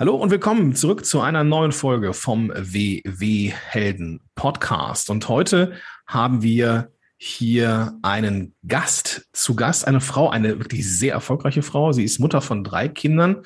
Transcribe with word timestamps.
Hallo 0.00 0.14
und 0.14 0.30
willkommen 0.30 0.76
zurück 0.76 1.04
zu 1.04 1.20
einer 1.20 1.42
neuen 1.42 1.72
Folge 1.72 2.14
vom 2.14 2.50
WW 2.50 3.50
Helden 3.50 4.20
Podcast. 4.36 5.10
Und 5.10 5.28
heute 5.28 5.72
haben 6.06 6.40
wir 6.40 6.92
hier 7.16 7.98
einen 8.02 8.54
Gast 8.64 9.28
zu 9.32 9.56
Gast, 9.56 9.88
eine 9.88 10.00
Frau, 10.00 10.30
eine 10.30 10.60
wirklich 10.60 10.88
sehr 10.88 11.14
erfolgreiche 11.14 11.62
Frau. 11.62 11.90
Sie 11.90 12.04
ist 12.04 12.20
Mutter 12.20 12.40
von 12.40 12.62
drei 12.62 12.86
Kindern 12.86 13.42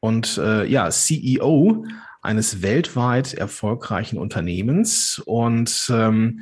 und 0.00 0.38
äh, 0.38 0.66
ja, 0.66 0.90
CEO 0.90 1.86
eines 2.20 2.62
weltweit 2.62 3.34
erfolgreichen 3.34 4.18
Unternehmens. 4.18 5.22
Und 5.24 5.88
ähm, 5.94 6.40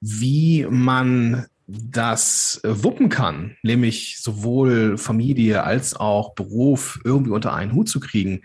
wie 0.00 0.64
man 0.70 1.46
das 1.66 2.60
wuppen 2.62 3.08
kann, 3.08 3.56
nämlich 3.64 4.20
sowohl 4.20 4.96
Familie 4.96 5.64
als 5.64 5.96
auch 5.96 6.36
Beruf 6.36 7.00
irgendwie 7.02 7.32
unter 7.32 7.52
einen 7.52 7.72
Hut 7.72 7.88
zu 7.88 7.98
kriegen, 7.98 8.42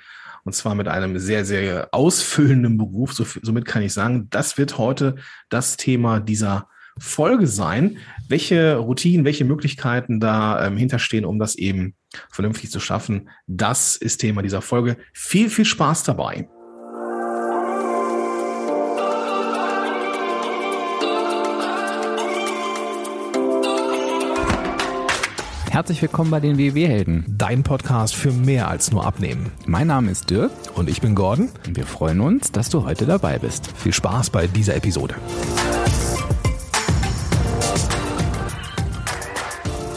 und 0.48 0.54
zwar 0.54 0.76
mit 0.76 0.88
einem 0.88 1.20
sehr, 1.20 1.44
sehr 1.44 1.90
ausfüllenden 1.92 2.78
Beruf. 2.78 3.12
So, 3.12 3.26
somit 3.42 3.66
kann 3.66 3.82
ich 3.82 3.92
sagen, 3.92 4.28
das 4.30 4.58
wird 4.58 4.78
heute 4.78 5.18
das 5.50 5.76
Thema 5.76 6.22
dieser 6.22 6.70
Folge 6.98 7.48
sein. 7.48 7.98
Welche 8.30 8.78
Routinen, 8.78 9.26
welche 9.26 9.44
Möglichkeiten 9.44 10.22
da 10.22 10.66
ähm, 10.66 10.78
hinterstehen, 10.78 11.26
um 11.26 11.38
das 11.38 11.56
eben 11.56 11.96
vernünftig 12.32 12.72
zu 12.72 12.80
schaffen, 12.80 13.30
das 13.46 13.98
ist 13.98 14.20
Thema 14.20 14.42
dieser 14.42 14.62
Folge. 14.62 14.96
Viel, 15.12 15.50
viel 15.50 15.66
Spaß 15.66 16.04
dabei. 16.04 16.48
Herzlich 25.78 26.02
willkommen 26.02 26.32
bei 26.32 26.40
den 26.40 26.58
WW-Helden. 26.58 27.24
Dein 27.28 27.62
Podcast 27.62 28.16
für 28.16 28.32
mehr 28.32 28.68
als 28.68 28.92
nur 28.92 29.06
Abnehmen. 29.06 29.52
Mein 29.68 29.86
Name 29.86 30.10
ist 30.10 30.28
Dirk. 30.28 30.50
Und 30.74 30.90
ich 30.90 31.02
bin 31.02 31.14
Gordon. 31.14 31.52
Und 31.68 31.78
wir 31.78 31.86
freuen 31.86 32.20
uns, 32.20 32.52
dass 32.52 32.72
du 32.72 32.84
heute 32.84 33.06
dabei 33.06 33.38
bist. 33.38 33.68
Viel 33.78 33.94
Spaß 33.94 34.32
bei 34.32 34.48
dieser 34.48 34.76
Episode. 34.76 35.14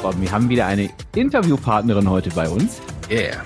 Gordon, 0.02 0.20
wir 0.20 0.30
haben 0.30 0.50
wieder 0.50 0.66
eine 0.66 0.90
Interviewpartnerin 1.14 2.10
heute 2.10 2.28
bei 2.28 2.50
uns. 2.50 2.82
Yeah. 3.10 3.42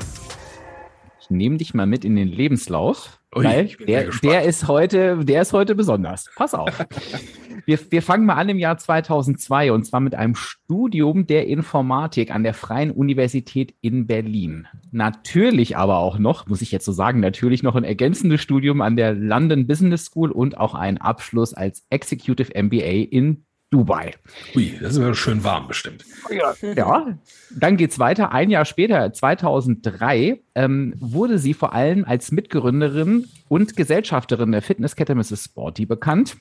Ich 1.21 1.31
nehme 1.31 1.59
dich 1.59 1.73
mal 1.73 1.87
mit 1.87 2.05
in 2.05 2.17
den 2.17 2.27
Lebenslauf. 2.27 3.21
Ui, 3.37 3.45
weil 3.45 3.67
der, 3.87 4.11
der 4.11 4.43
ist 4.43 4.67
heute, 4.67 5.25
der 5.25 5.43
ist 5.43 5.53
heute 5.53 5.77
besonders. 5.77 6.29
Pass 6.35 6.53
auf. 6.53 6.85
wir, 7.67 7.79
wir 7.91 8.03
fangen 8.03 8.27
mal 8.27 8.35
an 8.35 8.49
im 8.49 8.59
Jahr 8.59 8.79
2002 8.79 9.73
und 9.73 9.85
zwar 9.85 10.01
mit 10.01 10.15
einem 10.15 10.35
Studium 10.35 11.27
der 11.27 11.47
Informatik 11.47 12.35
an 12.35 12.43
der 12.43 12.55
Freien 12.55 12.91
Universität 12.91 13.75
in 13.81 14.07
Berlin. 14.07 14.67
Natürlich 14.91 15.77
aber 15.77 15.99
auch 15.99 16.19
noch, 16.19 16.47
muss 16.47 16.63
ich 16.63 16.73
jetzt 16.73 16.85
so 16.85 16.93
sagen, 16.93 17.21
natürlich 17.21 17.63
noch 17.63 17.75
ein 17.75 17.85
ergänzendes 17.85 18.41
Studium 18.41 18.81
an 18.81 18.97
der 18.97 19.15
London 19.15 19.67
Business 19.67 20.07
School 20.07 20.31
und 20.31 20.59
auch 20.59 20.75
einen 20.75 20.99
Abschluss 20.99 21.55
als 21.55 21.85
Executive 21.91 22.53
MBA 22.55 23.09
in 23.11 23.45
Dubai. 23.75 24.13
Ui, 24.55 24.79
das 24.81 24.93
ist 24.93 24.99
aber 25.01 25.15
schön 25.17 25.43
warm 25.43 25.67
bestimmt. 25.67 26.05
Ja, 26.31 26.55
ja. 26.63 27.19
dann 27.51 27.77
geht's 27.77 27.99
weiter. 27.99 28.31
Ein 28.31 28.51
Jahr 28.51 28.67
später, 28.67 29.13
2003, 29.13 30.41
ähm, 30.55 30.95
wurde 30.99 31.39
sie 31.41 31.55
vor 31.55 31.73
allem 31.73 32.05
als 32.05 32.31
Mitgründerin 32.31 33.27
und 33.49 33.75
Gesellschafterin 33.75 34.53
der 34.53 34.63
Fitnesskette 34.63 35.17
Mrs. 35.17 35.47
Sporty 35.47 35.87
bekannt. 35.87 36.37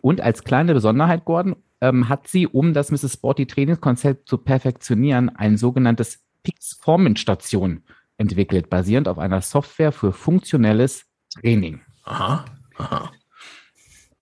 Und 0.00 0.20
als 0.20 0.44
kleine 0.44 0.74
Besonderheit, 0.74 1.24
Gordon, 1.24 1.56
ähm, 1.80 2.08
hat 2.08 2.28
sie, 2.28 2.46
um 2.46 2.74
das 2.74 2.90
Mrs. 2.90 3.14
Sporty 3.14 3.46
Trainingskonzept 3.46 4.28
zu 4.28 4.38
perfektionieren, 4.38 5.28
ein 5.34 5.56
sogenanntes 5.56 6.20
Pix-Formenstation 6.42 7.82
entwickelt, 8.16 8.68
basierend 8.70 9.08
auf 9.08 9.18
einer 9.18 9.40
Software 9.40 9.92
für 9.92 10.12
funktionelles 10.12 11.06
Training. 11.34 11.80
Aha, 12.04 12.44
aha. 12.76 13.12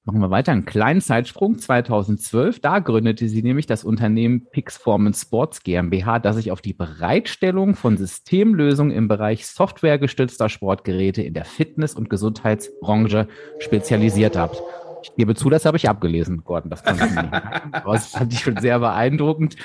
Machen 0.06 0.20
wir 0.20 0.30
weiter, 0.30 0.52
einen 0.52 0.66
kleinen 0.66 1.00
Zeitsprung. 1.00 1.58
2012, 1.58 2.60
da 2.60 2.78
gründete 2.78 3.28
sie 3.28 3.42
nämlich 3.42 3.66
das 3.66 3.82
Unternehmen 3.82 4.46
Pixformance 4.52 5.22
Sports 5.22 5.64
GmbH, 5.64 6.20
das 6.20 6.36
sich 6.36 6.52
auf 6.52 6.60
die 6.60 6.74
Bereitstellung 6.74 7.74
von 7.74 7.96
Systemlösungen 7.96 8.92
im 8.92 9.08
Bereich 9.08 9.48
softwaregestützter 9.48 10.48
Sportgeräte 10.48 11.22
in 11.22 11.34
der 11.34 11.44
Fitness- 11.44 11.96
und 11.96 12.08
Gesundheitsbranche 12.08 13.26
spezialisiert 13.58 14.36
hat. 14.36 14.62
Ich 15.10 15.14
gebe 15.16 15.34
zu, 15.34 15.48
das 15.50 15.64
habe 15.64 15.76
ich 15.76 15.88
abgelesen, 15.88 16.42
Gordon. 16.44 16.70
Das, 16.70 16.82
das 17.84 18.06
fand 18.08 18.32
ich 18.32 18.40
schon 18.40 18.56
sehr 18.58 18.80
beeindruckend. 18.80 19.56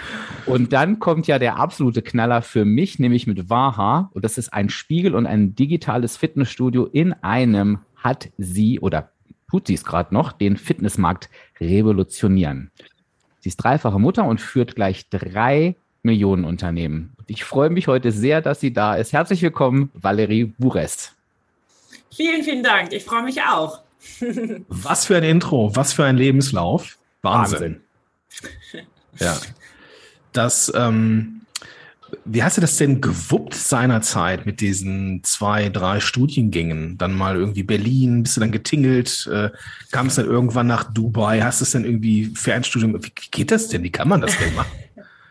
Und 0.46 0.72
dann 0.72 1.00
kommt 1.00 1.28
ja 1.28 1.40
der 1.40 1.58
absolute 1.58 2.02
Knaller 2.02 2.42
für 2.42 2.64
mich, 2.64 3.00
nämlich 3.00 3.28
mit 3.28 3.50
Waha. 3.50 4.12
Und 4.14 4.24
das 4.24 4.38
ist 4.38 4.54
ein 4.54 4.70
Spiegel 4.70 5.16
und 5.16 5.26
ein 5.26 5.56
digitales 5.56 6.16
Fitnessstudio 6.16 6.86
in 6.86 7.14
einem 7.24 7.80
hat 7.98 8.30
sie 8.38 8.80
oder 8.80 9.10
tut 9.50 9.68
sie 9.68 9.74
es 9.74 9.84
gerade 9.84 10.14
noch, 10.14 10.32
den 10.32 10.58
Fitnessmarkt 10.58 11.30
revolutionieren. 11.60 12.72
Sie 13.40 13.50
ist 13.50 13.58
dreifache 13.58 14.00
Mutter 14.00 14.26
und 14.26 14.40
führt 14.40 14.76
gleich 14.76 15.10
drei 15.10 15.76
Millionen 16.04 16.46
Unternehmen. 16.46 17.14
Ich 17.28 17.44
freue 17.44 17.70
mich 17.70 17.88
heute 17.88 18.12
sehr, 18.12 18.42
dass 18.42 18.60
sie 18.60 18.74
da 18.74 18.96
ist. 18.96 19.14
Herzlich 19.14 19.42
willkommen, 19.42 19.92
Valerie 19.94 20.46
Bures. 20.58 21.14
Vielen, 22.14 22.44
vielen 22.44 22.64
Dank. 22.64 22.94
Ich 22.94 23.04
freue 23.04 23.24
mich 23.24 23.42
auch. 23.42 23.82
was 24.68 25.06
für 25.06 25.18
ein 25.18 25.24
Intro, 25.24 25.76
was 25.76 25.94
für 25.94 26.06
ein 26.06 26.18
Lebenslauf. 26.18 26.98
Wahnsinn. 27.22 27.60
Wahnsinn. 27.60 27.82
Ja. 29.20 29.38
Das, 30.34 30.72
ähm, 30.76 31.42
wie 32.26 32.44
hast 32.44 32.58
du 32.58 32.62
das 32.62 32.78
denn 32.78 33.02
gewuppt 33.02 33.54
seinerzeit 33.54 34.46
mit 34.46 34.62
diesen 34.62 35.24
zwei, 35.24 35.70
drei 35.70 36.00
Studiengängen? 36.00 36.98
Dann 36.98 37.14
mal 37.14 37.36
irgendwie 37.36 37.64
Berlin, 37.64 38.24
bist 38.24 38.38
du 38.38 38.42
dann 38.42 38.52
getingelt, 38.52 39.30
äh, 39.32 39.50
kam 39.92 40.08
es 40.08 40.16
dann 40.16 40.26
irgendwann 40.26 40.68
nach 40.68 40.92
Dubai, 40.92 41.42
hast 41.42 41.62
du 41.62 41.66
es 41.66 41.72
dann 41.72 41.86
irgendwie 41.86 42.32
Fernstudium, 42.36 42.94
wie, 42.96 43.08
wie 43.08 43.30
geht 43.32 43.52
das 43.52 43.68
denn? 43.68 43.84
Wie 43.84 43.92
kann 43.92 44.08
man 44.08 44.22
das 44.22 44.38
denn 44.38 44.54
machen? 44.56 44.72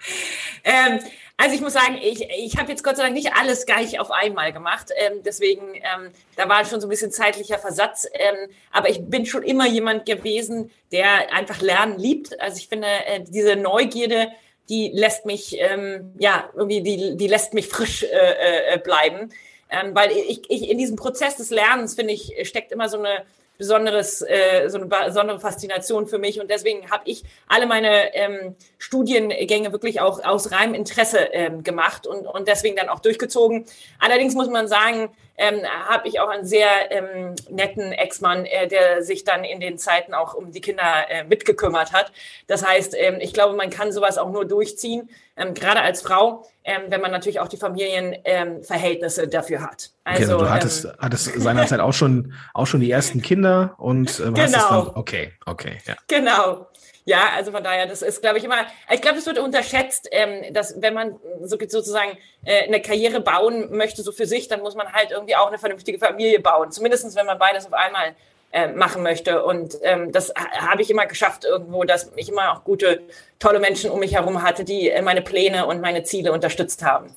ähm, 0.65 1.01
also 1.41 1.55
ich 1.55 1.63
muss 1.63 1.73
sagen, 1.73 1.99
ich, 2.03 2.29
ich 2.29 2.59
habe 2.59 2.71
jetzt 2.71 2.85
Gott 2.85 2.99
sei 2.99 3.05
Dank 3.05 3.15
nicht 3.15 3.33
alles 3.33 3.65
gleich 3.65 3.99
auf 3.99 4.11
einmal 4.11 4.53
gemacht. 4.53 4.91
Ähm, 4.95 5.23
deswegen, 5.25 5.75
ähm, 5.75 6.11
da 6.37 6.51
war 6.51 6.67
schon 6.67 6.83
so 6.83 6.87
ein 6.87 6.91
bisschen 6.91 7.11
zeitlicher 7.11 7.59
Versatz. 7.59 8.07
Ähm, 8.13 8.51
aber 8.71 8.91
ich 8.91 9.01
bin 9.03 9.25
schon 9.25 9.43
immer 9.43 9.67
jemand 9.67 10.05
gewesen, 10.05 10.71
der 10.93 11.33
einfach 11.33 11.63
Lernen 11.63 11.99
liebt. 11.99 12.39
Also 12.43 12.59
ich 12.59 12.69
finde, 12.69 12.89
äh, 13.07 13.25
diese 13.27 13.57
Neugierde, 13.57 14.29
die 14.69 14.91
lässt 14.93 15.25
mich, 15.25 15.57
ähm, 15.59 16.13
ja, 16.19 16.51
irgendwie, 16.55 16.83
die, 16.83 17.17
die 17.17 17.27
lässt 17.27 17.55
mich 17.55 17.69
frisch 17.69 18.03
äh, 18.03 18.75
äh, 18.75 18.79
bleiben. 18.79 19.33
Ähm, 19.71 19.95
weil 19.95 20.13
ich, 20.13 20.43
ich 20.51 20.69
in 20.69 20.77
diesem 20.77 20.97
Prozess 20.97 21.37
des 21.37 21.49
Lernens, 21.49 21.95
finde 21.95 22.13
ich, 22.13 22.35
steckt 22.47 22.71
immer 22.71 22.91
so 22.91 22.99
eine 22.99 23.25
besonderes, 23.61 24.23
äh, 24.23 24.69
so 24.69 24.79
eine 24.79 24.87
besondere 24.87 25.39
Faszination 25.39 26.07
für 26.07 26.19
mich. 26.19 26.41
Und 26.41 26.51
deswegen 26.51 26.91
habe 26.91 27.03
ich 27.05 27.25
alle 27.47 27.67
meine 27.67 28.15
ähm, 28.15 28.57
Studiengänge 28.79 29.71
wirklich 29.71 30.01
auch 30.01 30.25
aus 30.25 30.51
reinem 30.51 30.73
Interesse 30.73 31.19
ähm, 31.33 31.63
gemacht 31.63 32.07
und, 32.07 32.27
und 32.27 32.49
deswegen 32.49 32.75
dann 32.77 32.89
auch 32.89 33.01
durchgezogen. 33.01 33.67
Allerdings 33.99 34.35
muss 34.35 34.49
man 34.49 34.67
sagen, 34.67 35.11
ähm, 35.41 35.63
habe 35.89 36.07
ich 36.07 36.21
auch 36.21 36.29
einen 36.29 36.45
sehr 36.45 36.69
ähm, 36.91 37.35
netten 37.49 37.93
Ex-Mann, 37.93 38.45
äh, 38.45 38.69
der 38.69 39.03
sich 39.03 39.25
dann 39.25 39.43
in 39.43 39.59
den 39.59 39.79
Zeiten 39.79 40.13
auch 40.13 40.35
um 40.35 40.53
die 40.53 40.61
Kinder 40.61 40.85
äh, 41.09 41.25
mitgekümmert 41.25 41.95
hat. 41.95 42.13
Das 42.47 42.65
heißt, 42.65 42.95
ähm, 42.97 43.17
ich 43.21 43.33
glaube, 43.33 43.57
man 43.57 43.71
kann 43.71 43.91
sowas 43.91 44.19
auch 44.19 44.31
nur 44.31 44.45
durchziehen, 44.45 45.09
ähm, 45.39 45.55
gerade 45.55 45.81
als 45.81 46.03
Frau, 46.03 46.47
ähm, 46.63 46.83
wenn 46.89 47.01
man 47.01 47.11
natürlich 47.11 47.41
auch 47.41 47.49
die 47.49 47.57
Familienverhältnisse 47.57 49.23
ähm, 49.23 49.31
dafür 49.31 49.63
hat. 49.63 49.91
Also, 50.05 50.35
okay, 50.35 50.45
du 50.45 50.51
hattest, 50.51 50.85
ähm, 50.85 50.93
hattest 50.99 51.41
seinerzeit 51.41 51.81
auch 51.81 51.95
schon, 51.95 52.35
auch 52.53 52.67
schon 52.67 52.81
die 52.81 52.91
ersten 52.91 53.23
Kinder 53.23 53.75
und 53.79 54.21
ähm, 54.21 54.35
genau. 54.35 54.43
hast 54.43 54.57
es 54.57 54.69
dann, 54.69 54.89
okay, 54.95 55.33
okay, 55.47 55.79
ja. 55.87 55.97
Genau. 56.07 56.67
Ja, 57.05 57.31
also 57.35 57.51
von 57.51 57.65
daher, 57.65 57.87
das 57.87 58.03
ist, 58.03 58.21
glaube 58.21 58.39
ich, 58.39 58.45
immer, 58.45 58.67
ich 58.93 59.01
glaube, 59.01 59.17
das 59.17 59.27
wird 59.27 59.39
unterschätzt, 59.39 60.09
ähm, 60.13 60.53
dass 60.53 60.81
wenn 60.81 60.95
man 60.95 61.17
so, 61.43 61.57
sozusagen 61.59 62.17
äh, 62.45 62.65
eine 62.65 62.81
Karriere 62.81 63.21
bauen 63.21 63.75
möchte, 63.77 64.03
so 64.03 64.13
für 64.13 64.27
sich, 64.27 64.49
dann 64.49 64.61
muss 64.61 64.75
man 64.75 64.93
halt 64.93 65.11
irgendwie 65.11 65.37
auch 65.37 65.49
eine 65.49 65.59
vernünftige 65.59 65.99
Familie 65.99 66.41
bauen. 66.41 66.71
Zumindestens 66.71 67.17
wenn 67.17 67.27
man 67.27 67.39
beides 67.39 67.67
auf 67.67 67.73
einmal 67.73 68.15
äh, 68.53 68.73
machen 68.73 69.03
möchte. 69.03 69.45
Und 69.45 69.77
ähm, 69.83 70.13
das 70.13 70.33
habe 70.37 70.83
ich 70.83 70.91
immer 70.91 71.07
geschafft 71.07 71.45
irgendwo, 71.45 71.85
dass 71.85 72.11
ich 72.17 72.29
immer 72.29 72.53
auch 72.53 72.65
gute, 72.65 73.01
tolle 73.39 73.61
Menschen 73.61 73.91
um 73.91 74.01
mich 74.01 74.15
herum 74.15 74.43
hatte, 74.43 74.65
die 74.65 74.91
äh, 74.91 75.03
meine 75.03 75.23
Pläne 75.23 75.67
und 75.67 75.81
meine 75.81 76.03
Ziele 76.03 76.33
unterstützt 76.33 76.83
haben. 76.83 77.15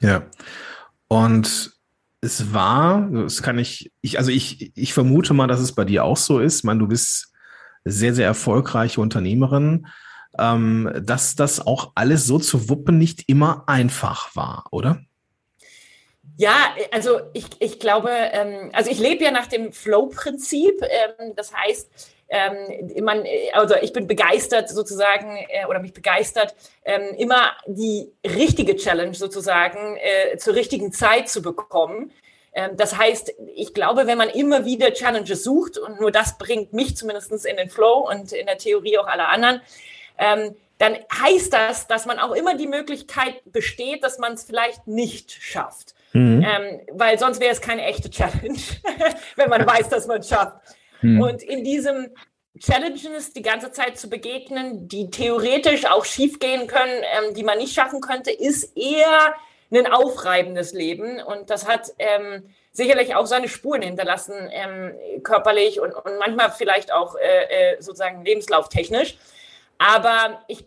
Ja. 0.00 0.22
Und 1.08 1.72
es 2.20 2.52
war, 2.52 3.08
das 3.12 3.42
kann 3.42 3.58
ich, 3.58 3.92
ich, 4.00 4.18
also 4.18 4.30
ich, 4.30 4.72
ich 4.76 4.92
vermute 4.92 5.34
mal, 5.34 5.46
dass 5.46 5.60
es 5.60 5.72
bei 5.72 5.84
dir 5.84 6.04
auch 6.04 6.16
so 6.16 6.38
ist. 6.38 6.58
Ich 6.58 6.64
meine, 6.64 6.80
du 6.80 6.88
bist 6.88 7.31
sehr, 7.84 8.14
sehr 8.14 8.26
erfolgreiche 8.26 9.00
Unternehmerin, 9.00 9.86
ähm, 10.38 10.90
dass 11.02 11.36
das 11.36 11.66
auch 11.66 11.92
alles 11.94 12.26
so 12.26 12.38
zu 12.38 12.68
wuppen 12.68 12.98
nicht 12.98 13.28
immer 13.28 13.64
einfach 13.66 14.34
war, 14.34 14.66
oder? 14.70 15.00
Ja, 16.38 16.74
also 16.90 17.20
ich, 17.34 17.46
ich 17.60 17.78
glaube, 17.78 18.10
ähm, 18.10 18.70
also 18.72 18.90
ich 18.90 18.98
lebe 18.98 19.22
ja 19.24 19.30
nach 19.30 19.46
dem 19.46 19.72
Flow-Prinzip. 19.72 20.80
Ähm, 20.82 21.34
das 21.36 21.52
heißt, 21.54 21.90
ähm, 22.28 23.04
man, 23.04 23.24
also 23.52 23.74
ich 23.82 23.92
bin 23.92 24.06
begeistert 24.06 24.70
sozusagen 24.70 25.36
äh, 25.48 25.66
oder 25.66 25.80
mich 25.80 25.92
begeistert, 25.92 26.54
ähm, 26.84 27.14
immer 27.18 27.52
die 27.66 28.10
richtige 28.24 28.76
Challenge 28.76 29.14
sozusagen 29.14 29.98
äh, 29.98 30.38
zur 30.38 30.54
richtigen 30.54 30.92
Zeit 30.92 31.28
zu 31.28 31.42
bekommen. 31.42 32.10
Ähm, 32.54 32.76
das 32.76 32.96
heißt, 32.96 33.34
ich 33.54 33.74
glaube, 33.74 34.06
wenn 34.06 34.18
man 34.18 34.28
immer 34.28 34.64
wieder 34.64 34.92
Challenges 34.92 35.44
sucht, 35.44 35.78
und 35.78 36.00
nur 36.00 36.10
das 36.10 36.38
bringt 36.38 36.72
mich 36.72 36.96
zumindest 36.96 37.46
in 37.46 37.56
den 37.56 37.70
Flow 37.70 38.08
und 38.08 38.32
in 38.32 38.46
der 38.46 38.58
Theorie 38.58 38.98
auch 38.98 39.06
alle 39.06 39.28
anderen, 39.28 39.60
ähm, 40.18 40.54
dann 40.78 40.96
heißt 41.12 41.52
das, 41.52 41.86
dass 41.86 42.06
man 42.06 42.18
auch 42.18 42.32
immer 42.32 42.56
die 42.56 42.66
Möglichkeit 42.66 43.40
besteht, 43.44 44.02
dass 44.02 44.18
man 44.18 44.32
es 44.32 44.42
vielleicht 44.44 44.86
nicht 44.86 45.30
schafft. 45.30 45.94
Mhm. 46.12 46.44
Ähm, 46.44 46.80
weil 46.92 47.18
sonst 47.18 47.40
wäre 47.40 47.52
es 47.52 47.60
keine 47.60 47.84
echte 47.84 48.10
Challenge, 48.10 48.58
wenn 49.36 49.48
man 49.48 49.66
weiß, 49.66 49.88
dass 49.88 50.06
man 50.06 50.20
es 50.20 50.28
schafft. 50.28 50.56
Mhm. 51.00 51.20
Und 51.20 51.42
in 51.42 51.64
diesem 51.64 52.08
Challenges 52.58 53.32
die 53.32 53.42
ganze 53.42 53.72
Zeit 53.72 53.96
zu 53.96 54.10
begegnen, 54.10 54.88
die 54.88 55.08
theoretisch 55.10 55.86
auch 55.86 56.04
schiefgehen 56.04 56.66
können, 56.66 57.02
ähm, 57.16 57.34
die 57.34 57.44
man 57.44 57.58
nicht 57.58 57.74
schaffen 57.74 58.00
könnte, 58.00 58.30
ist 58.30 58.76
eher 58.76 59.34
ein 59.78 59.92
aufreibendes 59.92 60.72
Leben. 60.72 61.22
Und 61.22 61.50
das 61.50 61.66
hat 61.66 61.92
ähm, 61.98 62.48
sicherlich 62.72 63.14
auch 63.14 63.26
seine 63.26 63.48
Spuren 63.48 63.82
hinterlassen, 63.82 64.34
ähm, 64.50 64.94
körperlich 65.22 65.80
und, 65.80 65.92
und 65.92 66.18
manchmal 66.18 66.50
vielleicht 66.50 66.92
auch 66.92 67.16
äh, 67.16 67.74
äh, 67.74 67.82
sozusagen 67.82 68.24
lebenslauftechnisch. 68.24 69.16
Aber 69.78 70.42
ich, 70.46 70.64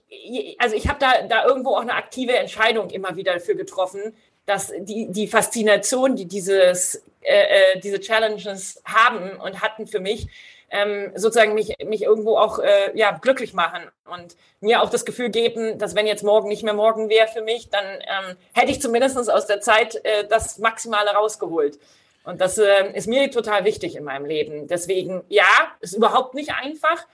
also 0.59 0.75
ich 0.75 0.87
habe 0.87 0.99
da, 0.99 1.21
da 1.27 1.45
irgendwo 1.45 1.75
auch 1.75 1.81
eine 1.81 1.93
aktive 1.93 2.35
Entscheidung 2.35 2.89
immer 2.89 3.15
wieder 3.15 3.33
dafür 3.33 3.55
getroffen, 3.55 4.15
dass 4.45 4.73
die, 4.77 5.07
die 5.09 5.27
Faszination, 5.27 6.15
die 6.15 6.25
dieses, 6.25 7.03
äh, 7.21 7.75
äh 7.75 7.79
diese 7.79 7.99
Challenges 7.99 8.81
haben 8.85 9.39
und 9.39 9.61
hatten 9.61 9.87
für 9.87 9.99
mich, 9.99 10.27
ähm, 10.75 11.11
sozusagen 11.15 11.53
mich, 11.53 11.73
mich 11.85 12.03
irgendwo 12.03 12.37
auch 12.37 12.59
äh, 12.59 12.91
ja, 12.93 13.11
glücklich 13.11 13.53
machen 13.53 13.81
und 14.05 14.35
mir 14.59 14.81
auch 14.81 14.89
das 14.89 15.05
Gefühl 15.05 15.29
geben, 15.29 15.77
dass 15.77 15.95
wenn 15.95 16.07
jetzt 16.07 16.23
morgen 16.23 16.49
nicht 16.49 16.63
mehr 16.63 16.73
morgen 16.73 17.09
wäre 17.09 17.27
für 17.27 17.41
mich, 17.41 17.69
dann 17.69 17.85
ähm, 17.85 18.37
hätte 18.53 18.71
ich 18.71 18.81
zumindest 18.81 19.29
aus 19.29 19.47
der 19.47 19.61
Zeit 19.61 19.95
äh, 20.03 20.27
das 20.27 20.57
Maximale 20.59 21.11
rausgeholt. 21.11 21.79
Und 22.25 22.41
das 22.41 22.57
äh, 22.57 22.91
ist 22.93 23.07
mir 23.07 23.29
total 23.31 23.65
wichtig 23.65 23.95
in 23.95 24.03
meinem 24.03 24.25
Leben. 24.25 24.67
Deswegen, 24.67 25.23
ja, 25.29 25.45
ist 25.79 25.93
überhaupt 25.93 26.33
nicht 26.33 26.51
einfach. 26.53 27.05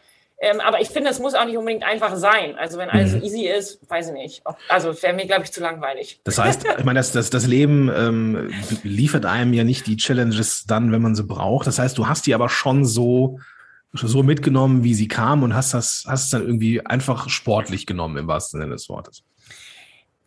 Ähm, 0.43 0.59
aber 0.59 0.81
ich 0.81 0.89
finde, 0.89 1.11
es 1.11 1.19
muss 1.19 1.35
auch 1.35 1.45
nicht 1.45 1.55
unbedingt 1.55 1.83
einfach 1.83 2.15
sein. 2.15 2.55
Also 2.55 2.79
wenn 2.79 2.89
alles 2.89 3.13
mhm. 3.13 3.21
easy 3.21 3.47
ist, 3.47 3.79
weiß 3.87 4.07
ich 4.07 4.13
nicht. 4.13 4.43
Also 4.69 4.99
wäre 5.03 5.13
mir, 5.13 5.27
glaube 5.27 5.43
ich, 5.43 5.51
zu 5.51 5.61
langweilig. 5.61 6.19
Das 6.23 6.39
heißt, 6.39 6.65
ich 6.79 6.83
meine, 6.83 6.99
das, 6.99 7.11
das, 7.11 7.29
das 7.29 7.45
Leben 7.45 7.91
ähm, 7.95 8.51
liefert 8.81 9.27
einem 9.27 9.53
ja 9.53 9.63
nicht 9.63 9.85
die 9.85 9.97
Challenges 9.97 10.65
dann, 10.65 10.91
wenn 10.91 11.01
man 11.03 11.13
sie 11.13 11.23
braucht. 11.23 11.67
Das 11.67 11.77
heißt, 11.77 11.95
du 11.95 12.07
hast 12.07 12.25
die 12.25 12.33
aber 12.33 12.49
schon 12.49 12.85
so, 12.85 13.39
so 13.93 14.23
mitgenommen, 14.23 14.83
wie 14.83 14.95
sie 14.95 15.07
kamen 15.07 15.43
und 15.43 15.53
hast 15.53 15.75
das, 15.75 16.05
hast 16.07 16.25
es 16.25 16.29
dann 16.31 16.41
irgendwie 16.41 16.83
einfach 16.83 17.29
sportlich 17.29 17.85
genommen, 17.85 18.17
im 18.17 18.27
wahrsten 18.27 18.61
Sinne 18.61 18.73
des 18.73 18.89
Wortes. 18.89 19.23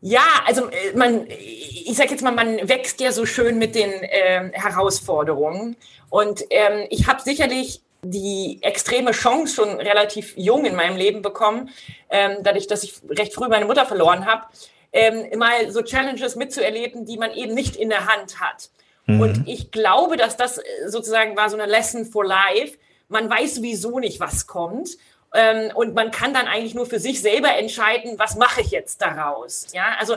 Ja, 0.01 0.23
also 0.47 0.69
äh, 0.69 0.97
man, 0.97 1.27
ich 1.29 1.97
sage 1.97 2.11
jetzt 2.11 2.23
mal, 2.23 2.31
man 2.31 2.69
wächst 2.69 3.01
ja 3.01 3.11
so 3.11 3.27
schön 3.27 3.59
mit 3.59 3.75
den 3.75 3.91
äh, 3.91 4.51
Herausforderungen. 4.53 5.75
Und 6.09 6.45
ähm, 6.51 6.87
ich 6.91 7.09
habe 7.09 7.21
sicherlich 7.21 7.81
die 8.05 8.59
extreme 8.63 9.13
Chance 9.13 9.55
schon 9.55 9.69
relativ 9.81 10.35
jung 10.37 10.65
in 10.65 10.75
meinem 10.75 10.97
Leben 10.97 11.23
bekommen, 11.23 11.71
ähm, 12.11 12.39
dadurch, 12.43 12.67
dass 12.67 12.83
ich 12.83 12.95
recht 13.09 13.35
früh 13.35 13.49
meine 13.49 13.65
Mutter 13.65 13.87
verloren 13.87 14.27
habe, 14.27 14.47
ähm, 14.93 15.39
mal 15.39 15.71
so 15.71 15.83
Challenges 15.83 16.37
mitzuerleben, 16.37 17.05
die 17.05 17.19
man 17.19 17.33
eben 17.33 17.55
nicht 17.55 17.77
in 17.77 17.89
der 17.89 18.07
Hand 18.07 18.41
hat. 18.41 18.71
Mhm. 19.07 19.21
Und 19.21 19.49
ich 19.49 19.71
glaube, 19.71 20.17
dass 20.17 20.37
das 20.37 20.59
äh, 20.59 20.63
sozusagen 20.87 21.37
war 21.37 21.51
so 21.51 21.57
eine 21.57 21.71
Lesson 21.71 22.05
for 22.05 22.25
life. 22.25 22.79
Man 23.09 23.29
weiß 23.29 23.57
sowieso 23.57 23.99
nicht, 23.99 24.21
was 24.21 24.47
kommt. 24.47 24.91
Ähm, 25.35 25.73
und 25.75 25.95
man 25.95 26.11
kann 26.11 26.33
dann 26.33 26.47
eigentlich 26.47 26.75
nur 26.75 26.87
für 26.87 27.01
sich 27.01 27.21
selber 27.21 27.57
entscheiden, 27.57 28.19
was 28.19 28.37
mache 28.37 28.61
ich 28.61 28.71
jetzt 28.71 29.03
daraus. 29.03 29.67
Ja, 29.73 29.97
also 29.99 30.17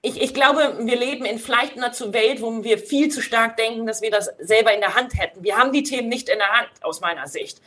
ich, 0.00 0.20
ich 0.20 0.32
glaube, 0.32 0.76
wir 0.80 0.96
leben 0.96 1.24
in 1.24 1.38
vielleicht 1.38 1.76
einer 1.76 1.92
Welt, 2.12 2.40
wo 2.40 2.62
wir 2.62 2.78
viel 2.78 3.10
zu 3.10 3.20
stark 3.20 3.56
denken, 3.56 3.86
dass 3.86 4.00
wir 4.00 4.10
das 4.10 4.30
selber 4.38 4.72
in 4.72 4.80
der 4.80 4.94
Hand 4.94 5.18
hätten. 5.18 5.42
Wir 5.42 5.56
haben 5.56 5.72
die 5.72 5.82
Themen 5.82 6.08
nicht 6.08 6.28
in 6.28 6.38
der 6.38 6.52
Hand, 6.52 6.70
aus 6.82 7.00
meiner 7.00 7.26
Sicht. 7.26 7.60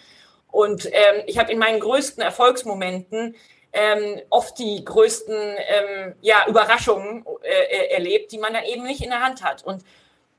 Und 0.50 0.86
ähm, 0.86 1.24
ich 1.28 1.38
habe 1.38 1.52
in 1.52 1.60
meinen 1.60 1.80
größten 1.80 2.24
Erfolgsmomenten 2.24 3.36
ähm, 3.74 4.22
oft 4.30 4.58
die 4.60 4.84
größten 4.84 5.36
ähm, 5.36 6.16
ja, 6.22 6.46
Überraschungen 6.48 7.26
äh, 7.44 7.94
erlebt, 7.94 8.32
die 8.32 8.38
man 8.38 8.54
dann 8.54 8.66
eben 8.66 8.84
nicht 8.84 9.02
in 9.02 9.10
der 9.10 9.22
Hand 9.22 9.44
hat. 9.44 9.64
Und 9.66 9.84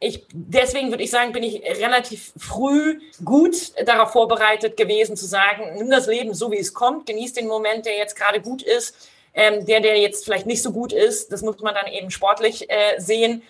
ich, 0.00 0.27
deswegen 0.33 0.91
würde 0.91 1.05
ich 1.05 1.11
sagen, 1.11 1.33
bin 1.33 1.43
ich 1.43 1.62
relativ 1.62 2.33
früh 2.37 3.00
gut 3.25 3.73
darauf 3.87 4.12
vorbereitet 4.12 4.77
gewesen 4.77 5.17
zu 5.17 5.27
sagen, 5.27 5.77
nimm 5.77 5.91
das 5.91 6.06
Leben 6.06 6.35
so, 6.35 6.50
wie 6.50 6.59
es 6.59 6.75
kommt, 6.75 7.06
genieß 7.06 7.35
den 7.35 7.47
Moment, 7.47 7.87
der 7.87 7.97
jetzt 7.97 8.17
gerade 8.17 8.41
gut 8.41 8.62
ist 8.62 8.97
ähm, 9.34 9.64
der, 9.67 9.81
der 9.81 9.99
jetzt 9.99 10.25
vielleicht 10.25 10.46
nicht 10.46 10.62
so 10.62 10.73
gut 10.73 10.93
ist, 10.93 11.32
das 11.32 11.43
muss 11.43 11.58
man 11.61 11.75
dann 11.75 11.90
eben 11.93 12.11
sportlich 12.11 12.70
äh, 12.70 12.99
sehen. 12.99 13.43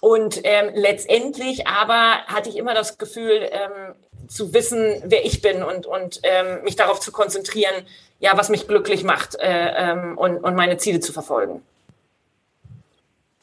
Und 0.00 0.40
ähm, 0.44 0.70
letztendlich 0.74 1.66
aber 1.66 2.24
hatte 2.26 2.50
ich 2.50 2.56
immer 2.56 2.74
das 2.74 2.98
Gefühl, 2.98 3.48
ähm, 3.50 3.94
zu 4.28 4.52
wissen, 4.52 5.02
wer 5.04 5.24
ich 5.24 5.40
bin 5.40 5.62
und, 5.62 5.86
und 5.86 6.20
ähm, 6.22 6.62
mich 6.64 6.76
darauf 6.76 7.00
zu 7.00 7.12
konzentrieren, 7.12 7.74
ja, 8.18 8.36
was 8.36 8.48
mich 8.48 8.66
glücklich 8.66 9.04
macht 9.04 9.36
äh, 9.36 9.92
ähm, 9.92 10.18
und, 10.18 10.38
und 10.38 10.54
meine 10.54 10.78
Ziele 10.78 11.00
zu 11.00 11.12
verfolgen. 11.12 11.62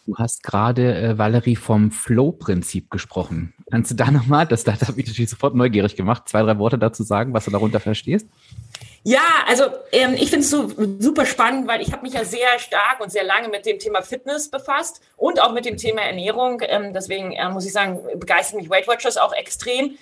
Du 0.05 0.15
hast 0.17 0.43
gerade, 0.43 0.95
äh, 0.95 1.17
Valerie, 1.17 1.55
vom 1.55 1.91
Flow-Prinzip 1.91 2.89
gesprochen. 2.91 3.53
Kannst 3.71 3.91
du 3.91 3.95
da 3.95 4.11
nochmal, 4.11 4.45
das, 4.45 4.65
das 4.65 4.81
hat 4.81 4.97
mich 4.97 5.07
natürlich 5.07 5.29
sofort 5.29 5.55
neugierig 5.55 5.95
gemacht, 5.95 6.27
zwei, 6.27 6.41
drei 6.41 6.57
Worte 6.57 6.77
dazu 6.77 7.03
sagen, 7.03 7.33
was 7.33 7.45
du 7.45 7.51
darunter 7.51 7.79
verstehst? 7.79 8.27
Ja, 9.05 9.43
also 9.47 9.65
ähm, 9.91 10.13
ich 10.13 10.29
finde 10.29 10.39
es 10.39 10.49
so 10.49 10.69
super 10.99 11.25
spannend, 11.25 11.67
weil 11.67 11.81
ich 11.81 11.91
habe 11.91 12.03
mich 12.03 12.13
ja 12.13 12.23
sehr 12.23 12.57
stark 12.57 13.01
und 13.01 13.11
sehr 13.11 13.25
lange 13.25 13.49
mit 13.49 13.65
dem 13.65 13.77
Thema 13.77 14.01
Fitness 14.01 14.49
befasst 14.49 15.01
und 15.17 15.41
auch 15.41 15.51
mit 15.51 15.65
dem 15.65 15.75
Thema 15.75 16.01
Ernährung. 16.03 16.61
Ähm, 16.65 16.93
deswegen 16.93 17.33
äh, 17.33 17.49
muss 17.49 17.65
ich 17.65 17.73
sagen, 17.73 17.99
begeistert 18.15 18.61
mich 18.61 18.69
Weight 18.69 18.87
Watchers 18.87 19.17
auch 19.17 19.33
extrem. 19.33 19.97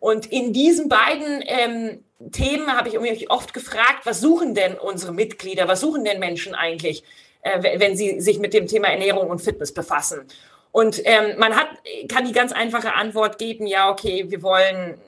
Und 0.00 0.26
in 0.26 0.52
diesen 0.52 0.88
beiden 0.88 1.44
ähm, 1.46 2.04
Themen 2.32 2.76
habe 2.76 2.88
ich 2.88 2.98
mich 2.98 3.30
oft 3.30 3.54
gefragt, 3.54 4.04
was 4.04 4.20
suchen 4.20 4.56
denn 4.56 4.74
unsere 4.74 5.12
Mitglieder, 5.12 5.68
was 5.68 5.80
suchen 5.80 6.04
denn 6.04 6.18
Menschen 6.18 6.56
eigentlich, 6.56 7.04
äh, 7.42 7.78
wenn 7.78 7.96
sie 7.96 8.20
sich 8.20 8.40
mit 8.40 8.52
dem 8.52 8.66
Thema 8.66 8.88
Ernährung 8.88 9.30
und 9.30 9.40
Fitness 9.40 9.72
befassen? 9.72 10.26
Und 10.72 11.00
ähm, 11.04 11.38
man 11.38 11.54
hat, 11.54 11.68
kann 12.08 12.24
die 12.24 12.32
ganz 12.32 12.50
einfache 12.50 12.94
Antwort 12.94 13.38
geben, 13.38 13.68
ja, 13.68 13.90
okay, 13.90 14.26
wir 14.28 14.42
wollen 14.42 15.00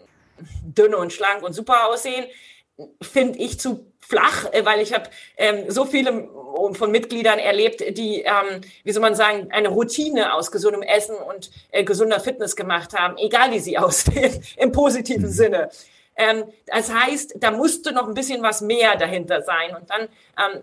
dünne 0.62 0.96
und 0.96 1.12
schlank 1.12 1.42
und 1.42 1.54
super 1.54 1.86
aussehen 1.86 2.26
finde 3.00 3.38
ich 3.38 3.60
zu 3.60 3.92
flach, 3.98 4.52
äh, 4.52 4.64
weil 4.64 4.80
ich 4.80 4.92
habe 4.92 5.08
ähm, 5.36 5.70
so 5.70 5.84
viele 5.84 6.28
von 6.72 6.90
Mitgliedern 6.90 7.38
erlebt, 7.38 7.80
die, 7.96 8.22
ähm, 8.22 8.60
wie 8.84 8.92
soll 8.92 9.00
man 9.00 9.14
sagen, 9.14 9.48
eine 9.50 9.68
Routine 9.68 10.34
aus 10.34 10.50
gesundem 10.50 10.82
Essen 10.82 11.16
und 11.16 11.50
äh, 11.70 11.84
gesunder 11.84 12.20
Fitness 12.20 12.56
gemacht 12.56 12.92
haben, 12.94 13.16
egal 13.18 13.52
wie 13.52 13.58
sie 13.58 13.78
aussehen, 13.78 14.42
im 14.56 14.72
positiven 14.72 15.26
mhm. 15.26 15.32
Sinne. 15.32 15.70
Ähm, 16.14 16.44
das 16.66 16.92
heißt, 16.92 17.36
da 17.38 17.50
musste 17.50 17.92
noch 17.92 18.06
ein 18.06 18.14
bisschen 18.14 18.42
was 18.42 18.60
mehr 18.60 18.96
dahinter 18.96 19.42
sein. 19.42 19.74
Und 19.74 19.88
dann 19.88 20.02
ähm, 20.02 20.62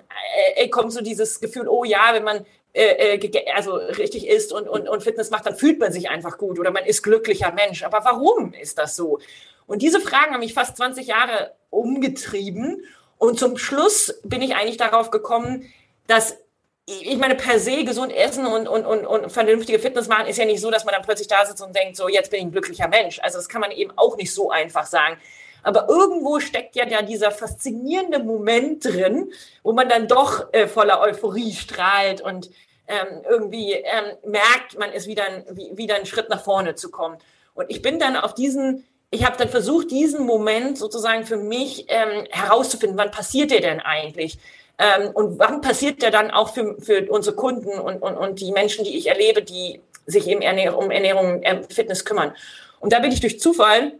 äh, 0.55 0.65
äh 0.65 0.69
kommt 0.69 0.93
so 0.93 1.01
dieses 1.01 1.39
Gefühl, 1.39 1.67
oh 1.67 1.83
ja, 1.83 2.09
wenn 2.13 2.23
man 2.23 2.45
äh, 2.73 3.17
äh 3.17 3.51
also 3.55 3.73
richtig 3.73 4.27
isst 4.27 4.53
und, 4.53 4.67
und, 4.67 4.87
und 4.87 5.01
Fitness 5.01 5.31
macht, 5.31 5.47
dann 5.47 5.55
fühlt 5.55 5.79
man 5.79 5.91
sich 5.91 6.09
einfach 6.09 6.37
gut 6.37 6.59
oder 6.59 6.69
man 6.69 6.85
ist 6.85 7.01
glücklicher 7.01 7.51
Mensch. 7.51 7.83
Aber 7.83 8.03
warum 8.03 8.53
ist 8.53 8.77
das 8.77 8.95
so? 8.95 9.19
Und 9.69 9.83
diese 9.83 10.01
Fragen 10.01 10.33
haben 10.33 10.39
mich 10.39 10.55
fast 10.55 10.77
20 10.77 11.05
Jahre 11.05 11.53
umgetrieben. 11.69 12.83
Und 13.19 13.37
zum 13.37 13.55
Schluss 13.55 14.19
bin 14.23 14.41
ich 14.41 14.55
eigentlich 14.55 14.77
darauf 14.77 15.11
gekommen, 15.11 15.71
dass 16.07 16.37
ich 16.87 17.17
meine, 17.17 17.35
per 17.35 17.59
se 17.59 17.83
gesund 17.83 18.11
essen 18.11 18.47
und, 18.47 18.67
und, 18.67 18.83
und, 18.83 19.05
und 19.05 19.31
vernünftige 19.31 19.77
Fitness 19.77 20.07
machen 20.07 20.25
ist 20.25 20.37
ja 20.37 20.45
nicht 20.45 20.59
so, 20.59 20.71
dass 20.71 20.85
man 20.85 20.95
dann 20.95 21.03
plötzlich 21.03 21.27
da 21.27 21.45
sitzt 21.45 21.61
und 21.61 21.75
denkt, 21.75 21.95
so, 21.97 22.09
jetzt 22.09 22.31
bin 22.31 22.39
ich 22.39 22.45
ein 22.47 22.51
glücklicher 22.51 22.87
Mensch. 22.87 23.19
Also 23.19 23.37
das 23.37 23.47
kann 23.47 23.61
man 23.61 23.69
eben 23.69 23.91
auch 23.95 24.17
nicht 24.17 24.33
so 24.33 24.49
einfach 24.49 24.87
sagen. 24.87 25.17
Aber 25.61 25.87
irgendwo 25.87 26.39
steckt 26.39 26.75
ja, 26.75 27.03
dieser 27.03 27.29
faszinierende 27.29 28.17
Moment 28.17 28.85
drin, 28.85 29.31
wo 29.61 29.71
man 29.71 29.87
dann 29.87 30.07
doch 30.07 30.51
äh, 30.51 30.67
voller 30.67 30.99
Euphorie 30.99 31.53
strahlt 31.53 32.21
und 32.21 32.49
ähm, 32.87 33.21
irgendwie 33.29 33.73
ähm, 33.73 34.17
merkt, 34.25 34.79
man 34.79 34.91
ist 34.91 35.05
wieder, 35.05 35.25
ein, 35.25 35.45
wieder 35.77 35.93
einen 35.93 36.07
Schritt 36.07 36.29
nach 36.29 36.43
vorne 36.43 36.73
zu 36.73 36.89
kommen. 36.89 37.19
Und 37.53 37.69
ich 37.69 37.83
bin 37.83 37.99
dann 37.99 38.15
auf 38.15 38.33
diesen 38.33 38.87
ich 39.11 39.25
habe 39.25 39.37
dann 39.37 39.49
versucht, 39.49 39.91
diesen 39.91 40.25
Moment 40.25 40.77
sozusagen 40.77 41.25
für 41.25 41.37
mich 41.37 41.85
ähm, 41.87 42.25
herauszufinden, 42.29 42.97
wann 42.97 43.11
passiert 43.11 43.51
der 43.51 43.61
denn 43.61 43.79
eigentlich? 43.79 44.37
Ähm, 44.77 45.11
und 45.13 45.39
wann 45.39 45.61
passiert 45.61 46.01
der 46.01 46.11
dann 46.11 46.31
auch 46.31 46.53
für, 46.53 46.79
für 46.79 47.09
unsere 47.09 47.35
Kunden 47.35 47.79
und, 47.79 48.01
und, 48.01 48.15
und 48.15 48.39
die 48.39 48.51
Menschen, 48.51 48.85
die 48.85 48.97
ich 48.97 49.07
erlebe, 49.07 49.41
die 49.41 49.81
sich 50.05 50.27
eben 50.27 50.41
Ernährung, 50.41 50.85
um 50.85 50.91
Ernährung, 50.91 51.41
äh, 51.43 51.63
Fitness 51.69 52.05
kümmern? 52.05 52.33
Und 52.79 52.93
da 52.93 52.99
bin 52.99 53.11
ich 53.11 53.19
durch 53.19 53.39
Zufall 53.39 53.93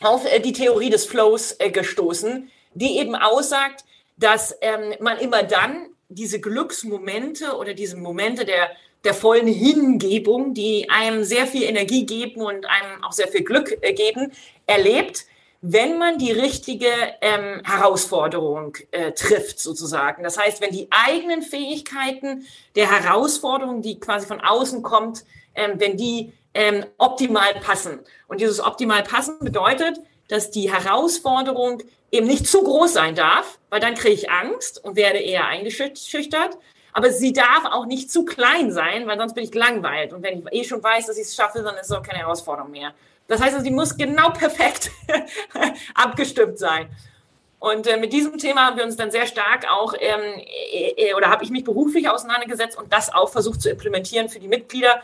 auf 0.00 0.30
äh, 0.30 0.40
die 0.40 0.52
Theorie 0.52 0.90
des 0.90 1.06
Flows 1.06 1.56
äh, 1.58 1.70
gestoßen, 1.70 2.50
die 2.74 2.98
eben 2.98 3.14
aussagt, 3.14 3.84
dass 4.16 4.56
ähm, 4.60 4.94
man 5.00 5.18
immer 5.18 5.42
dann 5.42 5.88
diese 6.08 6.40
Glücksmomente 6.40 7.56
oder 7.56 7.74
diese 7.74 7.96
Momente 7.96 8.44
der 8.44 8.70
der 9.06 9.14
vollen 9.14 9.46
Hingebung, 9.46 10.52
die 10.52 10.90
einem 10.90 11.24
sehr 11.24 11.46
viel 11.46 11.62
Energie 11.62 12.04
geben 12.04 12.42
und 12.42 12.66
einem 12.66 13.02
auch 13.04 13.12
sehr 13.12 13.28
viel 13.28 13.44
Glück 13.44 13.78
äh, 13.80 13.94
geben, 13.94 14.32
erlebt, 14.66 15.24
wenn 15.62 15.98
man 15.98 16.18
die 16.18 16.32
richtige 16.32 16.90
ähm, 17.22 17.62
Herausforderung 17.64 18.76
äh, 18.90 19.12
trifft, 19.12 19.58
sozusagen. 19.58 20.22
Das 20.22 20.38
heißt, 20.38 20.60
wenn 20.60 20.70
die 20.70 20.88
eigenen 20.90 21.42
Fähigkeiten 21.42 22.46
der 22.74 22.90
Herausforderung, 22.90 23.80
die 23.80 23.98
quasi 23.98 24.26
von 24.26 24.40
außen 24.40 24.82
kommt, 24.82 25.24
ähm, 25.54 25.72
wenn 25.78 25.96
die 25.96 26.32
ähm, 26.52 26.84
optimal 26.98 27.54
passen. 27.60 28.00
Und 28.28 28.40
dieses 28.40 28.60
optimal 28.60 29.02
passen 29.02 29.38
bedeutet, 29.40 30.00
dass 30.28 30.50
die 30.50 30.72
Herausforderung 30.72 31.82
eben 32.10 32.26
nicht 32.26 32.46
zu 32.46 32.62
groß 32.62 32.92
sein 32.92 33.14
darf, 33.14 33.58
weil 33.70 33.80
dann 33.80 33.94
kriege 33.94 34.14
ich 34.14 34.30
Angst 34.30 34.82
und 34.84 34.96
werde 34.96 35.18
eher 35.18 35.46
eingeschüchtert. 35.46 36.58
Aber 36.96 37.10
sie 37.10 37.34
darf 37.34 37.66
auch 37.72 37.84
nicht 37.84 38.10
zu 38.10 38.24
klein 38.24 38.72
sein, 38.72 39.06
weil 39.06 39.18
sonst 39.18 39.34
bin 39.34 39.44
ich 39.44 39.52
gelangweilt. 39.52 40.14
Und 40.14 40.22
wenn 40.22 40.38
ich 40.38 40.44
eh 40.50 40.64
schon 40.64 40.82
weiß, 40.82 41.04
dass 41.04 41.18
ich 41.18 41.24
es 41.24 41.34
schaffe, 41.34 41.62
dann 41.62 41.74
ist 41.74 41.90
es 41.90 41.92
auch 41.92 42.02
keine 42.02 42.20
Herausforderung 42.20 42.70
mehr. 42.70 42.94
Das 43.28 43.38
heißt, 43.38 43.60
sie 43.60 43.70
muss 43.70 43.98
genau 43.98 44.30
perfekt 44.38 44.90
abgestimmt 45.94 46.58
sein. 46.58 46.88
Und 47.58 47.86
äh, 47.86 47.98
mit 47.98 48.14
diesem 48.14 48.38
Thema 48.38 48.64
haben 48.64 48.78
wir 48.78 48.84
uns 48.84 48.96
dann 48.96 49.10
sehr 49.10 49.26
stark 49.26 49.70
auch, 49.70 49.92
ähm, 50.00 50.42
äh, 50.96 51.12
oder 51.12 51.28
habe 51.28 51.44
ich 51.44 51.50
mich 51.50 51.64
beruflich 51.64 52.08
auseinandergesetzt 52.08 52.78
und 52.78 52.90
das 52.90 53.12
auch 53.12 53.28
versucht 53.28 53.60
zu 53.60 53.68
implementieren 53.68 54.30
für 54.30 54.38
die 54.38 54.48
Mitglieder. 54.48 55.02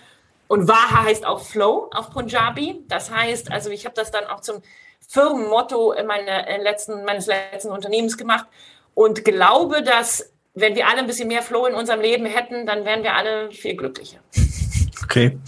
Und 0.49 0.69
Waha 0.69 1.03
heißt 1.03 1.27
auch 1.27 1.43
Flow 1.43 1.91
auf 1.93 2.09
Punjabi. 2.09 2.87
Das 2.89 3.11
heißt, 3.11 3.53
also 3.53 3.69
ich 3.69 3.85
habe 3.85 3.95
das 3.95 4.11
dann 4.11 4.25
auch 4.25 4.41
zum 4.41 4.63
Firmenmotto 5.09 5.95
meine, 6.07 6.49
äh, 6.49 6.63
letzten, 6.63 7.05
meines 7.05 7.27
letzten 7.27 7.71
Unternehmens 7.71 8.17
gemacht 8.17 8.47
und 8.95 9.27
glaube, 9.27 9.83
dass 9.83 10.32
wenn 10.55 10.75
wir 10.75 10.89
alle 10.89 10.99
ein 10.99 11.07
bisschen 11.07 11.29
mehr 11.29 11.43
Flow 11.43 11.67
in 11.67 11.75
unserem 11.75 12.01
Leben 12.01 12.27
hätten, 12.27 12.67
dann 12.67 12.85
wären 12.85 13.03
wir 13.03 13.15
alle 13.15 13.51
viel 13.51 13.77
glücklicher. 13.77 14.19
Okay. 15.03 15.39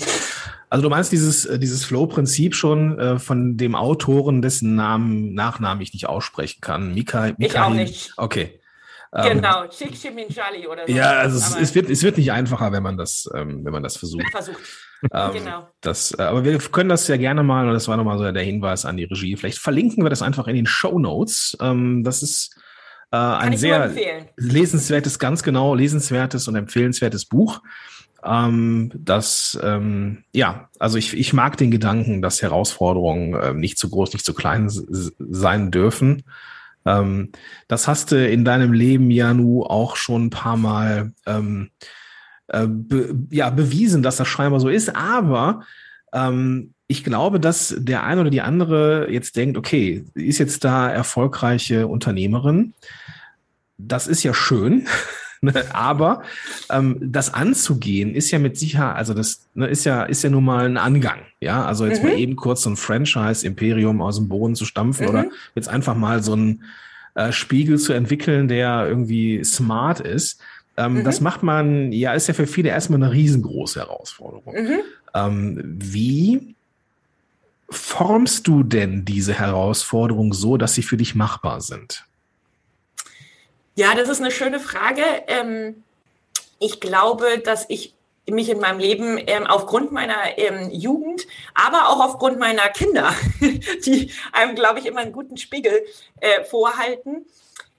Also 0.70 0.82
du 0.82 0.88
meinst 0.88 1.12
dieses, 1.12 1.44
äh, 1.44 1.58
dieses 1.58 1.84
Flow-Prinzip 1.84 2.54
schon 2.54 2.98
äh, 2.98 3.18
von 3.18 3.56
dem 3.56 3.74
Autoren, 3.74 4.42
dessen 4.42 4.74
Namen, 4.74 5.34
Nachnamen 5.34 5.82
ich 5.82 5.92
nicht 5.92 6.08
aussprechen 6.08 6.60
kann. 6.60 6.94
Mika, 6.94 7.32
Mika 7.38 7.44
ich 7.46 7.58
auch 7.58 7.70
nicht. 7.70 8.12
Okay. 8.16 8.60
Ähm, 9.14 9.36
genau, 9.36 9.68
Chikchiminchali 9.68 10.66
oder 10.66 10.86
so. 10.88 10.92
Ja, 10.92 11.12
also 11.12 11.36
es, 11.38 11.54
es, 11.54 11.74
wird, 11.76 11.88
es 11.88 12.02
wird 12.02 12.18
nicht 12.18 12.32
einfacher, 12.32 12.72
wenn 12.72 12.82
man 12.82 12.96
das, 12.96 13.30
ähm, 13.32 13.64
wenn 13.64 13.72
man 13.72 13.84
das 13.84 13.96
versucht. 13.96 14.28
Versucht. 14.32 14.58
Ähm, 15.12 15.32
genau. 15.34 15.68
Das, 15.82 16.18
äh, 16.18 16.22
aber 16.22 16.44
wir 16.44 16.58
können 16.58 16.88
das 16.88 17.06
ja 17.06 17.16
gerne 17.18 17.44
mal, 17.44 17.68
und 17.68 17.74
das 17.74 17.86
war 17.86 17.96
nochmal 17.96 18.18
so 18.18 18.32
der 18.32 18.42
Hinweis 18.42 18.84
an 18.84 18.96
die 18.96 19.04
Regie, 19.04 19.36
vielleicht 19.36 19.58
verlinken 19.58 20.02
wir 20.02 20.10
das 20.10 20.22
einfach 20.22 20.48
in 20.48 20.56
den 20.56 20.66
Show 20.66 20.98
Notes. 20.98 21.56
Ähm, 21.60 22.02
das 22.02 22.22
ist 22.22 22.58
äh, 23.14 23.36
ein 23.36 23.56
sehr 23.56 23.92
lesenswertes, 24.36 25.18
ganz 25.20 25.42
genau 25.44 25.74
lesenswertes 25.74 26.48
und 26.48 26.56
empfehlenswertes 26.56 27.26
Buch. 27.26 27.62
Ähm, 28.24 28.90
das, 28.94 29.58
ähm, 29.62 30.24
ja, 30.32 30.68
also 30.80 30.98
ich, 30.98 31.14
ich 31.16 31.32
mag 31.32 31.56
den 31.56 31.70
Gedanken, 31.70 32.22
dass 32.22 32.42
Herausforderungen 32.42 33.34
äh, 33.34 33.54
nicht 33.54 33.78
zu 33.78 33.88
groß, 33.88 34.14
nicht 34.14 34.24
zu 34.24 34.34
klein 34.34 34.68
sein 34.68 35.70
dürfen. 35.70 36.24
Ähm, 36.86 37.30
das 37.68 37.86
hast 37.86 38.10
du 38.10 38.28
in 38.28 38.44
deinem 38.44 38.72
Leben 38.72 39.10
ja 39.10 39.32
nu 39.32 39.62
auch 39.62 39.94
schon 39.94 40.26
ein 40.26 40.30
paar 40.30 40.56
Mal 40.56 41.12
ähm, 41.26 41.70
äh, 42.48 42.66
be, 42.66 43.14
ja, 43.30 43.50
bewiesen, 43.50 44.02
dass 44.02 44.16
das 44.16 44.26
scheinbar 44.26 44.58
so 44.58 44.68
ist. 44.68 44.96
Aber 44.96 45.62
ähm, 46.12 46.74
ich 46.86 47.04
glaube, 47.04 47.40
dass 47.40 47.74
der 47.78 48.04
eine 48.04 48.22
oder 48.22 48.30
die 48.30 48.42
andere 48.42 49.10
jetzt 49.10 49.36
denkt, 49.36 49.56
okay, 49.56 50.04
ist 50.14 50.38
jetzt 50.38 50.64
da 50.64 50.90
erfolgreiche 50.90 51.86
Unternehmerin. 51.86 52.74
Das 53.78 54.06
ist 54.06 54.22
ja 54.22 54.34
schön. 54.34 54.86
Ne? 55.44 55.52
Aber 55.74 56.22
ähm, 56.70 56.96
das 57.02 57.34
anzugehen 57.34 58.14
ist 58.14 58.30
ja 58.30 58.38
mit 58.38 58.56
Sicherheit, 58.56 58.96
also 58.96 59.12
das 59.12 59.46
ne, 59.52 59.66
ist 59.66 59.84
ja 59.84 60.04
ist 60.04 60.24
ja 60.24 60.30
nun 60.30 60.44
mal 60.44 60.64
ein 60.64 60.78
Angang, 60.78 61.20
ja. 61.38 61.66
Also 61.66 61.84
jetzt 61.84 62.02
mhm. 62.02 62.08
mal 62.08 62.18
eben 62.18 62.36
kurz 62.36 62.62
so 62.62 62.70
ein 62.70 62.76
Franchise-Imperium 62.76 64.00
aus 64.00 64.16
dem 64.16 64.28
Boden 64.28 64.54
zu 64.54 64.64
stampfen 64.64 65.04
mhm. 65.04 65.10
oder 65.10 65.26
jetzt 65.54 65.68
einfach 65.68 65.96
mal 65.96 66.22
so 66.22 66.34
ein 66.34 66.64
äh, 67.14 67.30
Spiegel 67.30 67.78
zu 67.78 67.92
entwickeln, 67.92 68.48
der 68.48 68.86
irgendwie 68.88 69.44
smart 69.44 70.00
ist. 70.00 70.40
Ähm, 70.76 70.94
mhm. 70.94 71.04
Das 71.04 71.20
macht 71.20 71.42
man, 71.42 71.92
ja, 71.92 72.14
ist 72.14 72.26
ja 72.26 72.34
für 72.34 72.46
viele 72.46 72.70
erstmal 72.70 73.02
eine 73.02 73.12
riesengroße 73.12 73.80
Herausforderung. 73.80 74.54
Mhm. 74.54 74.80
Ähm, 75.14 75.60
wie 75.78 76.54
formst 77.70 78.46
du 78.48 78.62
denn 78.62 79.04
diese 79.04 79.34
Herausforderung 79.34 80.32
so, 80.32 80.56
dass 80.56 80.74
sie 80.74 80.82
für 80.82 80.96
dich 80.96 81.14
machbar 81.14 81.60
sind? 81.60 82.04
Ja, 83.76 83.94
das 83.94 84.08
ist 84.08 84.20
eine 84.20 84.30
schöne 84.30 84.60
Frage. 84.60 85.02
Ähm, 85.26 85.82
ich 86.60 86.80
glaube, 86.80 87.38
dass 87.38 87.66
ich 87.68 87.92
mich 88.26 88.48
in 88.48 88.60
meinem 88.60 88.78
Leben 88.78 89.20
ähm, 89.26 89.46
aufgrund 89.46 89.92
meiner 89.92 90.38
ähm, 90.38 90.70
Jugend, 90.70 91.26
aber 91.54 91.88
auch 91.88 92.00
aufgrund 92.00 92.38
meiner 92.38 92.68
Kinder, 92.68 93.14
die 93.84 94.12
einem, 94.32 94.54
glaube 94.54 94.78
ich, 94.78 94.86
immer 94.86 95.00
einen 95.00 95.12
guten 95.12 95.36
Spiegel 95.36 95.84
äh, 96.20 96.44
vorhalten, 96.44 97.26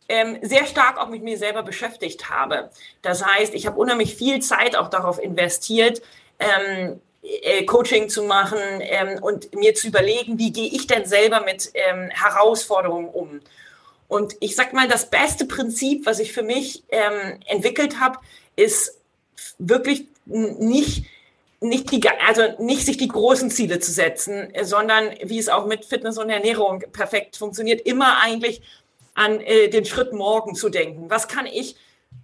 ähm, 0.07 0.37
sehr 0.41 0.65
stark 0.67 0.99
auch 0.99 1.07
mit 1.07 1.23
mir 1.23 1.37
selber 1.37 1.63
beschäftigt 1.63 2.29
habe. 2.29 2.69
Das 3.01 3.25
heißt, 3.25 3.55
ich 3.55 3.65
habe 3.65 3.79
unheimlich 3.79 4.15
viel 4.15 4.39
Zeit 4.41 4.75
auch 4.75 4.89
darauf 4.89 5.19
investiert, 5.19 6.01
ähm, 6.39 6.99
äh, 7.23 7.63
Coaching 7.65 8.09
zu 8.09 8.23
machen 8.23 8.59
ähm, 8.81 9.23
und 9.23 9.55
mir 9.55 9.73
zu 9.73 9.87
überlegen, 9.87 10.37
wie 10.37 10.51
gehe 10.51 10.67
ich 10.67 10.85
denn 10.85 11.05
selber 11.05 11.41
mit 11.41 11.71
Herausforderungen 11.73 13.09
um. 13.09 13.41
Und 14.07 14.35
ich 14.39 14.55
sag 14.55 14.73
mal, 14.73 14.87
das 14.87 15.09
beste 15.09 15.45
Prinzip, 15.45 16.05
was 16.05 16.19
ich 16.19 16.31
für 16.33 16.43
mich 16.43 16.83
ähm, 16.89 17.39
entwickelt 17.47 17.99
habe, 17.99 18.19
ist 18.55 18.99
wirklich 19.57 20.07
nicht 20.25 21.05
nicht 21.61 21.91
die, 21.91 22.01
also 22.27 22.43
nicht 22.59 22.85
sich 22.85 22.97
die 22.97 23.07
großen 23.07 23.49
Ziele 23.49 23.79
zu 23.79 23.91
setzen, 23.91 24.53
sondern 24.61 25.11
wie 25.23 25.39
es 25.39 25.49
auch 25.49 25.65
mit 25.65 25.85
Fitness 25.85 26.17
und 26.17 26.29
Ernährung 26.29 26.83
perfekt 26.91 27.37
funktioniert, 27.37 27.81
immer 27.81 28.21
eigentlich 28.21 28.61
an 29.13 29.39
äh, 29.41 29.69
den 29.69 29.85
Schritt 29.85 30.13
morgen 30.13 30.55
zu 30.55 30.69
denken. 30.69 31.09
Was 31.09 31.27
kann 31.27 31.45
ich 31.45 31.75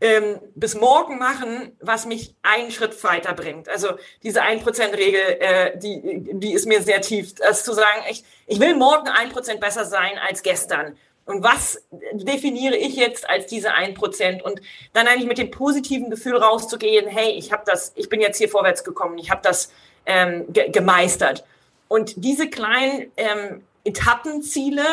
ähm, 0.01 0.39
bis 0.55 0.75
morgen 0.75 1.17
machen, 1.17 1.75
was 1.79 2.05
mich 2.05 2.35
einen 2.41 2.71
Schritt 2.71 3.01
weiterbringt? 3.03 3.69
Also 3.69 3.91
diese 4.23 4.43
1%-Regel, 4.43 5.21
äh, 5.39 5.77
die, 5.77 6.29
die 6.33 6.53
ist 6.53 6.65
mir 6.65 6.81
sehr 6.81 7.01
tief. 7.01 7.35
Das 7.35 7.63
zu 7.63 7.73
sagen, 7.73 8.03
ich, 8.09 8.23
ich 8.47 8.59
will 8.59 8.75
morgen 8.75 9.07
ein 9.07 9.29
Prozent 9.29 9.61
besser 9.61 9.85
sein 9.85 10.19
als 10.27 10.43
gestern. 10.43 10.97
Und 11.25 11.43
was 11.43 11.81
definiere 12.13 12.75
ich 12.75 12.95
jetzt 12.95 13.29
als 13.29 13.47
diese 13.47 13.73
ein 13.73 13.93
Prozent? 13.93 14.43
Und 14.43 14.61
dann 14.93 15.07
eigentlich 15.07 15.27
mit 15.27 15.37
dem 15.37 15.51
positiven 15.51 16.09
Gefühl 16.09 16.35
rauszugehen, 16.37 17.07
hey, 17.07 17.31
ich 17.31 17.51
habe 17.51 17.63
das, 17.65 17.93
ich 17.95 18.09
bin 18.09 18.21
jetzt 18.21 18.37
hier 18.37 18.49
vorwärts 18.49 18.83
gekommen, 18.83 19.17
ich 19.17 19.29
habe 19.29 19.41
das 19.43 19.71
ähm, 20.05 20.45
ge 20.51 20.69
gemeistert. 20.69 21.45
Und 21.87 22.13
diese 22.17 22.49
kleinen 22.49 23.11
ähm, 23.17 23.63
Etappenziele, 23.83 24.83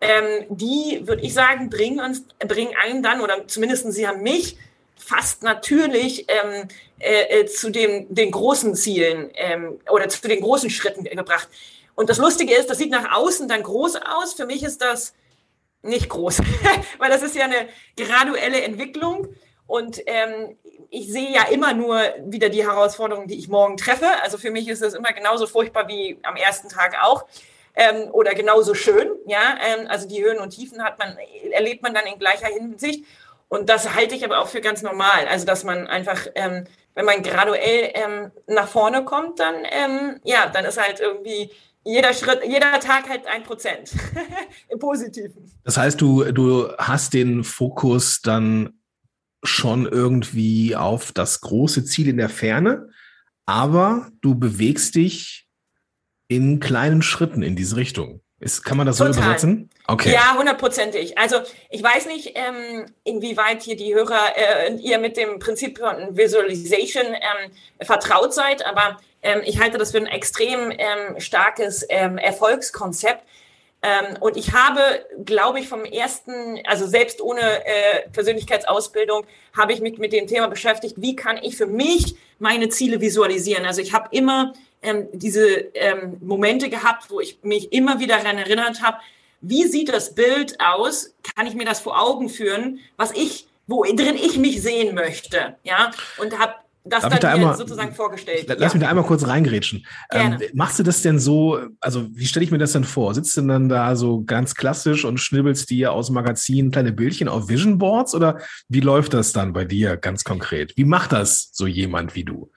ähm, 0.00 0.46
die, 0.48 1.02
würde 1.04 1.22
ich 1.22 1.34
sagen, 1.34 1.70
bringen 1.70 2.00
uns, 2.00 2.24
bringen 2.38 2.72
einen 2.82 3.02
dann, 3.02 3.20
oder 3.20 3.46
zumindest 3.48 3.92
sie 3.92 4.06
haben 4.06 4.22
mich 4.22 4.56
fast 4.96 5.42
natürlich 5.42 6.26
ähm, 6.28 6.68
äh, 6.98 7.40
äh, 7.40 7.46
zu 7.46 7.70
dem, 7.70 8.06
den 8.14 8.30
großen 8.30 8.74
Zielen 8.74 9.30
ähm, 9.34 9.78
oder 9.90 10.08
zu 10.08 10.26
den 10.26 10.40
großen 10.40 10.70
Schritten 10.70 11.04
gebracht. 11.04 11.48
Und 11.94 12.10
das 12.10 12.18
Lustige 12.18 12.54
ist, 12.54 12.68
das 12.70 12.78
sieht 12.78 12.90
nach 12.90 13.16
außen 13.16 13.48
dann 13.48 13.62
groß 13.62 13.96
aus. 13.96 14.34
Für 14.34 14.46
mich 14.46 14.62
ist 14.62 14.82
das 14.82 15.14
nicht 15.86 16.08
groß, 16.08 16.40
weil 16.98 17.10
das 17.10 17.22
ist 17.22 17.34
ja 17.36 17.44
eine 17.44 17.68
graduelle 17.96 18.62
Entwicklung. 18.62 19.28
Und 19.66 20.00
ähm, 20.06 20.56
ich 20.90 21.10
sehe 21.12 21.30
ja 21.32 21.44
immer 21.50 21.74
nur 21.74 22.00
wieder 22.24 22.48
die 22.48 22.64
Herausforderungen, 22.64 23.26
die 23.26 23.38
ich 23.38 23.48
morgen 23.48 23.76
treffe. 23.76 24.06
Also 24.22 24.38
für 24.38 24.50
mich 24.50 24.68
ist 24.68 24.82
es 24.82 24.94
immer 24.94 25.12
genauso 25.12 25.46
furchtbar 25.46 25.88
wie 25.88 26.18
am 26.22 26.36
ersten 26.36 26.68
Tag 26.68 26.96
auch. 27.02 27.26
Ähm, 27.74 28.08
oder 28.12 28.34
genauso 28.34 28.74
schön. 28.74 29.10
Ja, 29.26 29.58
ähm, 29.60 29.86
also 29.88 30.08
die 30.08 30.22
Höhen 30.22 30.38
und 30.38 30.50
Tiefen 30.50 30.82
hat 30.82 30.98
man, 30.98 31.18
erlebt 31.50 31.82
man 31.82 31.92
dann 31.92 32.06
in 32.06 32.18
gleicher 32.18 32.46
Hinsicht. 32.46 33.04
Und 33.48 33.68
das 33.68 33.94
halte 33.94 34.14
ich 34.14 34.24
aber 34.24 34.38
auch 34.40 34.48
für 34.48 34.60
ganz 34.60 34.82
normal. 34.82 35.26
Also 35.28 35.46
dass 35.46 35.64
man 35.64 35.86
einfach, 35.86 36.26
ähm, 36.34 36.66
wenn 36.94 37.04
man 37.04 37.22
graduell 37.22 37.90
ähm, 37.94 38.30
nach 38.46 38.68
vorne 38.68 39.04
kommt, 39.04 39.40
dann 39.40 39.56
ähm, 39.64 40.20
ja, 40.24 40.46
dann 40.46 40.64
ist 40.64 40.80
halt 40.80 41.00
irgendwie 41.00 41.50
jeder 41.86 42.12
Schritt, 42.12 42.40
jeder 42.44 42.78
Tag 42.80 43.08
halt 43.08 43.26
ein 43.26 43.44
Prozent 43.44 43.92
im 44.68 44.78
Positiven. 44.78 45.50
Das 45.64 45.76
heißt, 45.76 46.00
du, 46.00 46.24
du 46.32 46.68
hast 46.78 47.14
den 47.14 47.44
Fokus 47.44 48.20
dann 48.20 48.80
schon 49.44 49.86
irgendwie 49.86 50.74
auf 50.74 51.12
das 51.12 51.40
große 51.40 51.84
Ziel 51.84 52.08
in 52.08 52.16
der 52.16 52.28
Ferne, 52.28 52.90
aber 53.46 54.10
du 54.20 54.34
bewegst 54.34 54.96
dich 54.96 55.48
in 56.28 56.58
kleinen 56.58 57.02
Schritten 57.02 57.42
in 57.42 57.54
diese 57.54 57.76
Richtung. 57.76 58.20
Ist, 58.40 58.64
kann 58.64 58.76
man 58.76 58.86
das 58.86 58.98
Total. 58.98 59.14
so 59.14 59.20
übersetzen? 59.20 59.70
Okay. 59.88 60.12
Ja, 60.12 60.36
hundertprozentig. 60.36 61.16
Also 61.16 61.36
ich 61.70 61.82
weiß 61.82 62.06
nicht, 62.06 62.32
ähm, 62.34 62.86
inwieweit 63.04 63.62
hier 63.62 63.76
die 63.76 63.94
Hörer, 63.94 64.36
äh, 64.36 64.74
ihr 64.74 64.98
mit 64.98 65.16
dem 65.16 65.38
Prinzip 65.38 65.78
von 65.78 66.16
Visualization 66.16 67.06
ähm, 67.06 67.52
vertraut 67.86 68.34
seid, 68.34 68.66
aber 68.66 68.98
ähm, 69.22 69.42
ich 69.44 69.60
halte 69.60 69.78
das 69.78 69.92
für 69.92 69.98
ein 69.98 70.06
extrem 70.06 70.72
ähm, 70.72 71.20
starkes 71.20 71.86
ähm, 71.88 72.18
Erfolgskonzept. 72.18 73.22
Ähm, 73.82 74.16
und 74.20 74.36
ich 74.36 74.52
habe, 74.52 75.06
glaube 75.24 75.60
ich, 75.60 75.68
vom 75.68 75.84
ersten, 75.84 76.60
also 76.64 76.86
selbst 76.86 77.20
ohne 77.20 77.40
äh, 77.40 78.08
Persönlichkeitsausbildung, 78.12 79.24
habe 79.56 79.72
ich 79.72 79.80
mich 79.80 79.98
mit 79.98 80.12
dem 80.12 80.26
Thema 80.26 80.48
beschäftigt, 80.48 80.96
wie 80.98 81.14
kann 81.14 81.38
ich 81.40 81.56
für 81.56 81.66
mich 81.66 82.16
meine 82.40 82.70
Ziele 82.70 83.00
visualisieren. 83.00 83.64
Also 83.64 83.80
ich 83.80 83.92
habe 83.92 84.08
immer 84.10 84.52
diese 85.12 85.72
Momente 86.20 86.68
gehabt, 86.68 87.10
wo 87.10 87.18
ich 87.18 87.38
mich 87.42 87.72
immer 87.72 87.98
wieder 87.98 88.18
daran 88.18 88.38
erinnert 88.38 88.82
habe, 88.82 88.98
wie 89.48 89.66
sieht 89.66 89.88
das 89.88 90.14
Bild 90.14 90.58
aus? 90.60 91.14
Kann 91.34 91.46
ich 91.46 91.54
mir 91.54 91.64
das 91.64 91.80
vor 91.80 92.00
Augen 92.00 92.28
führen, 92.28 92.80
was 92.96 93.12
ich, 93.12 93.46
wo 93.66 93.82
drin 93.84 94.16
ich 94.16 94.38
mich 94.38 94.62
sehen 94.62 94.94
möchte, 94.94 95.56
ja? 95.64 95.90
Und 96.18 96.38
habe 96.38 96.54
das 96.88 97.02
Darf 97.02 97.12
dann 97.12 97.20
da 97.20 97.28
mir 97.30 97.34
einmal, 97.34 97.56
sozusagen 97.56 97.92
vorgestellt. 97.94 98.46
Lass 98.46 98.58
ja. 98.58 98.68
mich 98.74 98.82
da 98.84 98.88
einmal 98.88 99.04
kurz 99.04 99.26
reingrätschen. 99.26 99.84
Ähm, 100.12 100.38
machst 100.54 100.78
du 100.78 100.84
das 100.84 101.02
denn 101.02 101.18
so, 101.18 101.58
also 101.80 102.06
wie 102.12 102.26
stelle 102.26 102.44
ich 102.44 102.52
mir 102.52 102.58
das 102.58 102.72
denn 102.72 102.84
vor? 102.84 103.12
Sitzt 103.14 103.36
du 103.36 103.42
dann 103.42 103.68
da 103.68 103.96
so 103.96 104.22
ganz 104.22 104.54
klassisch 104.54 105.04
und 105.04 105.18
schnibbelst 105.18 105.68
dir 105.68 105.92
aus 105.92 106.10
Magazinen 106.10 106.70
kleine 106.70 106.92
Bildchen 106.92 107.28
auf 107.28 107.48
Vision 107.48 107.78
Boards 107.78 108.14
oder 108.14 108.40
wie 108.68 108.80
läuft 108.80 109.14
das 109.14 109.32
dann 109.32 109.52
bei 109.52 109.64
dir 109.64 109.96
ganz 109.96 110.22
konkret? 110.22 110.76
Wie 110.76 110.84
macht 110.84 111.12
das 111.12 111.50
so 111.52 111.66
jemand 111.66 112.14
wie 112.14 112.24
du? 112.24 112.50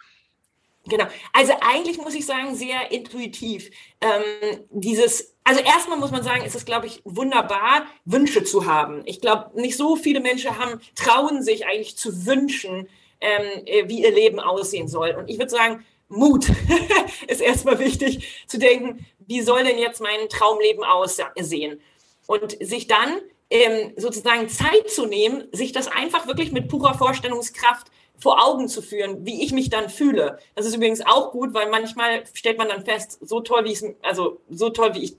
Genau. 0.87 1.05
Also 1.33 1.53
eigentlich 1.61 1.97
muss 1.97 2.13
ich 2.13 2.25
sagen, 2.25 2.55
sehr 2.55 2.91
intuitiv. 2.91 3.69
Ähm, 4.01 4.59
dieses, 4.69 5.35
also 5.49 5.61
erstmal 5.61 5.97
muss 5.97 6.11
man 6.11 6.21
sagen, 6.21 6.45
ist 6.45 6.53
es, 6.53 6.63
glaube 6.63 6.85
ich, 6.85 7.01
wunderbar, 7.05 7.87
Wünsche 8.05 8.43
zu 8.43 8.67
haben. 8.67 9.01
Ich 9.05 9.19
glaube, 9.19 9.49
nicht 9.59 9.77
so 9.77 9.95
viele 9.95 10.19
Menschen 10.19 10.59
haben, 10.59 10.79
trauen 10.93 11.41
sich 11.41 11.65
eigentlich 11.65 11.97
zu 11.97 12.27
wünschen, 12.27 12.87
ähm, 13.19 13.65
äh, 13.65 13.89
wie 13.89 14.03
ihr 14.03 14.11
Leben 14.11 14.39
aussehen 14.39 14.87
soll. 14.87 15.09
Und 15.17 15.27
ich 15.27 15.39
würde 15.39 15.49
sagen, 15.49 15.83
Mut 16.07 16.51
ist 17.27 17.41
erstmal 17.41 17.79
wichtig 17.79 18.45
zu 18.45 18.59
denken, 18.59 19.03
wie 19.25 19.41
soll 19.41 19.63
denn 19.63 19.79
jetzt 19.79 20.01
mein 20.01 20.29
Traumleben 20.29 20.83
aussehen? 20.83 21.81
Und 22.27 22.55
sich 22.63 22.85
dann 22.85 23.19
ähm, 23.49 23.93
sozusagen 23.97 24.49
Zeit 24.49 24.91
zu 24.91 25.07
nehmen, 25.07 25.45
sich 25.51 25.71
das 25.71 25.87
einfach 25.87 26.27
wirklich 26.27 26.51
mit 26.51 26.67
purer 26.67 26.93
Vorstellungskraft 26.93 27.87
vor 28.19 28.45
Augen 28.45 28.67
zu 28.67 28.83
führen, 28.83 29.25
wie 29.25 29.43
ich 29.43 29.51
mich 29.51 29.71
dann 29.71 29.89
fühle. 29.89 30.37
Das 30.53 30.67
ist 30.67 30.75
übrigens 30.75 31.01
auch 31.03 31.31
gut, 31.31 31.55
weil 31.55 31.71
manchmal 31.71 32.23
stellt 32.35 32.59
man 32.59 32.67
dann 32.67 32.85
fest, 32.85 33.17
so 33.21 33.39
toll 33.39 33.65
wie 33.65 33.71
ich 33.71 33.83
also 34.03 34.41
so 34.47 34.69
toll 34.69 34.93
wie 34.93 35.05
ich 35.05 35.17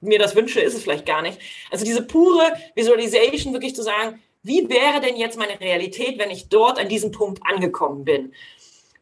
mir 0.00 0.18
das 0.18 0.36
wünsche, 0.36 0.60
ist 0.60 0.74
es 0.74 0.82
vielleicht 0.82 1.06
gar 1.06 1.22
nicht. 1.22 1.38
Also 1.70 1.84
diese 1.84 2.02
pure 2.02 2.52
Visualization 2.74 3.52
wirklich 3.52 3.74
zu 3.74 3.82
sagen, 3.82 4.22
wie 4.42 4.68
wäre 4.68 5.00
denn 5.00 5.16
jetzt 5.16 5.38
meine 5.38 5.60
Realität, 5.60 6.18
wenn 6.18 6.30
ich 6.30 6.48
dort 6.48 6.78
an 6.78 6.88
diesem 6.88 7.10
Punkt 7.10 7.40
angekommen 7.44 8.04
bin? 8.04 8.32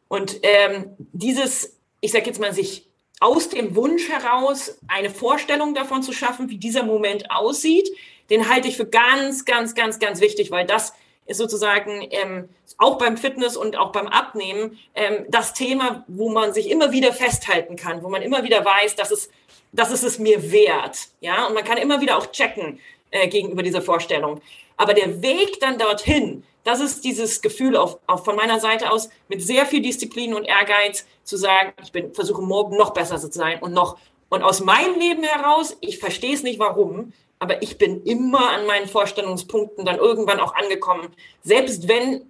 Und 0.07 0.39
ähm, 0.43 0.95
dieses, 0.97 1.77
ich 2.01 2.11
sage 2.11 2.25
jetzt 2.25 2.39
mal, 2.39 2.53
sich 2.53 2.87
aus 3.19 3.49
dem 3.49 3.75
Wunsch 3.75 4.09
heraus 4.09 4.79
eine 4.87 5.09
Vorstellung 5.09 5.73
davon 5.73 6.03
zu 6.03 6.13
schaffen, 6.13 6.49
wie 6.49 6.57
dieser 6.57 6.83
Moment 6.83 7.31
aussieht, 7.31 7.89
den 8.29 8.49
halte 8.49 8.67
ich 8.67 8.77
für 8.77 8.85
ganz, 8.85 9.45
ganz, 9.45 9.73
ganz, 9.73 9.99
ganz 9.99 10.21
wichtig, 10.21 10.51
weil 10.51 10.65
das 10.65 10.93
ist 11.25 11.37
sozusagen 11.37 12.07
ähm, 12.11 12.49
auch 12.77 12.97
beim 12.97 13.17
Fitness 13.17 13.57
und 13.57 13.77
auch 13.77 13.91
beim 13.91 14.07
Abnehmen 14.07 14.77
ähm, 14.95 15.25
das 15.29 15.53
Thema, 15.53 16.05
wo 16.07 16.29
man 16.29 16.53
sich 16.53 16.69
immer 16.69 16.91
wieder 16.91 17.11
festhalten 17.11 17.75
kann, 17.75 18.03
wo 18.03 18.09
man 18.09 18.21
immer 18.21 18.43
wieder 18.43 18.63
weiß, 18.63 18.95
dass 18.95 19.11
es, 19.11 19.29
dass 19.71 19.91
es 19.91 20.03
es 20.03 20.19
mir 20.19 20.51
wert. 20.51 21.07
Ja, 21.21 21.47
und 21.47 21.53
man 21.53 21.63
kann 21.63 21.77
immer 21.77 22.01
wieder 22.01 22.17
auch 22.17 22.27
checken 22.31 22.79
äh, 23.11 23.27
gegenüber 23.27 23.63
dieser 23.63 23.81
Vorstellung. 23.81 24.41
Aber 24.77 24.93
der 24.93 25.21
Weg 25.21 25.59
dann 25.59 25.77
dorthin, 25.77 26.43
das 26.63 26.81
ist 26.81 27.03
dieses 27.03 27.41
Gefühl 27.41 27.75
auf, 27.75 27.99
auf 28.07 28.25
von 28.25 28.35
meiner 28.35 28.59
Seite 28.59 28.91
aus 28.91 29.09
mit 29.27 29.41
sehr 29.41 29.65
viel 29.65 29.81
Disziplin 29.81 30.33
und 30.33 30.45
Ehrgeiz 30.45 31.05
zu 31.23 31.37
sagen, 31.37 31.73
ich 31.83 31.91
bin, 31.91 32.13
versuche 32.13 32.41
morgen 32.41 32.77
noch 32.77 32.91
besser 32.91 33.17
zu 33.17 33.31
sein 33.31 33.59
und 33.59 33.73
noch 33.73 33.97
und 34.29 34.43
aus 34.43 34.59
meinem 34.59 34.99
Leben 34.99 35.23
heraus, 35.23 35.77
ich 35.79 35.99
verstehe 35.99 36.33
es 36.33 36.43
nicht 36.43 36.59
warum, 36.59 37.13
aber 37.39 37.61
ich 37.61 37.77
bin 37.77 38.03
immer 38.03 38.49
an 38.49 38.65
meinen 38.65 38.87
Vorstellungspunkten 38.87 39.85
dann 39.85 39.97
irgendwann 39.97 40.39
auch 40.39 40.53
angekommen, 40.55 41.07
selbst 41.43 41.87
wenn 41.87 42.25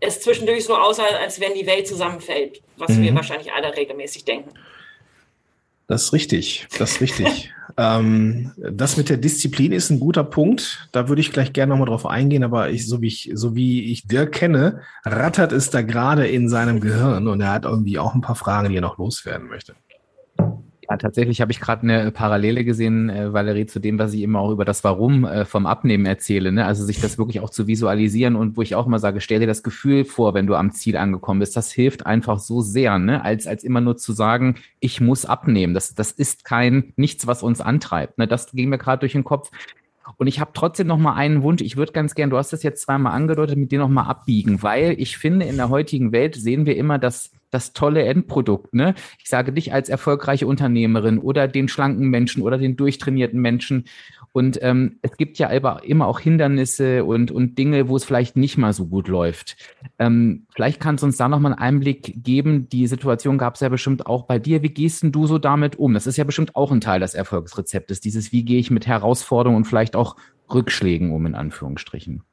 es 0.00 0.20
zwischendurch 0.20 0.64
so 0.64 0.76
aussah, 0.76 1.04
als 1.04 1.40
wenn 1.40 1.54
die 1.54 1.66
Welt 1.66 1.86
zusammenfällt, 1.86 2.60
was 2.76 2.90
mhm. 2.90 3.02
wir 3.02 3.14
wahrscheinlich 3.14 3.52
alle 3.52 3.74
regelmäßig 3.74 4.24
denken. 4.24 4.50
Das 5.86 6.04
ist 6.04 6.12
richtig, 6.12 6.66
das 6.78 6.92
ist 6.92 7.00
richtig. 7.00 7.52
ähm, 7.76 8.52
das 8.56 8.96
mit 8.96 9.08
der 9.08 9.16
Disziplin 9.16 9.72
ist 9.72 9.90
ein 9.90 10.00
guter 10.00 10.24
Punkt. 10.24 10.88
Da 10.92 11.08
würde 11.08 11.20
ich 11.20 11.32
gleich 11.32 11.52
gerne 11.52 11.70
nochmal 11.70 11.88
drauf 11.88 12.06
eingehen, 12.06 12.44
aber 12.44 12.70
ich, 12.70 12.86
so 12.86 13.00
wie 13.02 13.08
ich, 13.08 13.30
so 13.34 13.54
wie 13.54 13.90
ich 13.92 14.06
Dirk 14.06 14.32
kenne, 14.32 14.80
rattert 15.04 15.52
es 15.52 15.70
da 15.70 15.82
gerade 15.82 16.26
in 16.26 16.48
seinem 16.48 16.80
Gehirn 16.80 17.28
und 17.28 17.40
er 17.40 17.52
hat 17.52 17.64
irgendwie 17.64 17.98
auch 17.98 18.14
ein 18.14 18.22
paar 18.22 18.36
Fragen, 18.36 18.70
die 18.70 18.76
er 18.76 18.82
noch 18.82 18.98
loswerden 18.98 19.48
möchte. 19.48 19.74
Ja, 20.94 20.98
tatsächlich 20.98 21.40
habe 21.40 21.50
ich 21.50 21.58
gerade 21.58 21.82
eine 21.82 22.12
Parallele 22.12 22.64
gesehen, 22.64 23.10
äh, 23.10 23.32
Valerie, 23.32 23.66
zu 23.66 23.80
dem, 23.80 23.98
was 23.98 24.14
ich 24.14 24.22
immer 24.22 24.38
auch 24.38 24.52
über 24.52 24.64
das 24.64 24.84
Warum 24.84 25.24
äh, 25.24 25.44
vom 25.44 25.66
Abnehmen 25.66 26.06
erzähle. 26.06 26.52
Ne? 26.52 26.64
Also 26.66 26.84
sich 26.84 27.00
das 27.00 27.18
wirklich 27.18 27.40
auch 27.40 27.50
zu 27.50 27.66
visualisieren 27.66 28.36
und 28.36 28.56
wo 28.56 28.62
ich 28.62 28.76
auch 28.76 28.86
immer 28.86 29.00
sage, 29.00 29.20
stell 29.20 29.40
dir 29.40 29.48
das 29.48 29.64
Gefühl 29.64 30.04
vor, 30.04 30.34
wenn 30.34 30.46
du 30.46 30.54
am 30.54 30.70
Ziel 30.70 30.96
angekommen 30.96 31.40
bist. 31.40 31.56
Das 31.56 31.72
hilft 31.72 32.06
einfach 32.06 32.38
so 32.38 32.60
sehr, 32.60 33.00
ne? 33.00 33.24
als, 33.24 33.48
als 33.48 33.64
immer 33.64 33.80
nur 33.80 33.96
zu 33.96 34.12
sagen, 34.12 34.54
ich 34.78 35.00
muss 35.00 35.26
abnehmen. 35.26 35.74
Das, 35.74 35.96
das 35.96 36.12
ist 36.12 36.44
kein 36.44 36.92
nichts, 36.94 37.26
was 37.26 37.42
uns 37.42 37.60
antreibt. 37.60 38.16
Ne? 38.18 38.28
Das 38.28 38.52
ging 38.52 38.68
mir 38.68 38.78
gerade 38.78 39.00
durch 39.00 39.14
den 39.14 39.24
Kopf. 39.24 39.50
Und 40.16 40.28
ich 40.28 40.38
habe 40.38 40.52
trotzdem 40.54 40.86
noch 40.86 40.98
mal 40.98 41.14
einen 41.14 41.42
Wunsch. 41.42 41.60
Ich 41.60 41.76
würde 41.76 41.90
ganz 41.90 42.14
gern, 42.14 42.30
du 42.30 42.36
hast 42.36 42.52
das 42.52 42.62
jetzt 42.62 42.82
zweimal 42.82 43.14
angedeutet, 43.14 43.58
mit 43.58 43.72
dir 43.72 43.80
noch 43.80 43.88
mal 43.88 44.04
abbiegen, 44.04 44.62
weil 44.62 44.94
ich 44.98 45.18
finde, 45.18 45.46
in 45.46 45.56
der 45.56 45.70
heutigen 45.70 46.12
Welt 46.12 46.36
sehen 46.36 46.66
wir 46.66 46.76
immer 46.76 47.00
das, 47.00 47.32
das 47.54 47.72
tolle 47.72 48.02
Endprodukt. 48.02 48.74
Ne? 48.74 48.94
Ich 49.22 49.28
sage 49.28 49.52
dich 49.52 49.72
als 49.72 49.88
erfolgreiche 49.88 50.46
Unternehmerin 50.46 51.18
oder 51.18 51.48
den 51.48 51.68
schlanken 51.68 52.08
Menschen 52.08 52.42
oder 52.42 52.58
den 52.58 52.76
durchtrainierten 52.76 53.40
Menschen. 53.40 53.84
Und 54.32 54.58
ähm, 54.62 54.98
es 55.00 55.16
gibt 55.16 55.38
ja 55.38 55.46
immer 55.48 56.08
auch 56.08 56.18
Hindernisse 56.18 57.04
und, 57.04 57.30
und 57.30 57.56
Dinge, 57.56 57.88
wo 57.88 57.94
es 57.94 58.04
vielleicht 58.04 58.36
nicht 58.36 58.58
mal 58.58 58.72
so 58.72 58.86
gut 58.86 59.06
läuft. 59.06 59.56
Ähm, 60.00 60.46
vielleicht 60.52 60.80
kannst 60.80 61.02
du 61.02 61.06
uns 61.06 61.16
da 61.16 61.28
nochmal 61.28 61.52
einen 61.52 61.60
Einblick 61.60 62.14
geben. 62.16 62.68
Die 62.68 62.88
Situation 62.88 63.38
gab 63.38 63.54
es 63.54 63.60
ja 63.60 63.68
bestimmt 63.68 64.06
auch 64.06 64.24
bei 64.24 64.40
dir. 64.40 64.62
Wie 64.62 64.70
gehst 64.70 65.04
denn 65.04 65.12
du 65.12 65.28
so 65.28 65.38
damit 65.38 65.76
um? 65.76 65.94
Das 65.94 66.08
ist 66.08 66.16
ja 66.16 66.24
bestimmt 66.24 66.56
auch 66.56 66.72
ein 66.72 66.80
Teil 66.80 66.98
des 66.98 67.14
Erfolgsrezeptes. 67.14 68.00
Dieses, 68.00 68.32
wie 68.32 68.44
gehe 68.44 68.58
ich 68.58 68.72
mit 68.72 68.88
Herausforderungen 68.88 69.58
und 69.58 69.64
vielleicht 69.66 69.94
auch 69.94 70.16
Rückschlägen 70.52 71.12
um, 71.12 71.26
in 71.26 71.36
Anführungsstrichen. 71.36 72.24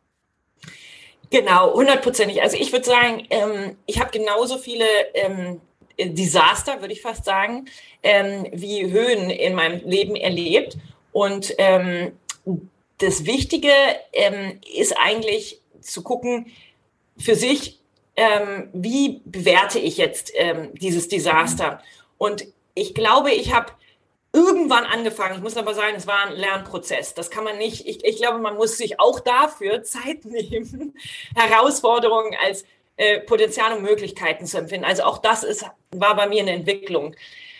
Genau, 1.31 1.73
hundertprozentig. 1.73 2.41
Also 2.41 2.57
ich 2.57 2.73
würde 2.73 2.85
sagen, 2.85 3.25
ähm, 3.29 3.77
ich 3.85 4.01
habe 4.01 4.11
genauso 4.11 4.57
viele 4.57 4.85
ähm, 5.13 5.61
Desaster, 5.97 6.81
würde 6.81 6.93
ich 6.93 7.01
fast 7.01 7.23
sagen, 7.23 7.69
ähm, 8.03 8.47
wie 8.51 8.91
Höhen 8.91 9.29
in 9.29 9.55
meinem 9.55 9.79
Leben 9.87 10.17
erlebt. 10.17 10.77
Und 11.13 11.55
ähm, 11.57 12.11
das 12.97 13.25
Wichtige 13.25 13.71
ähm, 14.11 14.59
ist 14.77 14.93
eigentlich 14.99 15.61
zu 15.79 16.03
gucken 16.03 16.51
für 17.17 17.35
sich, 17.35 17.79
ähm, 18.17 18.69
wie 18.73 19.21
bewerte 19.23 19.79
ich 19.79 19.97
jetzt 19.97 20.33
dieses 20.73 21.07
Desaster. 21.07 21.81
Und 22.17 22.45
ich 22.75 22.93
glaube, 22.93 23.31
ich 23.31 23.53
habe 23.53 23.71
irgendwann 24.33 24.85
angefangen. 24.85 25.35
Ich 25.35 25.41
muss 25.41 25.57
aber 25.57 25.73
sagen, 25.73 25.95
es 25.97 26.07
war 26.07 26.27
ein 26.27 26.35
Lernprozess. 26.35 27.13
Das 27.13 27.29
kann 27.29 27.43
man 27.43 27.57
nicht. 27.57 27.87
Ich, 27.87 28.03
ich 28.05 28.17
glaube, 28.17 28.39
man 28.39 28.55
muss 28.55 28.77
sich 28.77 28.99
auch 28.99 29.19
dafür 29.19 29.83
Zeit 29.83 30.25
nehmen, 30.25 30.95
Herausforderungen 31.35 32.35
als 32.41 32.65
äh, 32.97 33.19
Potenzial 33.19 33.75
und 33.75 33.83
Möglichkeiten 33.83 34.45
zu 34.45 34.57
empfinden. 34.57 34.85
Also 34.85 35.03
auch 35.03 35.17
das 35.17 35.43
ist, 35.43 35.65
war 35.91 36.15
bei 36.15 36.27
mir 36.27 36.41
eine 36.41 36.51
Entwicklung. 36.51 37.15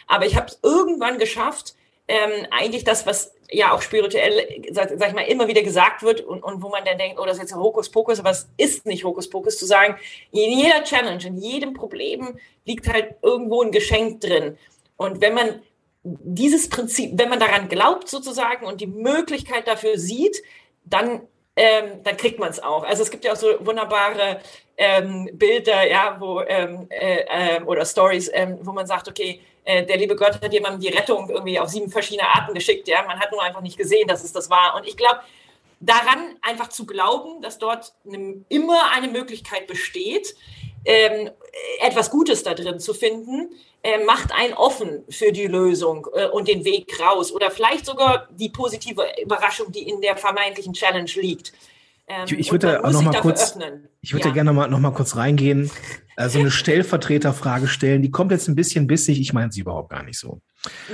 Aber 0.08 0.26
ich 0.26 0.36
habe 0.36 0.48
es 0.48 0.60
irgendwann 0.64 1.18
geschafft, 1.20 1.76
ähm, 2.08 2.48
eigentlich 2.52 2.84
das, 2.84 3.06
was 3.06 3.34
ja 3.50 3.74
auch 3.74 3.82
spirituell, 3.82 4.64
sag, 4.72 4.92
sag, 4.98 5.10
ich 5.10 5.16
mal, 5.16 5.22
immer 5.22 5.48
wieder 5.48 5.62
gesagt 5.62 6.04
wird 6.04 6.22
und, 6.22 6.44
und 6.44 6.62
wo 6.62 6.70
man 6.70 6.84
dann 6.86 6.98
denkt, 6.98 7.20
oh, 7.20 7.26
das 7.26 7.38
ist 7.38 7.44
jetzt 7.44 7.56
Hokuspokus, 7.56 8.20
aber 8.20 8.32
es 8.32 8.50
ist 8.58 8.86
nicht 8.86 9.04
Hokuspokus, 9.04 9.58
zu 9.58 9.66
sagen, 9.66 9.96
in 10.32 10.58
jeder 10.58 10.84
Challenge, 10.84 11.24
in 11.26 11.38
jedem 11.38 11.74
Problem 11.74 12.38
liegt 12.66 12.92
halt 12.92 13.16
irgendwo 13.22 13.62
ein 13.62 13.72
Geschenk 13.72 14.22
drin. 14.22 14.58
Und 14.98 15.22
wenn 15.22 15.34
man 15.34 15.62
dieses 16.04 16.70
Prinzip, 16.70 17.12
wenn 17.16 17.30
man 17.30 17.40
daran 17.40 17.70
glaubt 17.70 18.10
sozusagen 18.10 18.66
und 18.66 18.82
die 18.82 18.88
Möglichkeit 18.88 19.68
dafür 19.68 19.98
sieht, 19.98 20.42
dann, 20.84 21.22
ähm, 21.56 22.04
dann 22.04 22.18
kriegt 22.18 22.40
man 22.40 22.50
es 22.50 22.62
auch. 22.62 22.84
Also 22.84 23.04
es 23.04 23.12
gibt 23.12 23.24
ja 23.24 23.34
auch 23.34 23.38
so 23.38 23.48
wunderbare 23.60 24.40
ähm, 24.78 25.30
Bilder, 25.34 25.88
ja, 25.88 26.18
wo 26.20 26.42
ähm, 26.42 26.88
äh, 26.90 27.58
äh, 27.58 27.64
oder 27.64 27.86
Stories, 27.86 28.32
ähm, 28.34 28.58
wo 28.64 28.72
man 28.72 28.88
sagt, 28.88 29.08
okay, 29.08 29.42
äh, 29.64 29.86
der 29.86 29.98
liebe 29.98 30.16
Gott 30.16 30.42
hat 30.42 30.52
jemandem 30.52 30.82
die 30.82 30.88
Rettung 30.88 31.30
irgendwie 31.30 31.60
auf 31.60 31.70
sieben 31.70 31.92
verschiedene 31.92 32.28
Arten 32.28 32.56
geschickt, 32.56 32.88
ja, 32.88 33.04
man 33.04 33.20
hat 33.20 33.32
nur 33.32 33.44
einfach 33.44 33.62
nicht 33.62 33.78
gesehen, 33.78 34.08
dass 34.08 34.24
es 34.24 34.34
das 34.34 34.50
war. 34.50 34.76
Und 34.76 34.88
ich 34.88 34.98
glaube, 34.98 35.20
daran 35.80 36.36
einfach 36.42 36.70
zu 36.70 36.88
glauben, 36.88 37.42
dass 37.44 37.60
dort 37.60 37.94
eine, 38.08 38.44
immer 38.50 38.92
eine 38.92 39.08
Möglichkeit 39.08 39.68
besteht, 39.68 40.36
ähm, 40.84 41.30
etwas 41.80 42.10
Gutes 42.10 42.42
da 42.42 42.56
drin 42.56 42.80
zu 42.80 42.96
finden, 42.96 43.50
äh, 43.84 44.04
macht 44.06 44.32
einen 44.34 44.54
offen 44.54 45.04
für 45.10 45.32
die 45.32 45.48
Lösung 45.48 46.08
äh, 46.14 46.28
und 46.28 46.48
den 46.48 46.66
Weg 46.66 47.00
raus 47.00 47.32
oder 47.32 47.52
vielleicht 47.52 47.86
sogar 47.86 48.28
die 48.32 48.50
positive 48.50 49.04
Überraschung, 49.24 49.72
die 49.72 49.88
in 49.90 50.02
der 50.02 50.18
vermeintlichen 50.18 50.74
Challenge 50.74 51.10
liegt. 51.16 51.54
Ähm, 52.08 52.26
ich, 52.26 52.34
ich 52.34 52.52
würde 52.52 52.84
auch 52.84 52.92
noch 52.92 53.02
mal 53.02 53.20
kurz, 53.22 53.52
öffnen. 53.52 53.88
ich 54.02 54.14
würde 54.14 54.28
ja. 54.28 54.34
gerne 54.34 54.52
noch 54.52 54.62
mal, 54.62 54.68
noch 54.68 54.80
mal 54.80 54.92
kurz 54.92 55.16
reingehen, 55.16 55.72
äh, 56.18 56.30
so 56.30 56.40
eine 56.40 56.52
Stellvertreterfrage 56.52 57.68
stellen. 57.68 58.02
Die 58.02 58.12
kommt 58.12 58.32
jetzt 58.32 58.48
ein 58.48 58.56
bisschen 58.56 58.88
bissig. 58.88 59.20
Ich 59.20 59.34
meine 59.34 59.52
sie 59.52 59.62
überhaupt 59.62 59.90
gar 59.90 60.04
nicht 60.04 60.20
so. 60.20 60.42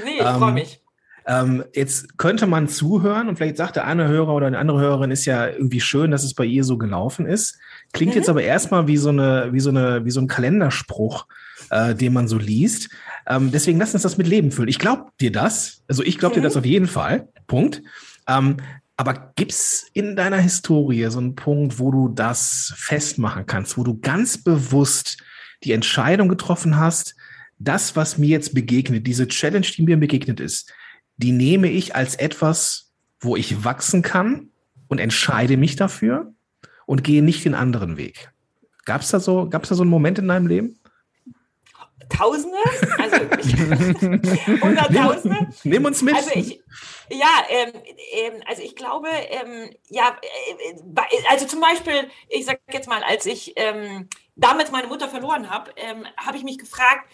Nee, 0.03 0.19
ich 0.19 0.25
ähm, 0.25 0.35
freue 0.37 0.51
mich. 0.53 0.81
Ähm, 1.25 1.65
jetzt 1.73 2.17
könnte 2.17 2.47
man 2.47 2.69
zuhören 2.69 3.27
und 3.27 3.35
vielleicht 3.35 3.57
sagt 3.57 3.75
der 3.75 3.85
eine 3.85 4.07
Hörer 4.07 4.33
oder 4.33 4.47
eine 4.47 4.59
andere 4.59 4.79
Hörerin 4.79 5.11
ist 5.11 5.25
ja 5.25 5.45
irgendwie 5.45 5.81
schön, 5.81 6.09
dass 6.09 6.23
es 6.23 6.33
bei 6.33 6.45
ihr 6.45 6.63
so 6.63 6.77
gelaufen 6.77 7.25
ist. 7.25 7.57
Klingt 7.91 8.13
mhm. 8.13 8.19
jetzt 8.19 8.29
aber 8.29 8.43
erstmal 8.43 8.87
wie 8.87 8.95
so 8.95 9.09
eine, 9.09 9.49
wie 9.51 9.59
so 9.59 9.69
eine, 9.69 10.05
wie 10.05 10.11
so 10.11 10.21
ein 10.21 10.27
Kalenderspruch, 10.27 11.25
äh, 11.69 11.95
den 11.95 12.13
man 12.13 12.27
so 12.27 12.37
liest. 12.37 12.89
Ähm, 13.27 13.51
deswegen 13.51 13.79
lass 13.79 13.93
uns 13.93 14.03
das 14.03 14.17
mit 14.17 14.27
Leben 14.27 14.51
füllen. 14.51 14.69
Ich 14.69 14.79
glaube 14.79 15.11
dir 15.19 15.31
das. 15.31 15.83
Also 15.87 16.03
ich 16.03 16.17
glaube 16.17 16.35
mhm. 16.35 16.41
dir 16.41 16.47
das 16.47 16.57
auf 16.57 16.65
jeden 16.65 16.87
Fall. 16.87 17.27
Punkt. 17.47 17.81
Ähm, 18.27 18.57
aber 18.97 19.33
gibt's 19.35 19.85
in 19.93 20.15
deiner 20.15 20.37
Historie 20.37 21.05
so 21.09 21.19
einen 21.19 21.35
Punkt, 21.35 21.79
wo 21.79 21.91
du 21.91 22.09
das 22.09 22.73
festmachen 22.75 23.45
kannst, 23.45 23.77
wo 23.77 23.83
du 23.83 23.99
ganz 23.99 24.43
bewusst 24.43 25.17
die 25.63 25.71
Entscheidung 25.71 26.29
getroffen 26.29 26.77
hast, 26.77 27.15
das, 27.59 27.95
was 27.95 28.17
mir 28.17 28.29
jetzt 28.29 28.53
begegnet, 28.53 29.07
diese 29.07 29.27
Challenge, 29.27 29.65
die 29.65 29.83
mir 29.83 29.97
begegnet 29.97 30.39
ist, 30.39 30.71
die 31.17 31.31
nehme 31.31 31.69
ich 31.69 31.95
als 31.95 32.15
etwas, 32.15 32.91
wo 33.19 33.35
ich 33.35 33.63
wachsen 33.63 34.01
kann 34.01 34.49
und 34.87 34.99
entscheide 34.99 35.57
mich 35.57 35.75
dafür 35.75 36.33
und 36.85 37.03
gehe 37.03 37.23
nicht 37.23 37.45
den 37.45 37.55
anderen 37.55 37.97
Weg. 37.97 38.31
Gab 38.85 39.01
es 39.01 39.09
da 39.09 39.19
so, 39.19 39.49
gab 39.49 39.63
es 39.63 39.69
da 39.69 39.75
so 39.75 39.83
einen 39.83 39.91
Moment 39.91 40.19
in 40.19 40.27
deinem 40.27 40.47
Leben? 40.47 40.76
Tausende? 42.09 42.57
Also 42.97 43.17
Hunderttausende? 44.61 45.47
Nimm, 45.63 45.85
uns 45.85 46.01
mit. 46.01 46.15
Also 46.15 46.31
ich, 46.33 46.61
ja, 47.09 47.45
ähm, 47.49 47.71
ähm, 48.13 48.41
also 48.47 48.61
ich 48.61 48.75
glaube, 48.75 49.09
ähm, 49.09 49.69
ja, 49.89 50.15
äh, 50.21 51.13
also 51.29 51.45
zum 51.45 51.61
Beispiel, 51.61 52.09
ich 52.29 52.45
sage 52.45 52.59
jetzt 52.71 52.87
mal, 52.87 53.03
als 53.03 53.25
ich 53.25 53.53
ähm, 53.55 54.07
damals 54.35 54.71
meine 54.71 54.87
Mutter 54.87 55.07
verloren 55.07 55.49
habe, 55.49 55.71
ähm, 55.77 56.05
habe 56.17 56.37
ich 56.37 56.43
mich 56.43 56.57
gefragt, 56.57 57.05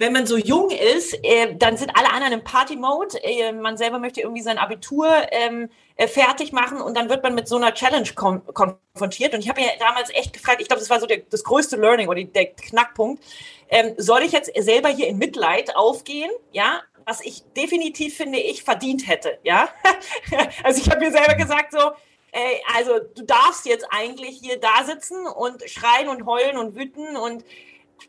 wenn 0.00 0.14
man 0.14 0.26
so 0.26 0.38
jung 0.38 0.70
ist, 0.70 1.12
äh, 1.22 1.54
dann 1.56 1.76
sind 1.76 1.94
alle 1.94 2.10
anderen 2.10 2.32
im 2.32 2.42
Party-Mode. 2.42 3.22
Äh, 3.22 3.52
man 3.52 3.76
selber 3.76 3.98
möchte 3.98 4.22
irgendwie 4.22 4.40
sein 4.40 4.56
Abitur 4.56 5.08
ähm, 5.30 5.68
äh, 6.00 6.08
fertig 6.08 6.52
machen 6.52 6.80
und 6.80 6.96
dann 6.96 7.10
wird 7.10 7.22
man 7.22 7.34
mit 7.34 7.46
so 7.46 7.56
einer 7.56 7.74
Challenge 7.74 8.08
konfrontiert. 8.14 9.34
Und 9.34 9.40
ich 9.40 9.50
habe 9.50 9.60
mir 9.60 9.68
damals 9.78 10.08
echt 10.14 10.32
gefragt, 10.32 10.62
ich 10.62 10.66
glaube, 10.66 10.80
das 10.80 10.88
war 10.88 10.98
so 10.98 11.04
der, 11.04 11.18
das 11.28 11.44
größte 11.44 11.76
Learning 11.76 12.08
oder 12.08 12.24
der 12.24 12.46
Knackpunkt. 12.54 13.22
Ähm, 13.68 13.92
soll 13.98 14.22
ich 14.22 14.32
jetzt 14.32 14.50
selber 14.56 14.88
hier 14.88 15.08
in 15.08 15.18
Mitleid 15.18 15.76
aufgehen? 15.76 16.30
Ja, 16.52 16.80
was 17.04 17.20
ich 17.20 17.42
definitiv 17.54 18.16
finde, 18.16 18.38
ich 18.38 18.64
verdient 18.64 19.08
hätte. 19.08 19.38
Ja, 19.42 19.68
also 20.64 20.80
ich 20.80 20.88
habe 20.88 21.00
mir 21.00 21.12
selber 21.12 21.34
gesagt 21.34 21.72
so, 21.72 21.92
ey, 22.32 22.62
also 22.74 23.00
du 23.14 23.22
darfst 23.22 23.66
jetzt 23.66 23.86
eigentlich 23.90 24.38
hier 24.40 24.58
da 24.58 24.84
sitzen 24.84 25.26
und 25.26 25.68
schreien 25.68 26.08
und 26.08 26.24
heulen 26.24 26.56
und 26.56 26.76
wüten 26.76 27.14
und 27.18 27.44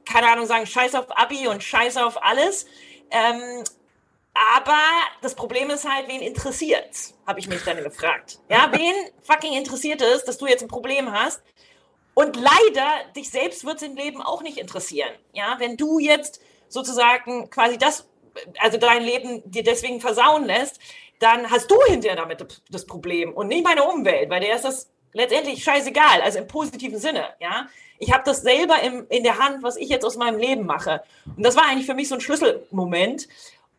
keine 0.06 0.32
Ahnung 0.32 0.46
sagen, 0.46 0.66
scheiß 0.66 0.96
auf 0.96 1.08
Abi 1.10 1.50
und 1.50 1.62
scheiß 1.62 1.98
auf 1.98 2.24
alles. 2.24 2.68
Ähm, 3.10 3.66
aber 4.34 4.80
das 5.22 5.36
Problem 5.36 5.70
ist 5.70 5.88
halt, 5.88 6.08
wen 6.08 6.22
interessiert? 6.22 7.14
Habe 7.28 7.40
ich 7.40 7.48
mich 7.48 7.64
dann 7.64 7.78
gefragt. 7.84 8.40
Ja, 8.50 8.72
wen 8.78 8.94
fucking 9.24 9.54
interessiert 9.54 10.02
es, 10.02 10.24
dass 10.24 10.38
du 10.38 10.48
jetzt 10.48 10.62
ein 10.62 10.68
Problem 10.68 11.12
hast? 11.12 11.42
Und 12.14 12.36
leider, 12.36 12.88
dich 13.16 13.30
selbst 13.30 13.66
wird 13.66 13.78
es 13.78 13.84
im 13.84 13.96
Leben 13.96 14.22
auch 14.22 14.42
nicht 14.42 14.58
interessieren. 14.58 15.12
Ja, 15.34 15.56
wenn 15.60 15.78
du 15.78 16.00
jetzt 16.00 16.42
sozusagen 16.68 17.50
quasi 17.50 17.78
das, 17.78 18.08
also 18.60 18.78
dein 18.78 19.04
Leben 19.04 19.42
dir 19.50 19.64
deswegen 19.64 20.02
versauen 20.02 20.46
lässt, 20.46 20.80
dann 21.20 21.50
hast 21.50 21.70
du 21.70 21.78
hinterher 21.88 22.18
damit 22.18 22.62
das 22.70 22.86
Problem 22.86 23.34
und 23.34 23.48
nicht 23.48 23.64
meine 23.64 23.84
Umwelt, 23.84 24.30
weil 24.30 24.42
der 24.42 24.56
ist 24.56 24.66
das 24.66 24.90
letztendlich 25.14 25.64
scheißegal, 25.64 26.22
also 26.22 26.40
im 26.40 26.48
positiven 26.48 26.98
Sinne, 26.98 27.30
ja. 27.40 27.68
Ich 28.00 28.12
habe 28.12 28.24
das 28.26 28.42
selber 28.42 28.82
im, 28.82 29.06
in 29.10 29.22
der 29.24 29.38
Hand, 29.38 29.62
was 29.62 29.78
ich 29.78 29.88
jetzt 29.90 30.04
aus 30.04 30.18
meinem 30.18 30.40
Leben 30.40 30.66
mache. 30.66 31.04
Und 31.38 31.46
das 31.46 31.56
war 31.56 31.66
eigentlich 31.66 31.86
für 31.86 31.94
mich 31.94 32.10
so 32.10 32.16
ein 32.16 32.22
Schlüsselmoment. 32.22 33.28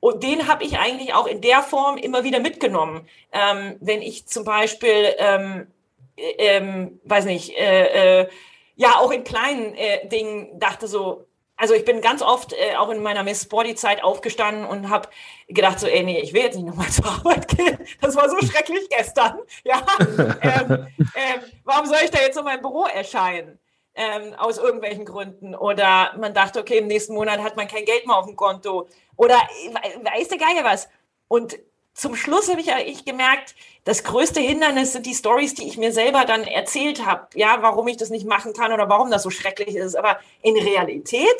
Und 0.03 0.25
den 0.25 0.49
habe 0.49 0.65
ich 0.65 0.81
eigentlich 0.81 1.15
auch 1.15 1.29
in 1.29 1.41
der 1.41 1.63
Form 1.63 1.97
immer 1.97 2.25
wieder 2.25 2.41
mitgenommen. 2.41 3.07
Ähm, 3.31 3.77
wenn 3.79 4.03
ich 4.03 4.27
zum 4.27 4.45
Beispiel, 4.45 5.15
ähm, 5.17 5.69
äh, 6.17 6.33
ähm, 6.39 6.99
weiß 7.05 7.25
nicht, 7.25 7.57
äh, 7.57 8.23
äh, 8.23 8.29
ja, 8.75 8.97
auch 8.97 9.13
in 9.13 9.23
kleinen 9.23 9.77
äh, 9.77 10.09
Dingen 10.09 10.59
dachte 10.59 10.89
so, 10.89 11.29
also 11.57 11.75
ich 11.75 11.85
bin 11.85 12.01
ganz 12.01 12.21
oft 12.21 12.53
äh, 12.53 12.75
auch 12.75 12.91
in 12.91 13.01
meiner 13.01 13.23
Miss 13.23 13.47
Body 13.47 13.77
Zeit 13.77 14.03
aufgestanden 14.03 14.65
und 14.65 14.91
habe 14.91 15.09
gedacht 15.47 15.79
so, 15.79 15.87
ey, 15.87 16.03
nee, 16.03 16.19
ich 16.19 16.33
will 16.33 16.43
jetzt 16.43 16.57
nicht 16.57 16.67
nochmal 16.67 16.89
zur 16.91 17.07
Arbeit 17.07 17.47
gehen. 17.47 17.79
Das 18.01 18.17
war 18.17 18.29
so 18.29 18.37
schrecklich 18.45 18.89
gestern. 18.89 19.39
Ja, 19.63 19.87
ähm, 20.01 20.89
ähm, 21.15 21.41
warum 21.63 21.87
soll 21.87 21.99
ich 22.03 22.11
da 22.11 22.21
jetzt 22.21 22.37
in 22.37 22.43
meinem 22.43 22.63
Büro 22.63 22.87
erscheinen? 22.87 23.57
Ähm, 23.95 24.33
aus 24.35 24.57
irgendwelchen 24.57 25.05
Gründen. 25.05 25.55
Oder 25.55 26.15
man 26.19 26.33
dachte, 26.33 26.61
okay, 26.61 26.79
im 26.79 26.87
nächsten 26.87 27.15
Monat 27.15 27.41
hat 27.41 27.57
man 27.57 27.69
kein 27.69 27.85
Geld 27.85 28.07
mehr 28.07 28.17
auf 28.17 28.27
dem 28.27 28.37
Konto. 28.37 28.89
Oder 29.17 29.35
weiß 29.35 30.29
der 30.29 30.39
Geier 30.39 30.65
was. 30.65 30.89
Und 31.29 31.59
zum 31.95 32.17
Schluss 32.17 32.49
habe 32.51 32.61
ich 32.61 32.69
ich 32.87 33.05
gemerkt, 33.05 33.55
das 33.85 34.03
größte 34.05 34.41
Hindernis 34.41 34.93
sind 34.93 35.07
die 35.07 35.15
Stories, 35.15 35.55
die 35.55 35.69
ich 35.69 35.77
mir 35.77 35.93
selber 35.93 36.25
dann 36.25 36.45
erzählt 36.45 37.05
habe. 37.05 37.27
Ja, 37.35 37.59
warum 37.61 37.87
ich 37.89 37.99
das 37.99 38.11
nicht 38.11 38.27
machen 38.27 38.55
kann 38.55 38.73
oder 38.73 38.89
warum 38.89 39.11
das 39.11 39.23
so 39.23 39.31
schrecklich 39.31 39.77
ist. 39.77 39.95
Aber 39.95 40.19
in 40.41 40.57
Realität, 40.57 41.37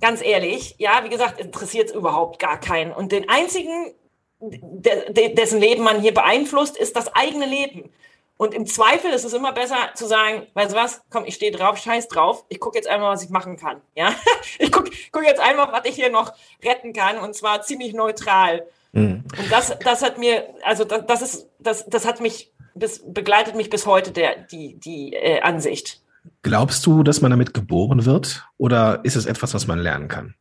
ganz 0.00 0.22
ehrlich, 0.22 0.74
ja, 0.78 1.04
wie 1.04 1.08
gesagt, 1.08 1.40
interessiert 1.40 1.90
es 1.90 1.94
überhaupt 1.94 2.40
gar 2.40 2.58
keinen. 2.58 2.92
Und 2.92 3.12
den 3.12 3.28
einzigen, 3.28 3.94
dessen 4.40 5.60
Leben 5.60 5.84
man 5.84 6.00
hier 6.00 6.14
beeinflusst, 6.14 6.76
ist 6.76 6.96
das 6.96 7.14
eigene 7.14 7.46
Leben. 7.46 7.92
Und 8.40 8.54
im 8.54 8.64
Zweifel 8.64 9.10
ist 9.10 9.26
es 9.26 9.34
immer 9.34 9.52
besser 9.52 9.76
zu 9.94 10.06
sagen, 10.06 10.46
weißt 10.54 10.72
du 10.72 10.74
was, 10.74 11.02
komm, 11.10 11.26
ich 11.26 11.34
stehe 11.34 11.52
drauf, 11.52 11.76
scheiß 11.76 12.08
drauf, 12.08 12.46
ich 12.48 12.58
gucke 12.58 12.78
jetzt 12.78 12.88
einmal, 12.88 13.12
was 13.12 13.22
ich 13.22 13.28
machen 13.28 13.58
kann. 13.58 13.82
Ja, 13.94 14.14
ich 14.58 14.72
gucke 14.72 14.90
guck 15.12 15.24
jetzt 15.24 15.42
einmal, 15.42 15.70
was 15.72 15.84
ich 15.84 15.94
hier 15.94 16.10
noch 16.10 16.32
retten 16.64 16.94
kann 16.94 17.18
und 17.18 17.34
zwar 17.34 17.60
ziemlich 17.60 17.92
neutral. 17.92 18.62
Mhm. 18.92 19.24
Und 19.38 19.52
das, 19.52 19.76
das 19.84 20.02
hat 20.02 20.16
mir, 20.16 20.54
also 20.62 20.84
das, 20.84 21.04
das 21.06 21.20
ist, 21.20 21.48
das, 21.58 21.84
das 21.86 22.06
hat 22.06 22.22
mich 22.22 22.50
bis, 22.74 23.02
begleitet 23.04 23.56
mich 23.56 23.68
bis 23.68 23.84
heute 23.84 24.10
der, 24.10 24.36
die, 24.36 24.80
die 24.80 25.12
äh, 25.12 25.42
Ansicht. 25.42 26.00
Glaubst 26.40 26.86
du, 26.86 27.02
dass 27.02 27.20
man 27.20 27.30
damit 27.30 27.52
geboren 27.52 28.06
wird 28.06 28.46
oder 28.56 29.00
ist 29.02 29.16
es 29.16 29.26
etwas, 29.26 29.52
was 29.52 29.66
man 29.66 29.80
lernen 29.80 30.08
kann? 30.08 30.34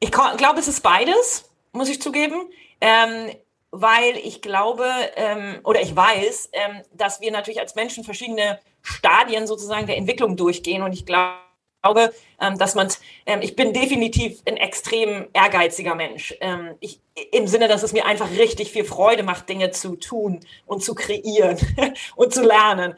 Ich 0.00 0.10
glaube, 0.10 0.58
es 0.58 0.66
ist 0.66 0.82
beides, 0.82 1.48
muss 1.70 1.88
ich 1.88 2.02
zugeben. 2.02 2.50
Ähm, 2.80 3.30
weil 3.70 4.16
ich 4.16 4.42
glaube 4.42 4.86
ähm, 5.16 5.60
oder 5.64 5.80
ich 5.80 5.94
weiß, 5.94 6.50
ähm, 6.52 6.82
dass 6.92 7.20
wir 7.20 7.30
natürlich 7.30 7.60
als 7.60 7.74
Menschen 7.74 8.04
verschiedene 8.04 8.58
Stadien 8.82 9.46
sozusagen 9.46 9.86
der 9.86 9.96
Entwicklung 9.96 10.36
durchgehen 10.36 10.82
und 10.82 10.92
ich 10.92 11.04
glaube, 11.04 11.36
glaube, 11.82 12.12
ähm, 12.40 12.58
dass 12.58 12.74
man, 12.74 12.88
ähm, 13.26 13.40
ich 13.42 13.56
bin 13.56 13.72
definitiv 13.72 14.40
ein 14.46 14.56
extrem 14.56 15.28
ehrgeiziger 15.32 15.94
Mensch. 15.94 16.34
Ähm, 16.40 16.74
ich, 16.80 17.00
Im 17.32 17.46
Sinne, 17.46 17.68
dass 17.68 17.82
es 17.82 17.92
mir 17.92 18.06
einfach 18.06 18.30
richtig 18.30 18.72
viel 18.72 18.84
Freude 18.84 19.22
macht, 19.22 19.48
Dinge 19.48 19.70
zu 19.70 19.96
tun 19.96 20.40
und 20.66 20.82
zu 20.82 20.94
kreieren 20.94 21.58
und 22.16 22.32
zu 22.32 22.42
lernen. 22.42 22.94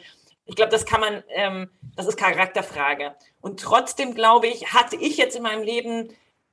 Ich 0.47 0.57
glaube, 0.57 0.73
das 0.73 0.85
kann 0.85 1.01
man, 1.01 1.23
das 1.95 2.09
ist 2.09 2.17
Charakterfrage. 2.17 3.15
Und 3.41 3.61
trotzdem 3.61 4.15
glaube 4.15 4.49
ich, 4.49 4.73
hatte 4.75 4.97
ich 4.97 5.17
jetzt 5.17 5.37
in 5.37 5.45
meinem 5.45 5.63
Leben 5.63 6.09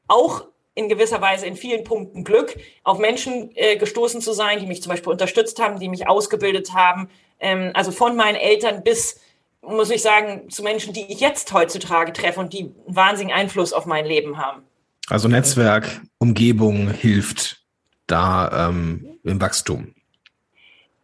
auch 0.08 0.46
in 0.78 0.90
gewisser 0.90 1.22
Weise 1.22 1.48
in 1.48 1.56
vielen 1.56 1.84
Punkten 1.84 2.24
Glück, 2.24 2.56
auf 2.84 3.00
Menschen 3.00 3.52
äh, 3.56 3.78
gestoßen 3.78 4.22
zu 4.22 4.34
sein, 4.34 4.60
die 4.60 4.68
mich 4.68 4.84
zum 4.84 4.92
Beispiel 4.92 5.12
unterstützt 5.12 5.60
haben, 5.60 5.80
die 5.80 5.90
mich 5.90 6.08
ausgebildet 6.08 6.74
haben. 6.74 7.10
Ähm, 7.40 7.72
also 7.74 7.92
von 7.92 8.16
meinen 8.16 8.36
Eltern 8.36 8.84
bis 8.84 9.20
muss 9.62 9.90
ich 9.90 10.02
sagen, 10.02 10.50
zu 10.50 10.64
Menschen, 10.64 10.94
die 10.94 11.12
ich 11.12 11.20
jetzt 11.20 11.52
heutzutage 11.52 12.14
treffe 12.14 12.40
und 12.40 12.54
die 12.54 12.60
einen 12.60 12.76
wahnsinnigen 12.86 13.38
Einfluss 13.38 13.74
auf 13.74 13.86
mein 13.86 14.06
Leben 14.06 14.38
haben. 14.38 14.62
Also 15.10 15.28
Netzwerk, 15.28 16.02
Umgebung 16.20 16.90
hilft 16.90 17.64
da 18.06 18.70
ähm, 18.70 19.20
im 19.24 19.42
Wachstum. 19.42 19.94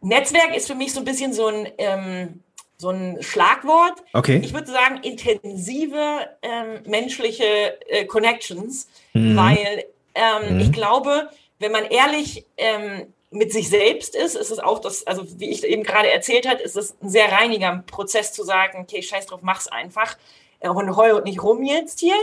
Netzwerk 0.00 0.54
ist 0.56 0.68
für 0.68 0.76
mich 0.76 0.92
so 0.94 1.00
ein 1.00 1.04
bisschen 1.04 1.32
so 1.32 1.48
ein, 1.48 1.68
ähm, 1.78 2.43
so 2.76 2.90
ein 2.90 3.22
Schlagwort. 3.22 4.02
Okay. 4.12 4.40
Ich 4.42 4.52
würde 4.52 4.70
sagen, 4.70 4.98
intensive 5.02 6.28
ähm, 6.42 6.80
menschliche 6.86 7.78
äh, 7.88 8.04
Connections, 8.04 8.88
mhm. 9.12 9.36
weil 9.36 9.84
ähm, 10.14 10.54
mhm. 10.54 10.60
ich 10.60 10.72
glaube, 10.72 11.28
wenn 11.58 11.72
man 11.72 11.84
ehrlich 11.84 12.46
ähm, 12.56 13.12
mit 13.30 13.52
sich 13.52 13.68
selbst 13.68 14.14
ist, 14.14 14.36
ist 14.36 14.50
es 14.50 14.58
auch 14.58 14.78
das, 14.78 15.06
also 15.06 15.24
wie 15.40 15.50
ich 15.50 15.64
eben 15.64 15.82
gerade 15.82 16.10
erzählt 16.10 16.48
habe, 16.48 16.62
ist 16.62 16.76
es 16.76 16.94
ein 17.02 17.08
sehr 17.08 17.32
reiniger 17.32 17.82
Prozess 17.90 18.32
zu 18.32 18.44
sagen, 18.44 18.80
okay, 18.82 19.02
scheiß 19.02 19.26
drauf, 19.26 19.40
mach's 19.42 19.66
einfach 19.66 20.16
äh, 20.60 20.68
und 20.68 20.96
heul 20.96 21.12
und 21.12 21.24
nicht 21.24 21.42
rum 21.42 21.64
jetzt 21.64 22.00
hier. 22.00 22.16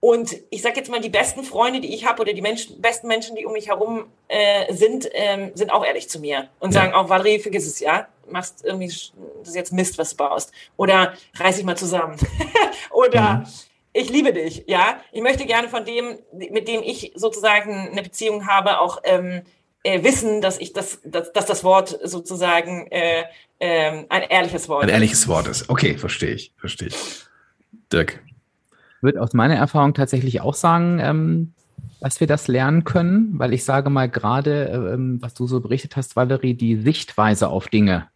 Und 0.00 0.34
ich 0.48 0.62
sage 0.62 0.76
jetzt 0.76 0.90
mal, 0.90 1.00
die 1.00 1.10
besten 1.10 1.44
Freunde, 1.44 1.80
die 1.80 1.94
ich 1.94 2.06
habe 2.06 2.22
oder 2.22 2.32
die 2.32 2.40
Menschen, 2.40 2.80
besten 2.80 3.06
Menschen, 3.06 3.36
die 3.36 3.44
um 3.44 3.52
mich 3.52 3.68
herum 3.68 4.06
äh, 4.28 4.72
sind, 4.72 5.08
ähm, 5.12 5.52
sind 5.54 5.70
auch 5.70 5.84
ehrlich 5.84 6.08
zu 6.08 6.20
mir 6.20 6.48
und 6.58 6.74
ja. 6.74 6.80
sagen 6.80 6.94
auch, 6.94 7.10
Valerie, 7.10 7.38
vergiss 7.38 7.66
es, 7.66 7.80
ja, 7.80 8.08
machst 8.26 8.64
irgendwie, 8.64 8.86
das 8.86 9.48
ist 9.48 9.56
jetzt 9.56 9.72
Mist, 9.74 9.98
was 9.98 10.10
du 10.10 10.16
baust. 10.16 10.52
Oder 10.78 11.14
reiß 11.34 11.56
dich 11.56 11.66
mal 11.66 11.76
zusammen. 11.76 12.16
oder 12.90 13.38
mhm. 13.38 13.46
ich 13.92 14.08
liebe 14.08 14.32
dich, 14.32 14.64
ja. 14.66 15.00
Ich 15.12 15.20
möchte 15.20 15.44
gerne 15.44 15.68
von 15.68 15.84
dem, 15.84 16.18
mit 16.32 16.66
dem 16.66 16.82
ich 16.82 17.12
sozusagen 17.14 17.90
eine 17.90 18.02
Beziehung 18.02 18.46
habe, 18.46 18.80
auch 18.80 19.02
ähm, 19.04 19.42
äh, 19.82 20.02
wissen, 20.02 20.40
dass 20.40 20.58
ich 20.58 20.72
das, 20.72 21.00
dass, 21.04 21.30
dass 21.32 21.44
das 21.44 21.62
Wort 21.62 21.98
sozusagen 22.04 22.86
äh, 22.90 23.24
äh, 23.58 24.04
ein 24.08 24.22
ehrliches 24.22 24.66
Wort 24.70 24.84
ein 24.84 24.88
ist. 24.88 24.94
Ein 24.94 25.00
ehrliches 25.02 25.28
Wort 25.28 25.46
ist. 25.46 25.68
Okay, 25.68 25.98
verstehe 25.98 26.32
ich, 26.32 26.52
verstehe 26.56 26.88
ich. 26.88 26.96
Dirk. 27.92 28.22
Ich 29.00 29.02
würde 29.02 29.22
aus 29.22 29.32
meiner 29.32 29.54
Erfahrung 29.54 29.94
tatsächlich 29.94 30.42
auch 30.42 30.52
sagen, 30.52 30.98
ähm, 31.00 31.54
dass 32.02 32.20
wir 32.20 32.26
das 32.26 32.48
lernen 32.48 32.84
können, 32.84 33.38
weil 33.38 33.54
ich 33.54 33.64
sage 33.64 33.88
mal 33.88 34.10
gerade, 34.10 34.92
ähm, 34.92 35.16
was 35.22 35.32
du 35.32 35.46
so 35.46 35.60
berichtet 35.60 35.96
hast, 35.96 36.16
Valerie, 36.16 36.52
die 36.52 36.76
Sichtweise 36.76 37.48
auf 37.48 37.68
Dinge. 37.68 38.08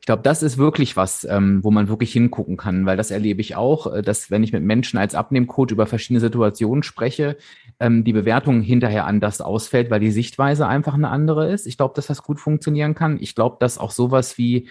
Ich 0.00 0.06
glaube, 0.06 0.22
das 0.22 0.42
ist 0.42 0.56
wirklich 0.56 0.96
was, 0.96 1.24
ähm, 1.24 1.62
wo 1.62 1.70
man 1.70 1.88
wirklich 1.88 2.10
hingucken 2.10 2.56
kann, 2.56 2.86
weil 2.86 2.96
das 2.96 3.10
erlebe 3.10 3.42
ich 3.42 3.54
auch, 3.54 3.92
äh, 3.92 4.00
dass 4.00 4.30
wenn 4.30 4.42
ich 4.42 4.54
mit 4.54 4.62
Menschen 4.62 4.98
als 4.98 5.14
Abnehmcoach 5.14 5.72
über 5.72 5.84
verschiedene 5.84 6.20
Situationen 6.20 6.82
spreche, 6.82 7.36
ähm, 7.78 8.02
die 8.02 8.14
Bewertung 8.14 8.62
hinterher 8.62 9.04
anders 9.04 9.42
ausfällt, 9.42 9.90
weil 9.90 10.00
die 10.00 10.10
Sichtweise 10.10 10.66
einfach 10.66 10.94
eine 10.94 11.10
andere 11.10 11.52
ist. 11.52 11.66
Ich 11.66 11.76
glaube, 11.76 11.92
dass 11.96 12.06
das 12.06 12.22
gut 12.22 12.40
funktionieren 12.40 12.94
kann. 12.94 13.18
Ich 13.20 13.34
glaube, 13.34 13.56
dass 13.60 13.76
auch 13.76 13.90
sowas 13.90 14.38
wie, 14.38 14.68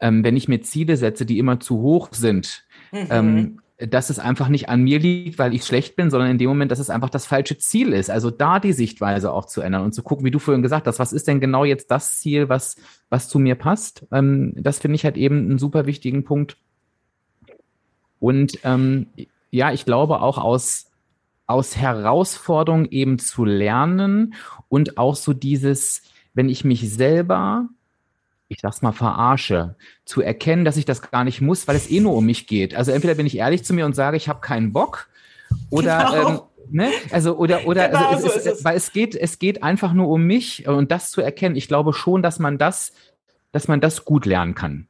ähm, 0.00 0.24
wenn 0.24 0.36
ich 0.36 0.48
mir 0.48 0.60
Ziele 0.62 0.96
setze, 0.96 1.24
die 1.24 1.38
immer 1.38 1.60
zu 1.60 1.78
hoch 1.78 2.08
sind, 2.10 2.64
mhm. 2.90 3.60
Dass 3.78 4.10
es 4.10 4.18
einfach 4.18 4.48
nicht 4.48 4.68
an 4.68 4.82
mir 4.82 4.98
liegt, 4.98 5.38
weil 5.38 5.54
ich 5.54 5.64
schlecht 5.64 5.96
bin, 5.96 6.10
sondern 6.10 6.30
in 6.30 6.38
dem 6.38 6.48
Moment, 6.48 6.70
dass 6.70 6.78
es 6.78 6.90
einfach 6.90 7.10
das 7.10 7.26
falsche 7.26 7.58
Ziel 7.58 7.92
ist. 7.92 8.10
Also 8.10 8.30
da 8.30 8.60
die 8.60 8.72
Sichtweise 8.72 9.32
auch 9.32 9.46
zu 9.46 9.60
ändern 9.60 9.82
und 9.82 9.92
zu 9.92 10.02
gucken, 10.02 10.24
wie 10.24 10.30
du 10.30 10.38
vorhin 10.38 10.62
gesagt 10.62 10.86
hast, 10.86 10.98
was 10.98 11.12
ist 11.12 11.26
denn 11.26 11.40
genau 11.40 11.64
jetzt 11.64 11.90
das 11.90 12.18
Ziel, 12.18 12.48
was, 12.48 12.76
was 13.08 13.28
zu 13.28 13.38
mir 13.38 13.54
passt? 13.54 14.06
Ähm, 14.12 14.52
das 14.56 14.78
finde 14.78 14.96
ich 14.96 15.04
halt 15.04 15.16
eben 15.16 15.38
einen 15.38 15.58
super 15.58 15.86
wichtigen 15.86 16.24
Punkt. 16.24 16.56
Und 18.20 18.58
ähm, 18.62 19.08
ja, 19.50 19.72
ich 19.72 19.84
glaube 19.84 20.20
auch 20.20 20.38
aus, 20.38 20.86
aus 21.46 21.76
Herausforderungen 21.76 22.86
eben 22.90 23.18
zu 23.18 23.44
lernen 23.44 24.34
und 24.68 24.96
auch 24.96 25.16
so 25.16 25.32
dieses, 25.32 26.02
wenn 26.34 26.48
ich 26.48 26.64
mich 26.64 26.88
selber 26.92 27.68
ich 28.52 28.60
sag's 28.60 28.82
mal, 28.82 28.92
verarsche, 28.92 29.76
zu 30.04 30.20
erkennen, 30.20 30.64
dass 30.64 30.76
ich 30.76 30.84
das 30.84 31.02
gar 31.10 31.24
nicht 31.24 31.40
muss, 31.40 31.66
weil 31.66 31.76
es 31.76 31.90
eh 31.90 32.00
nur 32.00 32.14
um 32.14 32.26
mich 32.26 32.46
geht. 32.46 32.74
Also 32.74 32.92
entweder 32.92 33.14
bin 33.14 33.26
ich 33.26 33.38
ehrlich 33.38 33.64
zu 33.64 33.74
mir 33.74 33.86
und 33.86 33.94
sage, 33.94 34.16
ich 34.16 34.28
habe 34.28 34.40
keinen 34.40 34.72
Bock, 34.72 35.08
oder 35.70 36.10
genau. 36.10 36.28
ähm, 36.28 36.40
ne? 36.70 36.90
Also 37.10 37.36
oder 37.36 37.66
oder 37.66 37.88
genau 37.88 38.08
also 38.08 38.26
es, 38.26 38.34
so 38.34 38.38
es, 38.38 38.46
es. 38.58 38.64
weil 38.64 38.76
es 38.76 38.92
geht 38.92 39.14
es 39.14 39.38
geht 39.38 39.62
einfach 39.62 39.92
nur 39.92 40.08
um 40.08 40.22
mich 40.22 40.66
und 40.66 40.90
das 40.90 41.10
zu 41.10 41.20
erkennen. 41.20 41.56
Ich 41.56 41.68
glaube 41.68 41.92
schon, 41.92 42.22
dass 42.22 42.38
man 42.38 42.58
das 42.58 42.92
dass 43.52 43.68
man 43.68 43.80
das 43.80 44.04
gut 44.04 44.26
lernen 44.26 44.54
kann. 44.54 44.88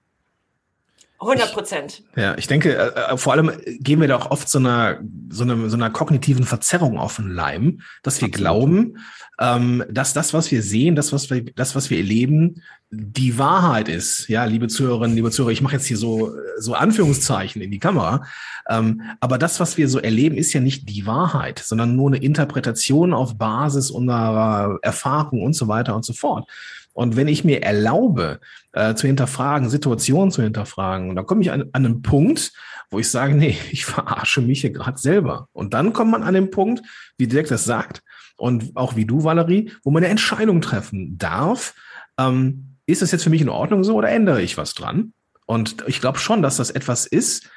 100 1.23 1.53
Prozent. 1.53 2.03
Ja, 2.17 2.37
ich 2.37 2.47
denke, 2.47 2.75
äh, 2.75 3.13
äh, 3.13 3.17
vor 3.17 3.33
allem 3.33 3.53
gehen 3.65 4.01
wir 4.01 4.09
da 4.09 4.17
auch 4.17 4.31
oft 4.31 4.49
so 4.49 4.59
einer, 4.59 5.01
so, 5.31 5.45
einer, 5.45 5.71
so 5.71 5.77
einer 5.77 5.91
kognitiven 5.91 6.45
Verzerrung 6.45 6.99
auf 6.99 7.17
den 7.17 7.31
Leim, 7.31 7.81
dass 8.03 8.21
wir 8.21 8.29
Absolut. 8.29 8.35
glauben, 8.37 8.99
ähm, 9.41 9.85
dass 9.89 10.13
das, 10.13 10.35
was 10.35 10.51
wir 10.51 10.63
sehen, 10.63 10.97
das, 10.97 11.13
was 11.13 11.31
wir, 11.31 11.45
das, 11.45 11.75
was 11.75 11.91
wir 11.91 11.99
erleben, 11.99 12.63
die 12.91 13.39
Wahrheit 13.39 13.89
ist. 13.89 14.29
Ja, 14.29 14.45
liebe 14.45 14.69
Zuhörerinnen, 14.69 15.17
liebe 15.17 15.31
Zuhörer, 15.31 15.53
ich 15.53 15.63
mache 15.63 15.77
jetzt 15.77 15.87
hier 15.87 15.97
so, 15.97 16.33
so 16.59 16.75
Anführungszeichen 16.75 17.63
in 17.63 17.71
die 17.71 17.79
Kamera. 17.79 18.25
Ähm, 18.69 19.03
aber 19.21 19.39
das, 19.39 19.61
was 19.61 19.79
wir 19.79 19.89
so 19.89 19.99
erleben, 19.99 20.37
ist 20.37 20.53
ja 20.53 20.61
nicht 20.61 20.89
die 20.89 21.07
Wahrheit, 21.07 21.59
sondern 21.59 21.97
nur 21.97 22.11
eine 22.11 22.23
Interpretation 22.23 23.15
auf 23.15 23.39
Basis 23.39 23.91
unserer 23.91 24.79
Erfahrung 24.83 25.43
und 25.43 25.55
so 25.55 25.69
weiter 25.69 25.97
und 25.97 26.05
so 26.05 26.13
fort. 26.13 26.51
Und 26.93 27.17
wenn 27.17 27.29
ich 27.29 27.45
mir 27.45 27.63
erlaube, 27.63 28.41
äh, 28.73 28.95
zu 28.95 29.07
hinterfragen, 29.07 29.71
Situationen 29.71 30.31
zu 30.31 30.43
hinterfragen, 30.43 31.15
dann 31.17 31.27
komme 31.27 31.43
ich 31.43 31.51
an, 31.51 31.65
an 31.73 31.87
einen 31.87 32.03
Punkt, 32.03 32.53
wo 32.91 32.99
ich 32.99 33.11
sage, 33.11 33.35
nee, 33.35 33.57
ich 33.71 33.85
verarsche 33.85 34.41
mich 34.41 34.61
hier 34.61 34.73
gerade 34.73 34.99
selber. 34.99 35.49
Und 35.53 35.75
dann 35.75 35.93
kommt 35.93 36.11
man 36.11 36.23
an 36.23 36.35
den 36.35 36.51
Punkt, 36.51 36.83
wie 37.19 37.27
Dirk 37.27 37.49
das 37.49 37.65
sagt, 37.65 38.03
und 38.37 38.77
auch 38.77 38.97
wie 38.97 39.05
du, 39.05 39.25
Valerie, 39.25 39.71
wo 39.85 39.91
man 39.91 40.03
eine 40.03 40.11
Entscheidung 40.11 40.61
treffen 40.61 41.17
darf. 41.19 41.75
Ähm, 42.19 42.77
ist 42.87 43.03
das 43.03 43.13
jetzt 43.13 43.25
für 43.25 43.31
mich 43.31 43.41
in 43.41 43.49
Ordnung 43.49 43.85
so 43.85 43.95
oder 43.95 44.09
ändere 44.09 44.43
ich 44.43 44.57
was 44.57 44.75
dran? 44.75 45.13
Und 45.47 45.85
ich 45.87 46.01
glaube 46.01 46.19
schon, 46.19 46.43
dass 46.43 46.57
das 46.57 46.71
etwas 46.71 47.07
ist, 47.07 47.49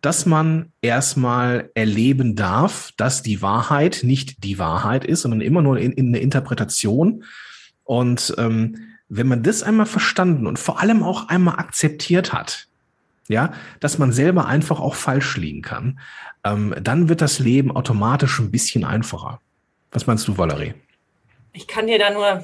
dass 0.00 0.26
man 0.26 0.72
erstmal 0.82 1.70
erleben 1.74 2.34
darf, 2.34 2.90
dass 2.96 3.22
die 3.22 3.40
Wahrheit 3.40 4.00
nicht 4.02 4.42
die 4.42 4.58
Wahrheit 4.58 5.04
ist, 5.04 5.22
sondern 5.22 5.40
immer 5.40 5.62
nur 5.62 5.78
in, 5.78 5.92
in 5.92 6.08
eine 6.08 6.18
Interpretation 6.18 7.24
und 7.84 8.34
ähm, 8.38 8.78
wenn 9.08 9.28
man 9.28 9.42
das 9.42 9.62
einmal 9.62 9.86
verstanden 9.86 10.46
und 10.46 10.58
vor 10.58 10.80
allem 10.80 11.02
auch 11.02 11.28
einmal 11.28 11.56
akzeptiert 11.56 12.32
hat, 12.32 12.68
ja, 13.28 13.52
dass 13.80 13.98
man 13.98 14.12
selber 14.12 14.46
einfach 14.46 14.80
auch 14.80 14.94
falsch 14.94 15.36
liegen 15.36 15.62
kann, 15.62 16.00
ähm, 16.44 16.74
dann 16.80 17.08
wird 17.08 17.20
das 17.20 17.38
Leben 17.38 17.70
automatisch 17.70 18.38
ein 18.38 18.50
bisschen 18.50 18.84
einfacher. 18.84 19.40
Was 19.90 20.06
meinst 20.06 20.26
du, 20.28 20.38
Valerie? 20.38 20.74
Ich 21.52 21.68
kann 21.68 21.86
dir 21.86 21.98
da 21.98 22.10
nur 22.10 22.42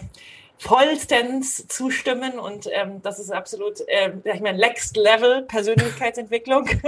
vollstens 0.58 1.66
zustimmen 1.68 2.38
und 2.38 2.68
ähm, 2.72 3.00
das 3.02 3.18
ist 3.18 3.30
absolut, 3.30 3.78
ähm, 3.86 4.22
ich 4.24 4.40
meine, 4.40 4.58
Next 4.58 4.96
Level 4.96 5.42
Persönlichkeitsentwicklung. 5.42 6.68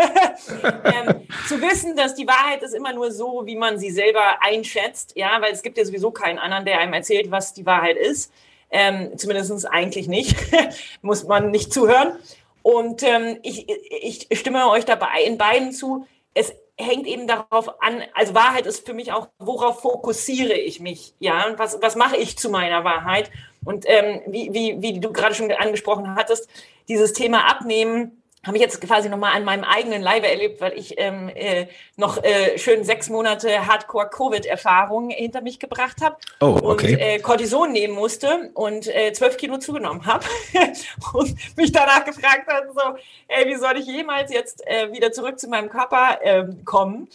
ähm, 0.84 1.26
zu 1.48 1.60
wissen, 1.60 1.96
dass 1.96 2.14
die 2.14 2.26
Wahrheit 2.26 2.62
ist 2.62 2.74
immer 2.74 2.92
nur 2.92 3.12
so, 3.12 3.46
wie 3.46 3.56
man 3.56 3.78
sie 3.78 3.90
selber 3.90 4.42
einschätzt, 4.42 5.12
ja, 5.16 5.40
weil 5.40 5.52
es 5.52 5.62
gibt 5.62 5.78
ja 5.78 5.84
sowieso 5.84 6.10
keinen 6.10 6.38
anderen, 6.38 6.64
der 6.64 6.80
einem 6.80 6.92
erzählt, 6.92 7.30
was 7.30 7.54
die 7.54 7.66
Wahrheit 7.66 7.96
ist. 7.96 8.32
Ähm, 8.72 9.16
zumindest 9.16 9.66
eigentlich 9.70 10.08
nicht, 10.08 10.36
muss 11.02 11.24
man 11.24 11.50
nicht 11.50 11.72
zuhören. 11.72 12.16
Und 12.62 13.02
ähm, 13.02 13.38
ich, 13.42 13.66
ich 13.68 14.38
stimme 14.38 14.68
euch 14.68 14.84
dabei 14.84 15.22
in 15.24 15.38
beiden 15.38 15.72
zu. 15.72 16.06
Es 16.34 16.52
hängt 16.76 17.06
eben 17.06 17.26
darauf 17.26 17.82
an, 17.82 18.02
also 18.14 18.34
Wahrheit 18.34 18.66
ist 18.66 18.86
für 18.86 18.94
mich 18.94 19.12
auch, 19.12 19.28
worauf 19.38 19.80
fokussiere 19.80 20.54
ich 20.54 20.80
mich, 20.80 21.14
ja, 21.18 21.46
und 21.46 21.58
was, 21.58 21.80
was 21.82 21.96
mache 21.96 22.16
ich 22.16 22.38
zu 22.38 22.50
meiner 22.50 22.84
Wahrheit? 22.84 23.30
Und 23.64 23.84
ähm, 23.86 24.20
wie, 24.26 24.52
wie, 24.52 24.80
wie 24.80 25.00
du 25.00 25.12
gerade 25.12 25.34
schon 25.34 25.50
angesprochen 25.52 26.14
hattest, 26.14 26.48
dieses 26.88 27.12
Thema 27.12 27.50
Abnehmen, 27.50 28.20
habe 28.44 28.56
ich 28.56 28.62
jetzt 28.62 28.80
quasi 28.80 29.10
nochmal 29.10 29.36
an 29.36 29.44
meinem 29.44 29.64
eigenen 29.64 30.00
Leibe 30.00 30.26
erlebt, 30.26 30.62
weil 30.62 30.72
ich 30.72 30.94
ähm, 30.96 31.30
äh, 31.34 31.66
noch 31.96 32.22
äh, 32.22 32.56
schön 32.56 32.84
sechs 32.84 33.10
Monate 33.10 33.66
Hardcore-Covid-Erfahrung 33.66 35.10
hinter 35.10 35.42
mich 35.42 35.58
gebracht 35.58 36.00
habe 36.00 36.16
oh, 36.40 36.58
okay. 36.62 36.94
und 36.94 37.00
äh, 37.00 37.18
Cortison 37.18 37.72
nehmen 37.72 37.94
musste 37.94 38.50
und 38.54 38.86
äh, 38.86 39.12
zwölf 39.12 39.36
Kilo 39.36 39.58
zugenommen 39.58 40.06
habe 40.06 40.24
und 41.12 41.34
mich 41.56 41.70
danach 41.72 42.04
gefragt 42.06 42.48
habe, 42.48 42.68
so, 42.72 42.96
ey, 43.28 43.46
wie 43.46 43.56
soll 43.56 43.76
ich 43.76 43.84
jemals 43.84 44.32
jetzt 44.32 44.66
äh, 44.66 44.90
wieder 44.90 45.12
zurück 45.12 45.38
zu 45.38 45.48
meinem 45.48 45.68
Körper 45.68 46.18
ähm, 46.22 46.64
kommen? 46.64 47.08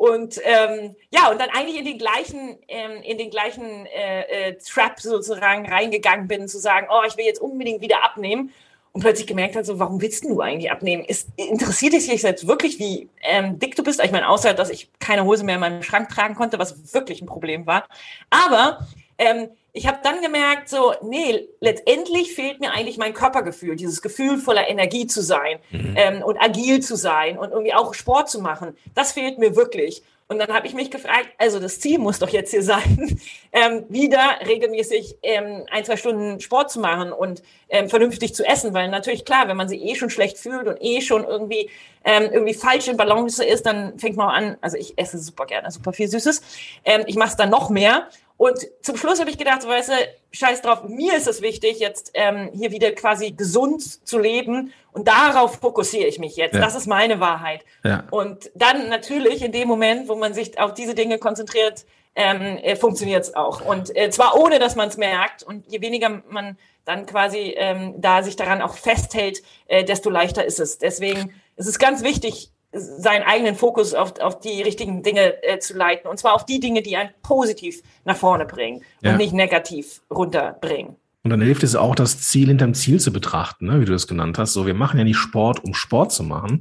Und 0.00 0.40
ähm, 0.44 0.96
ja, 1.10 1.30
und 1.30 1.38
dann 1.38 1.50
eigentlich 1.50 1.78
in 1.78 1.84
den 1.84 1.98
gleichen, 1.98 2.56
ähm, 2.68 3.02
in 3.02 3.18
den 3.18 3.28
gleichen 3.28 3.84
äh, 3.84 4.48
äh, 4.48 4.56
Trap 4.56 4.98
sozusagen 4.98 5.70
reingegangen 5.70 6.26
bin, 6.26 6.48
zu 6.48 6.58
sagen, 6.58 6.86
oh, 6.90 7.02
ich 7.06 7.18
will 7.18 7.26
jetzt 7.26 7.38
unbedingt 7.38 7.82
wieder 7.82 8.02
abnehmen 8.02 8.50
und 8.92 9.02
plötzlich 9.02 9.26
gemerkt 9.26 9.56
hat, 9.56 9.66
so, 9.66 9.78
warum 9.78 10.00
willst 10.00 10.24
du 10.24 10.40
eigentlich 10.40 10.70
abnehmen? 10.70 11.04
Ist, 11.04 11.28
interessiert 11.36 11.92
es 11.92 12.06
dich 12.06 12.22
jetzt 12.22 12.46
wirklich, 12.46 12.78
wie 12.78 13.10
ähm, 13.20 13.58
dick 13.58 13.76
du 13.76 13.82
bist? 13.82 14.02
Ich 14.02 14.10
meine, 14.10 14.30
außer, 14.30 14.54
dass 14.54 14.70
ich 14.70 14.88
keine 15.00 15.26
Hose 15.26 15.44
mehr 15.44 15.56
in 15.56 15.60
meinem 15.60 15.82
Schrank 15.82 16.08
tragen 16.08 16.34
konnte, 16.34 16.58
was 16.58 16.94
wirklich 16.94 17.20
ein 17.20 17.26
Problem 17.26 17.66
war. 17.66 17.86
Aber 18.30 18.88
ähm, 19.18 19.50
ich 19.72 19.86
habe 19.86 19.98
dann 20.02 20.20
gemerkt, 20.20 20.68
so, 20.68 20.94
nee, 21.02 21.48
letztendlich 21.60 22.34
fehlt 22.34 22.60
mir 22.60 22.72
eigentlich 22.72 22.98
mein 22.98 23.14
Körpergefühl, 23.14 23.76
dieses 23.76 24.02
Gefühl 24.02 24.38
voller 24.38 24.68
Energie 24.68 25.06
zu 25.06 25.22
sein 25.22 25.58
mhm. 25.70 25.94
ähm, 25.96 26.22
und 26.22 26.38
agil 26.38 26.80
zu 26.80 26.96
sein 26.96 27.38
und 27.38 27.50
irgendwie 27.50 27.74
auch 27.74 27.94
Sport 27.94 28.28
zu 28.28 28.40
machen. 28.40 28.76
Das 28.94 29.12
fehlt 29.12 29.38
mir 29.38 29.56
wirklich. 29.56 30.02
Und 30.30 30.38
dann 30.38 30.52
habe 30.54 30.64
ich 30.68 30.74
mich 30.74 30.92
gefragt, 30.92 31.28
also 31.38 31.58
das 31.58 31.80
Ziel 31.80 31.98
muss 31.98 32.20
doch 32.20 32.28
jetzt 32.28 32.52
hier 32.52 32.62
sein, 32.62 33.18
ähm, 33.52 33.84
wieder 33.88 34.20
regelmäßig 34.46 35.16
ähm, 35.24 35.66
ein, 35.72 35.84
zwei 35.84 35.96
Stunden 35.96 36.38
Sport 36.38 36.70
zu 36.70 36.78
machen 36.78 37.10
und 37.10 37.42
ähm, 37.68 37.88
vernünftig 37.88 38.32
zu 38.32 38.44
essen, 38.44 38.72
weil 38.72 38.88
natürlich 38.90 39.24
klar, 39.24 39.48
wenn 39.48 39.56
man 39.56 39.68
sich 39.68 39.82
eh 39.82 39.96
schon 39.96 40.08
schlecht 40.08 40.38
fühlt 40.38 40.68
und 40.68 40.78
eh 40.80 41.00
schon 41.00 41.24
irgendwie 41.24 41.68
ähm, 42.04 42.30
irgendwie 42.32 42.54
falsch 42.54 42.86
in 42.86 42.96
Balance 42.96 43.44
ist, 43.44 43.66
dann 43.66 43.98
fängt 43.98 44.16
man 44.16 44.28
an, 44.28 44.56
also 44.60 44.76
ich 44.76 44.96
esse 44.96 45.18
super 45.18 45.46
gerne, 45.46 45.68
super 45.72 45.92
viel 45.92 46.06
Süßes, 46.06 46.42
ähm, 46.84 47.02
ich 47.08 47.16
mache 47.16 47.30
es 47.30 47.36
dann 47.36 47.50
noch 47.50 47.68
mehr 47.68 48.06
und 48.40 48.66
zum 48.80 48.96
Schluss 48.96 49.20
habe 49.20 49.28
ich 49.28 49.36
gedacht, 49.36 49.60
so, 49.60 49.68
weißt 49.68 49.90
du, 49.90 49.92
scheiß 50.32 50.62
drauf, 50.62 50.84
mir 50.84 51.14
ist 51.14 51.28
es 51.28 51.42
wichtig, 51.42 51.78
jetzt 51.78 52.12
ähm, 52.14 52.48
hier 52.54 52.70
wieder 52.70 52.90
quasi 52.92 53.32
gesund 53.32 53.82
zu 54.08 54.18
leben 54.18 54.72
und 54.92 55.06
darauf 55.06 55.56
fokussiere 55.56 56.06
ich 56.06 56.18
mich 56.18 56.36
jetzt. 56.36 56.54
Ja. 56.54 56.62
Das 56.62 56.74
ist 56.74 56.86
meine 56.86 57.20
Wahrheit. 57.20 57.66
Ja. 57.84 58.04
Und 58.10 58.50
dann 58.54 58.88
natürlich 58.88 59.42
in 59.42 59.52
dem 59.52 59.68
Moment, 59.68 60.08
wo 60.08 60.14
man 60.14 60.32
sich 60.32 60.58
auf 60.58 60.72
diese 60.72 60.94
Dinge 60.94 61.18
konzentriert, 61.18 61.84
ähm, 62.14 62.56
äh, 62.62 62.76
funktioniert 62.76 63.24
es 63.24 63.34
auch. 63.34 63.60
Und 63.60 63.94
äh, 63.94 64.08
zwar 64.08 64.34
ohne, 64.40 64.58
dass 64.58 64.74
man 64.74 64.88
es 64.88 64.96
merkt. 64.96 65.42
Und 65.42 65.70
je 65.70 65.82
weniger 65.82 66.22
man 66.30 66.56
dann 66.86 67.04
quasi 67.04 67.54
ähm, 67.58 67.92
da 67.98 68.22
sich 68.22 68.36
daran 68.36 68.62
auch 68.62 68.72
festhält, 68.72 69.42
äh, 69.66 69.84
desto 69.84 70.08
leichter 70.08 70.46
ist 70.46 70.60
es. 70.60 70.78
Deswegen 70.78 71.34
ist 71.56 71.66
es 71.66 71.78
ganz 71.78 72.02
wichtig, 72.02 72.50
seinen 72.72 73.24
eigenen 73.24 73.56
Fokus 73.56 73.94
auf, 73.94 74.18
auf 74.20 74.40
die 74.40 74.62
richtigen 74.62 75.02
Dinge 75.02 75.42
äh, 75.42 75.58
zu 75.58 75.76
leiten. 75.76 76.08
Und 76.08 76.18
zwar 76.18 76.34
auf 76.34 76.46
die 76.46 76.60
Dinge, 76.60 76.82
die 76.82 76.96
einen 76.96 77.10
positiv 77.22 77.82
nach 78.04 78.16
vorne 78.16 78.46
bringen 78.46 78.82
ja. 79.02 79.12
und 79.12 79.18
nicht 79.18 79.32
negativ 79.32 80.02
runterbringen. 80.10 80.96
Und 81.22 81.30
dann 81.30 81.42
hilft 81.42 81.62
es 81.64 81.76
auch, 81.76 81.94
das 81.94 82.20
Ziel 82.22 82.48
hinterm 82.48 82.74
Ziel 82.74 83.00
zu 83.00 83.12
betrachten, 83.12 83.66
ne, 83.66 83.80
wie 83.80 83.84
du 83.84 83.92
das 83.92 84.06
genannt 84.06 84.38
hast. 84.38 84.52
So, 84.52 84.66
wir 84.66 84.74
machen 84.74 84.98
ja 84.98 85.04
nicht 85.04 85.18
Sport, 85.18 85.62
um 85.64 85.74
Sport 85.74 86.12
zu 86.12 86.22
machen, 86.22 86.60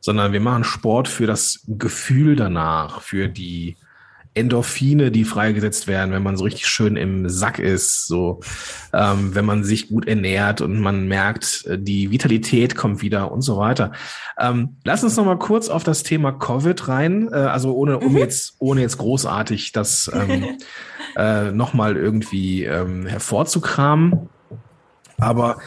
sondern 0.00 0.32
wir 0.32 0.40
machen 0.40 0.64
Sport 0.64 1.08
für 1.08 1.26
das 1.26 1.64
Gefühl 1.66 2.36
danach, 2.36 3.00
für 3.00 3.28
die 3.28 3.76
Endorphine, 4.34 5.10
die 5.10 5.24
freigesetzt 5.24 5.86
werden, 5.86 6.12
wenn 6.12 6.22
man 6.22 6.36
so 6.36 6.44
richtig 6.44 6.66
schön 6.66 6.96
im 6.96 7.28
Sack 7.28 7.58
ist, 7.58 8.06
so 8.06 8.40
ähm, 8.92 9.34
wenn 9.34 9.44
man 9.44 9.62
sich 9.62 9.88
gut 9.88 10.08
ernährt 10.08 10.60
und 10.60 10.80
man 10.80 11.06
merkt, 11.06 11.64
äh, 11.66 11.78
die 11.78 12.10
Vitalität 12.10 12.74
kommt 12.74 13.00
wieder 13.00 13.30
und 13.30 13.42
so 13.42 13.56
weiter. 13.56 13.92
Ähm, 14.38 14.76
lass 14.84 15.04
uns 15.04 15.16
noch 15.16 15.24
mal 15.24 15.38
kurz 15.38 15.68
auf 15.68 15.84
das 15.84 16.02
Thema 16.02 16.32
Covid 16.32 16.88
rein, 16.88 17.28
äh, 17.32 17.36
also 17.36 17.74
ohne 17.74 17.98
um 17.98 18.12
mhm. 18.12 18.18
jetzt 18.18 18.56
ohne 18.58 18.80
jetzt 18.80 18.98
großartig 18.98 19.72
das 19.72 20.10
ähm, 20.12 20.58
äh, 21.16 21.52
noch 21.52 21.72
mal 21.72 21.96
irgendwie 21.96 22.64
ähm, 22.64 23.06
hervorzukramen. 23.06 24.28
Aber 25.18 25.58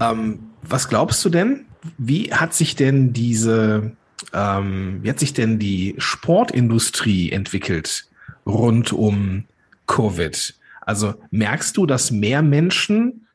ähm, 0.00 0.40
was 0.62 0.88
glaubst 0.88 1.24
du 1.24 1.28
denn? 1.28 1.66
Wie 1.98 2.32
hat 2.32 2.54
sich 2.54 2.76
denn 2.76 3.12
diese 3.12 3.92
ähm, 4.36 4.98
wie 5.02 5.08
hat 5.08 5.18
sich 5.18 5.32
denn 5.32 5.58
die 5.58 5.94
Sportindustrie 5.96 7.32
entwickelt 7.32 8.06
rund 8.44 8.92
um 8.92 9.46
Covid? 9.86 10.54
Also 10.82 11.14
merkst 11.30 11.76
du, 11.76 11.86
dass 11.86 12.10
mehr 12.10 12.42
Menschen 12.42 13.28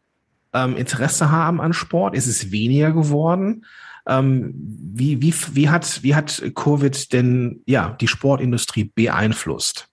ähm, 0.53 0.77
Interesse 0.77 1.31
haben 1.31 1.59
an 1.59 1.73
Sport? 1.73 2.15
Ist 2.15 2.27
es 2.27 2.51
weniger 2.51 2.91
geworden? 2.91 3.65
Ähm, 4.07 4.53
wie, 4.55 5.21
wie, 5.21 5.33
wie, 5.53 5.69
hat, 5.69 6.03
wie 6.03 6.13
hat 6.13 6.41
Covid 6.55 7.11
denn 7.13 7.63
ja, 7.65 7.97
die 7.99 8.07
Sportindustrie 8.07 8.91
beeinflusst? 8.93 9.87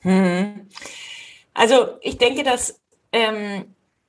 Hm. 0.00 0.68
Also 1.54 1.96
ich 2.02 2.18
denke, 2.18 2.42
dass, 2.42 2.80
ähm, 3.12 3.64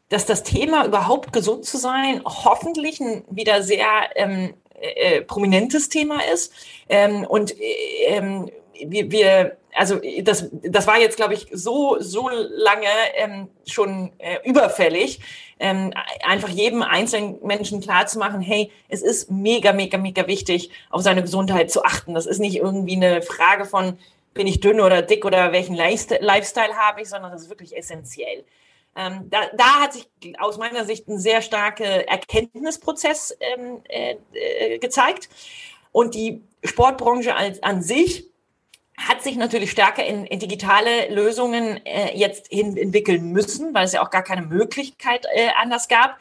dass 0.10 0.26
das 0.26 0.43
Thema 0.43 0.86
überhaupt 0.86 1.32
gesund 1.32 1.63
zu 1.63 1.78
sein 1.78 2.21
hoffentlich 2.26 3.00
wieder 3.30 3.63
sehr 3.63 3.88
ähm, 4.15 4.54
äh, 4.82 5.22
prominentes 5.22 5.90
Thema 5.90 6.20
ist. 6.34 6.54
Ähm, 6.90 7.26
und 7.26 7.60
äh, 7.60 8.06
ähm, 8.08 8.50
wir, 8.84 9.12
wir, 9.12 9.58
also 9.74 10.00
das, 10.22 10.50
das 10.64 10.88
war 10.88 11.00
jetzt, 11.00 11.18
glaube 11.18 11.34
ich, 11.34 11.48
so, 11.52 11.98
so 12.00 12.30
lange 12.30 12.88
ähm, 13.16 13.48
schon 13.66 14.12
äh, 14.18 14.38
überfällig, 14.44 15.20
ähm, 15.60 15.94
einfach 16.26 16.50
jedem 16.50 16.82
einzelnen 16.82 17.38
Menschen 17.44 17.82
klarzumachen, 17.82 18.42
hey, 18.42 18.72
es 18.90 19.02
ist 19.02 19.32
mega, 19.32 19.72
mega, 19.72 19.98
mega 19.98 20.28
wichtig, 20.28 20.72
auf 20.90 21.02
seine 21.02 21.22
Gesundheit 21.22 21.72
zu 21.72 21.84
achten. 21.84 22.14
Das 22.14 22.26
ist 22.26 22.40
nicht 22.40 22.58
irgendwie 22.58 22.96
eine 22.96 23.22
Frage 23.22 23.66
von, 23.66 23.98
bin 24.34 24.48
ich 24.48 24.60
dünn 24.60 24.82
oder 24.82 25.02
dick 25.02 25.24
oder 25.24 25.52
welchen 25.54 25.76
Lifestyle 25.76 26.76
habe 26.76 27.02
ich, 27.02 27.10
sondern 27.10 27.32
das 27.32 27.44
ist 27.44 27.50
wirklich 27.50 27.76
essentiell. 27.76 28.44
Ähm, 28.96 29.30
da, 29.30 29.42
da 29.58 29.82
hat 29.82 29.94
sich 29.94 30.08
aus 30.40 30.58
meiner 30.58 30.86
Sicht 30.86 31.08
ein 31.08 31.20
sehr 31.20 31.42
starker 31.42 32.08
Erkenntnisprozess 32.08 33.38
ähm, 33.40 33.82
äh, 33.90 34.16
äh, 34.34 34.80
gezeigt. 34.80 35.30
Und 35.92 36.16
die 36.16 36.42
Sportbranche 36.64 37.36
als, 37.36 37.62
an 37.62 37.82
sich 37.82 38.26
hat 38.98 39.22
sich 39.22 39.36
natürlich 39.36 39.72
stärker 39.72 40.06
in, 40.06 40.26
in 40.26 40.40
digitale 40.40 41.10
Lösungen 41.14 41.86
äh, 41.86 42.18
jetzt 42.18 42.48
hin 42.48 42.78
entwickeln 42.78 43.32
müssen, 43.32 43.74
weil 43.74 43.86
es 43.86 43.94
ja 43.94 44.02
auch 44.02 44.10
gar 44.10 44.24
keine 44.24 44.44
Möglichkeit 44.44 45.26
äh, 45.34 45.50
anders 45.62 45.88
gab. 45.88 46.18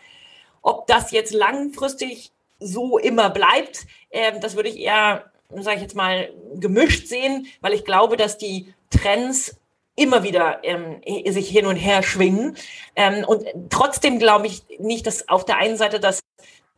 Ob 0.63 0.87
das 0.87 1.13
jetzt 1.13 1.33
langfristig 1.33 2.33
so 2.59 2.99
immer 2.99 3.31
bleibt, 3.31 3.87
äh, 4.11 4.39
das 4.41 4.57
würde 4.57 4.71
ich 4.71 4.79
eher, 4.79 5.31
sage 5.51 5.77
ich 5.77 5.83
jetzt 5.83 5.95
mal, 5.95 6.33
gemischt 6.57 7.07
sehen, 7.07 7.47
weil 7.61 7.75
ich 7.75 7.85
glaube, 7.85 8.17
dass 8.17 8.39
die 8.39 8.75
Trends 8.91 9.57
immer 9.97 10.23
wieder 10.23 10.61
ähm, 10.65 11.01
sich 11.33 11.49
hin 11.49 11.67
und 11.67 11.77
her 11.77 12.03
schwingen. 12.03 12.57
Ähm, 12.97 13.25
und 13.25 13.45
trotzdem 13.71 14.19
glaube 14.19 14.47
ich 14.47 14.65
nicht, 14.79 15.07
dass 15.07 15.29
auf 15.29 15.45
der 15.45 15.59
einen 15.59 15.77
Seite 15.77 16.01
das 16.01 16.21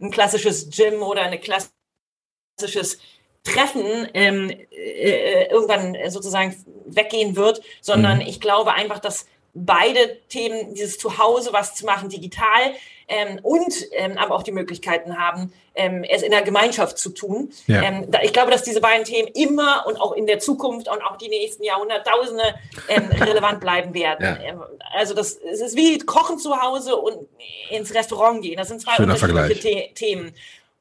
ein 0.00 0.10
klassisches 0.10 0.70
Gym 0.70 1.02
oder 1.02 1.22
ein 1.22 1.40
klassisches 1.40 2.98
Treffen 3.42 4.08
ähm, 4.12 4.50
äh, 4.70 5.48
irgendwann 5.48 5.96
sozusagen 6.10 6.54
weggehen 6.84 7.36
wird, 7.36 7.62
sondern 7.80 8.18
mhm. 8.18 8.26
ich 8.26 8.40
glaube 8.40 8.74
einfach, 8.74 8.98
dass 8.98 9.26
beide 9.56 10.18
Themen, 10.28 10.74
dieses 10.74 10.98
Zuhause 10.98 11.52
was 11.52 11.74
zu 11.74 11.86
machen, 11.86 12.08
digital 12.08 12.72
ähm, 13.08 13.38
und 13.42 13.72
ähm, 13.92 14.18
aber 14.18 14.34
auch 14.34 14.42
die 14.42 14.52
Möglichkeiten 14.52 15.18
haben, 15.18 15.52
ähm, 15.74 16.04
es 16.04 16.22
in 16.22 16.32
der 16.32 16.42
Gemeinschaft 16.42 16.98
zu 16.98 17.10
tun. 17.10 17.52
Ja. 17.66 17.82
Ähm, 17.82 18.10
da, 18.10 18.20
ich 18.22 18.32
glaube, 18.32 18.50
dass 18.50 18.64
diese 18.64 18.80
beiden 18.80 19.04
Themen 19.04 19.28
immer 19.28 19.84
und 19.86 20.00
auch 20.00 20.12
in 20.12 20.26
der 20.26 20.40
Zukunft 20.40 20.88
und 20.88 21.02
auch 21.02 21.16
die 21.16 21.28
nächsten 21.28 21.62
Jahrhunderttausende 21.62 22.54
ähm, 22.88 23.08
relevant 23.20 23.60
bleiben 23.60 23.94
werden. 23.94 24.24
Ja. 24.24 24.38
Ähm, 24.42 24.62
also 24.94 25.14
das 25.14 25.36
es 25.36 25.60
ist 25.60 25.76
wie 25.76 25.98
Kochen 25.98 26.38
zu 26.38 26.60
Hause 26.60 26.96
und 26.96 27.28
ins 27.70 27.94
Restaurant 27.94 28.42
gehen. 28.42 28.56
Das 28.56 28.68
sind 28.68 28.80
zwei 28.80 28.96
Schöner 28.96 29.14
unterschiedliche 29.14 29.88
The 29.88 29.94
Themen. 29.94 30.34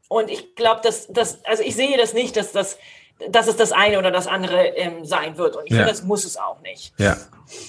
Und 0.07 0.29
ich 0.29 0.55
glaube, 0.55 0.81
dass 0.83 1.07
das, 1.07 1.43
also 1.45 1.63
ich 1.63 1.75
sehe 1.75 1.97
das 1.97 2.13
nicht, 2.13 2.35
dass 2.37 2.51
das 2.51 2.77
dass 3.29 3.47
es 3.47 3.55
das 3.55 3.71
eine 3.71 3.97
oder 3.97 4.11
das 4.11 4.27
andere 4.27 4.73
sein 5.03 5.37
wird. 5.37 5.55
Und 5.55 5.67
ich 5.67 5.71
ja. 5.71 5.77
finde, 5.77 5.91
das 5.91 6.03
muss 6.03 6.25
es 6.25 6.35
auch 6.35 6.59
nicht. 6.61 6.91
Ja, 6.97 7.15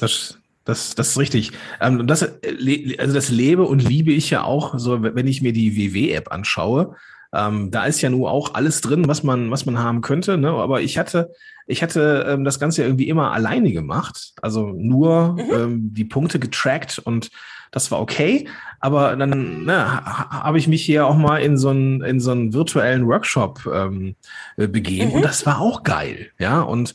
das, 0.01 0.39
das, 0.67 0.95
das 0.95 1.11
ist 1.11 1.19
richtig. 1.19 1.53
Ähm, 1.81 2.07
das, 2.07 2.23
äh, 2.23 2.97
also 2.99 3.15
das 3.15 3.31
lebe 3.31 3.63
und 3.63 3.83
liebe 3.83 4.13
ich 4.13 4.29
ja 4.31 4.43
auch, 4.43 4.79
so 4.79 5.03
wenn 5.03 5.27
ich 5.27 5.41
mir 5.41 5.53
die 5.53 5.77
WW-App 5.77 6.31
anschaue. 6.31 6.97
Ähm, 7.33 7.71
da 7.71 7.85
ist 7.85 8.01
ja 8.01 8.11
nur 8.11 8.31
auch 8.31 8.55
alles 8.55 8.81
drin, 8.81 9.09
was 9.09 9.23
man, 9.23 9.51
was 9.51 9.67
man 9.67 9.79
haben 9.79 10.01
könnte. 10.01 10.39
Ne? 10.39 10.51
Aber 10.51 10.81
ich 10.81 10.99
hatte, 10.99 11.33
ich 11.67 11.83
hatte 11.83 12.25
ähm, 12.29 12.45
das 12.45 12.61
Ganze 12.61 12.83
irgendwie 12.83 13.09
immer 13.09 13.33
alleine 13.33 13.73
gemacht. 13.73 14.33
Also 14.43 14.69
nur 14.69 15.33
mhm. 15.33 15.53
ähm, 15.53 15.95
die 15.95 16.05
Punkte 16.05 16.39
getrackt 16.39 16.99
und 16.99 17.31
das 17.71 17.91
war 17.91 18.01
okay. 18.01 18.49
Aber 18.81 19.17
dann 19.17 19.65
ne, 19.65 20.05
habe 20.05 20.59
ich 20.59 20.69
mich 20.69 20.85
hier 20.85 21.07
auch 21.07 21.17
mal 21.17 21.39
in 21.39 21.59
so 21.59 21.71
einen, 21.71 22.01
in 22.03 22.21
so 22.21 22.31
einen 22.31 22.53
virtuellen 22.53 23.07
Workshop 23.07 23.69
ähm, 23.73 24.17
äh, 24.57 24.67
begeben 24.67 25.11
mhm. 25.11 25.17
und 25.17 25.25
das 25.25 25.47
war 25.47 25.61
auch 25.61 25.83
geil. 25.83 26.31
Ja, 26.39 26.61
und 26.61 26.95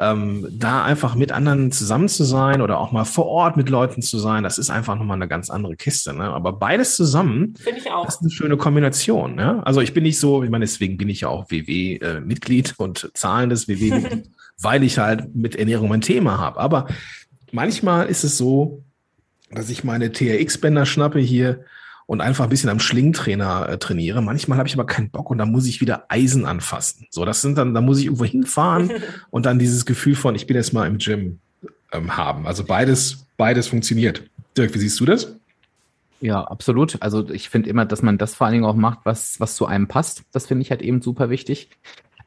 ähm, 0.00 0.46
da 0.50 0.82
einfach 0.82 1.14
mit 1.14 1.30
anderen 1.30 1.72
zusammen 1.72 2.08
zu 2.08 2.24
sein 2.24 2.62
oder 2.62 2.80
auch 2.80 2.90
mal 2.90 3.04
vor 3.04 3.26
Ort 3.26 3.58
mit 3.58 3.68
Leuten 3.68 4.00
zu 4.00 4.18
sein, 4.18 4.42
das 4.42 4.56
ist 4.56 4.70
einfach 4.70 4.96
nochmal 4.96 5.16
eine 5.16 5.28
ganz 5.28 5.50
andere 5.50 5.76
Kiste. 5.76 6.14
Ne? 6.14 6.24
Aber 6.24 6.54
beides 6.54 6.96
zusammen, 6.96 7.54
ich 7.76 7.90
auch. 7.92 8.06
das 8.06 8.14
ist 8.14 8.22
eine 8.22 8.30
schöne 8.30 8.56
Kombination. 8.56 9.38
Ja? 9.38 9.60
Also 9.60 9.82
ich 9.82 9.92
bin 9.92 10.04
nicht 10.04 10.18
so, 10.18 10.42
ich 10.42 10.48
meine, 10.48 10.64
deswegen 10.64 10.96
bin 10.96 11.10
ich 11.10 11.20
ja 11.20 11.28
auch 11.28 11.50
WW-Mitglied 11.50 12.70
äh, 12.70 12.82
und 12.82 13.10
zahlendes 13.12 13.68
WW-Mitglied, 13.68 14.30
weil 14.58 14.82
ich 14.84 14.98
halt 14.98 15.34
mit 15.36 15.54
Ernährung 15.54 15.92
ein 15.92 16.00
Thema 16.00 16.38
habe. 16.38 16.58
Aber 16.58 16.86
manchmal 17.52 18.06
ist 18.06 18.24
es 18.24 18.38
so, 18.38 18.82
dass 19.50 19.68
ich 19.68 19.84
meine 19.84 20.12
TRX-Bänder 20.12 20.86
schnappe 20.86 21.18
hier 21.18 21.64
und 22.10 22.20
einfach 22.20 22.42
ein 22.42 22.50
bisschen 22.50 22.70
am 22.70 22.80
Schlingentrainer 22.80 23.68
äh, 23.68 23.78
trainiere. 23.78 24.20
Manchmal 24.20 24.58
habe 24.58 24.66
ich 24.66 24.74
aber 24.74 24.84
keinen 24.84 25.10
Bock 25.10 25.30
und 25.30 25.38
dann 25.38 25.52
muss 25.52 25.68
ich 25.68 25.80
wieder 25.80 26.06
Eisen 26.08 26.44
anfassen. 26.44 27.06
So, 27.08 27.24
das 27.24 27.40
sind 27.40 27.56
dann, 27.56 27.72
da 27.72 27.80
muss 27.80 28.00
ich 28.00 28.06
irgendwo 28.06 28.24
hinfahren 28.24 28.90
und 29.30 29.46
dann 29.46 29.60
dieses 29.60 29.86
Gefühl 29.86 30.16
von, 30.16 30.34
ich 30.34 30.48
bin 30.48 30.56
jetzt 30.56 30.72
mal 30.72 30.88
im 30.88 30.98
Gym 30.98 31.38
ähm, 31.92 32.16
haben. 32.16 32.48
Also 32.48 32.64
beides, 32.64 33.26
beides 33.36 33.68
funktioniert. 33.68 34.24
Dirk, 34.56 34.74
wie 34.74 34.80
siehst 34.80 34.98
du 34.98 35.04
das? 35.04 35.36
Ja, 36.20 36.42
absolut. 36.42 36.96
Also 36.98 37.30
ich 37.30 37.48
finde 37.48 37.70
immer, 37.70 37.86
dass 37.86 38.02
man 38.02 38.18
das 38.18 38.34
vor 38.34 38.48
allen 38.48 38.54
Dingen 38.54 38.64
auch 38.64 38.74
macht, 38.74 38.98
was, 39.04 39.38
was 39.38 39.54
zu 39.54 39.66
einem 39.66 39.86
passt. 39.86 40.24
Das 40.32 40.48
finde 40.48 40.62
ich 40.62 40.72
halt 40.72 40.82
eben 40.82 41.02
super 41.02 41.30
wichtig. 41.30 41.68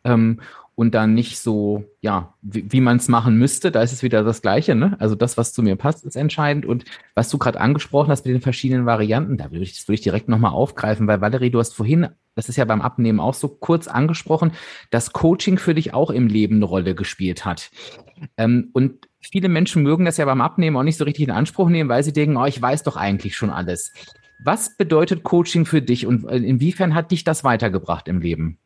Ähm, 0.03 0.39
und 0.75 0.95
dann 0.95 1.13
nicht 1.13 1.37
so, 1.37 1.83
ja, 2.01 2.33
wie, 2.41 2.71
wie 2.71 2.81
man 2.81 2.97
es 2.97 3.07
machen 3.07 3.37
müsste. 3.37 3.71
Da 3.71 3.83
ist 3.83 3.93
es 3.93 4.01
wieder 4.01 4.23
das 4.23 4.41
Gleiche, 4.41 4.73
ne? 4.73 4.95
Also 4.99 5.13
das, 5.13 5.37
was 5.37 5.53
zu 5.53 5.61
mir 5.61 5.75
passt, 5.75 6.03
ist 6.03 6.15
entscheidend. 6.15 6.65
Und 6.65 6.85
was 7.13 7.29
du 7.29 7.37
gerade 7.37 7.59
angesprochen 7.61 8.09
hast 8.09 8.25
mit 8.25 8.33
den 8.33 8.41
verschiedenen 8.41 8.85
Varianten, 8.85 9.37
da 9.37 9.51
würde 9.51 9.63
ich, 9.63 9.73
das 9.75 9.87
würde 9.87 9.95
ich 9.95 10.01
direkt 10.01 10.29
nochmal 10.29 10.51
aufgreifen, 10.51 11.05
weil 11.07 11.21
Valerie, 11.21 11.51
du 11.51 11.59
hast 11.59 11.75
vorhin, 11.75 12.07
das 12.35 12.49
ist 12.49 12.55
ja 12.55 12.65
beim 12.65 12.81
Abnehmen 12.81 13.19
auch 13.19 13.35
so 13.35 13.49
kurz 13.49 13.87
angesprochen, 13.87 14.53
dass 14.89 15.13
Coaching 15.13 15.59
für 15.59 15.75
dich 15.75 15.93
auch 15.93 16.09
im 16.09 16.27
Leben 16.27 16.55
eine 16.55 16.65
Rolle 16.65 16.95
gespielt 16.95 17.45
hat. 17.45 17.69
Ähm, 18.37 18.69
und 18.73 19.07
viele 19.21 19.49
Menschen 19.49 19.83
mögen 19.83 20.05
das 20.05 20.17
ja 20.17 20.25
beim 20.25 20.41
Abnehmen 20.41 20.77
auch 20.77 20.83
nicht 20.83 20.97
so 20.97 21.03
richtig 21.03 21.25
in 21.25 21.31
Anspruch 21.31 21.69
nehmen, 21.69 21.89
weil 21.89 22.03
sie 22.03 22.13
denken, 22.13 22.37
oh, 22.37 22.45
ich 22.45 22.59
weiß 22.59 22.81
doch 22.81 22.97
eigentlich 22.97 23.35
schon 23.35 23.51
alles. 23.51 23.93
Was 24.43 24.75
bedeutet 24.75 25.23
Coaching 25.23 25.65
für 25.65 25.83
dich 25.83 26.07
und 26.07 26.23
inwiefern 26.29 26.95
hat 26.95 27.11
dich 27.11 27.23
das 27.23 27.43
weitergebracht 27.43 28.07
im 28.07 28.19
Leben? 28.19 28.57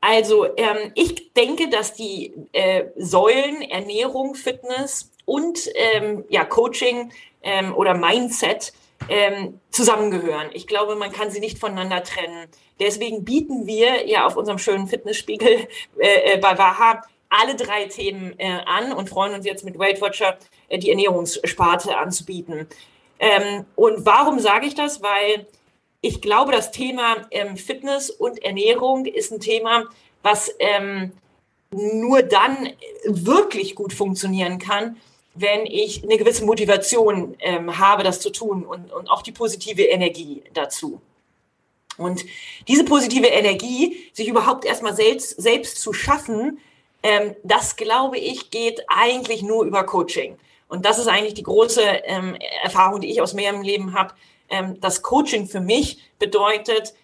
Also 0.00 0.46
ähm, 0.56 0.92
ich 0.94 1.32
denke, 1.34 1.68
dass 1.68 1.94
die 1.94 2.32
äh, 2.52 2.84
Säulen 2.96 3.62
Ernährung, 3.62 4.34
Fitness 4.34 5.10
und 5.24 5.68
ähm, 5.74 6.24
ja, 6.28 6.44
Coaching 6.44 7.12
ähm, 7.42 7.74
oder 7.74 7.94
Mindset 7.94 8.72
ähm, 9.08 9.60
zusammengehören. 9.70 10.50
Ich 10.52 10.66
glaube, 10.66 10.96
man 10.96 11.12
kann 11.12 11.30
sie 11.30 11.40
nicht 11.40 11.58
voneinander 11.58 12.02
trennen. 12.02 12.48
Deswegen 12.80 13.24
bieten 13.24 13.66
wir 13.66 14.06
ja 14.06 14.26
auf 14.26 14.36
unserem 14.36 14.58
schönen 14.58 14.86
Fitnessspiegel 14.86 15.68
äh, 15.98 16.34
äh, 16.34 16.38
bei 16.38 16.56
Waha 16.58 17.02
alle 17.28 17.56
drei 17.56 17.86
Themen 17.86 18.34
äh, 18.38 18.60
an 18.64 18.92
und 18.92 19.08
freuen 19.08 19.34
uns 19.34 19.44
jetzt 19.44 19.64
mit 19.64 19.78
Weight 19.78 20.00
Watcher 20.00 20.38
äh, 20.68 20.78
die 20.78 20.90
Ernährungssparte 20.90 21.96
anzubieten. 21.96 22.68
Ähm, 23.18 23.66
und 23.74 24.06
warum 24.06 24.38
sage 24.38 24.66
ich 24.66 24.74
das? 24.74 25.02
Weil 25.02 25.46
ich 26.00 26.20
glaube, 26.20 26.52
das 26.52 26.70
Thema 26.70 27.26
ähm, 27.30 27.56
Fitness 27.56 28.10
und 28.10 28.42
Ernährung 28.42 29.06
ist 29.06 29.32
ein 29.32 29.40
Thema, 29.40 29.84
was 30.22 30.54
ähm, 30.58 31.12
nur 31.70 32.22
dann 32.22 32.70
wirklich 33.04 33.74
gut 33.74 33.92
funktionieren 33.92 34.58
kann, 34.58 34.96
wenn 35.34 35.66
ich 35.66 36.02
eine 36.02 36.16
gewisse 36.16 36.44
Motivation 36.44 37.36
ähm, 37.40 37.78
habe, 37.78 38.02
das 38.02 38.20
zu 38.20 38.30
tun 38.30 38.64
und, 38.64 38.92
und 38.92 39.08
auch 39.08 39.22
die 39.22 39.32
positive 39.32 39.82
Energie 39.82 40.42
dazu. 40.54 41.00
Und 41.96 42.24
diese 42.68 42.84
positive 42.84 43.26
Energie, 43.26 44.08
sich 44.12 44.28
überhaupt 44.28 44.64
erstmal 44.64 44.94
selbst, 44.94 45.40
selbst 45.40 45.80
zu 45.80 45.92
schaffen, 45.92 46.58
ähm, 47.02 47.34
das 47.42 47.76
glaube 47.76 48.18
ich, 48.18 48.50
geht 48.50 48.82
eigentlich 48.88 49.42
nur 49.42 49.64
über 49.64 49.84
Coaching. 49.84 50.36
Und 50.68 50.84
das 50.84 50.98
ist 50.98 51.08
eigentlich 51.08 51.34
die 51.34 51.42
große 51.42 51.82
ähm, 51.82 52.36
Erfahrung, 52.62 53.00
die 53.00 53.10
ich 53.10 53.20
aus 53.20 53.34
mehrem 53.34 53.62
Leben 53.62 53.94
habe, 53.94 54.14
das 54.80 55.02
Coaching 55.02 55.46
für 55.46 55.60
mich 55.60 55.98
bedeutet, 56.18 56.94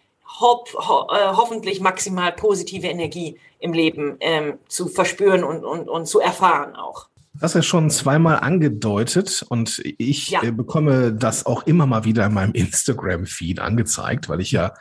ho 0.41 0.65
ho 0.75 1.09
äh, 1.13 1.33
hoffentlich 1.33 1.81
maximal 1.81 2.33
positive 2.33 2.87
Energie 2.87 3.37
im 3.59 3.73
Leben 3.73 4.17
ähm, 4.21 4.59
zu 4.69 4.89
verspüren 4.89 5.45
und, 5.45 5.65
und, 5.65 5.89
und 5.89 6.07
zu 6.07 6.21
erfahren 6.21 6.75
auch. 6.75 7.09
Das 7.35 7.55
ist 7.57 7.67
schon 7.67 7.91
zweimal 7.91 8.39
angedeutet 8.39 9.45
und 9.49 9.83
ich 9.99 10.31
ja. 10.31 10.43
äh, 10.43 10.53
bekomme 10.53 11.13
das 11.13 11.47
auch 11.47 11.65
immer 11.65 11.87
mal 11.87 12.05
wieder 12.05 12.27
in 12.27 12.35
meinem 12.35 12.53
Instagram-Feed 12.55 13.61
angezeigt, 13.61 14.29
weil 14.29 14.41
ich 14.41 14.53
ja 14.53 14.75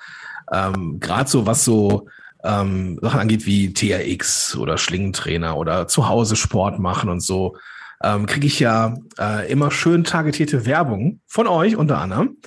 ähm, 0.52 1.00
gerade 1.00 1.30
so 1.30 1.46
was 1.46 1.66
so 1.66 2.08
ähm, 2.44 3.00
Sachen 3.02 3.22
angeht 3.22 3.46
wie 3.46 3.74
TRX 3.74 4.56
oder 4.58 4.78
Schlingentrainer 4.78 5.58
oder 5.58 5.88
zu 5.88 6.08
Hause 6.08 6.36
Sport 6.36 6.80
machen 6.80 7.10
und 7.10 7.22
so, 7.22 7.56
ähm, 8.04 8.26
kriege 8.26 8.48
ich 8.48 8.60
ja 8.60 8.96
äh, 9.20 9.52
immer 9.52 9.72
schön 9.72 10.04
targetierte 10.04 10.66
Werbung 10.66 11.22
von 11.28 11.48
euch 11.48 11.76
unter 11.76 12.00
anderem. 12.00 12.38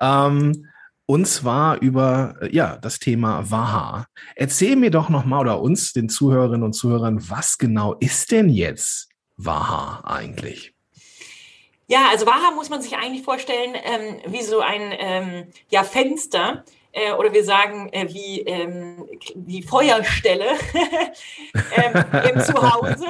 Ähm, 0.00 0.68
und 1.06 1.26
zwar 1.26 1.80
über 1.80 2.36
äh, 2.42 2.54
ja 2.54 2.76
das 2.76 2.98
Thema 2.98 3.50
Waha. 3.50 4.06
Erzähl 4.36 4.76
mir 4.76 4.90
doch 4.90 5.08
noch 5.08 5.24
mal 5.24 5.40
oder 5.40 5.60
uns 5.62 5.92
den 5.92 6.08
Zuhörerinnen 6.08 6.62
und 6.62 6.74
Zuhörern, 6.74 7.30
was 7.30 7.56
genau 7.56 7.94
ist 7.94 8.30
denn 8.30 8.50
jetzt 8.50 9.08
Waha 9.36 10.02
eigentlich? 10.04 10.74
Ja, 11.86 12.08
also 12.10 12.26
Waha 12.26 12.50
muss 12.50 12.68
man 12.68 12.82
sich 12.82 12.96
eigentlich 12.96 13.22
vorstellen 13.22 13.74
ähm, 13.74 14.16
wie 14.26 14.42
so 14.42 14.60
ein 14.60 14.92
ähm, 14.98 15.44
ja, 15.70 15.82
Fenster 15.82 16.64
äh, 16.92 17.12
oder 17.12 17.32
wir 17.32 17.44
sagen 17.44 17.88
äh, 17.92 18.06
wie 18.12 18.40
ähm, 18.40 19.06
die 19.34 19.62
Feuerstelle 19.62 20.44
ähm, 21.54 22.04
im 22.34 22.40
Zuhause. 22.44 23.06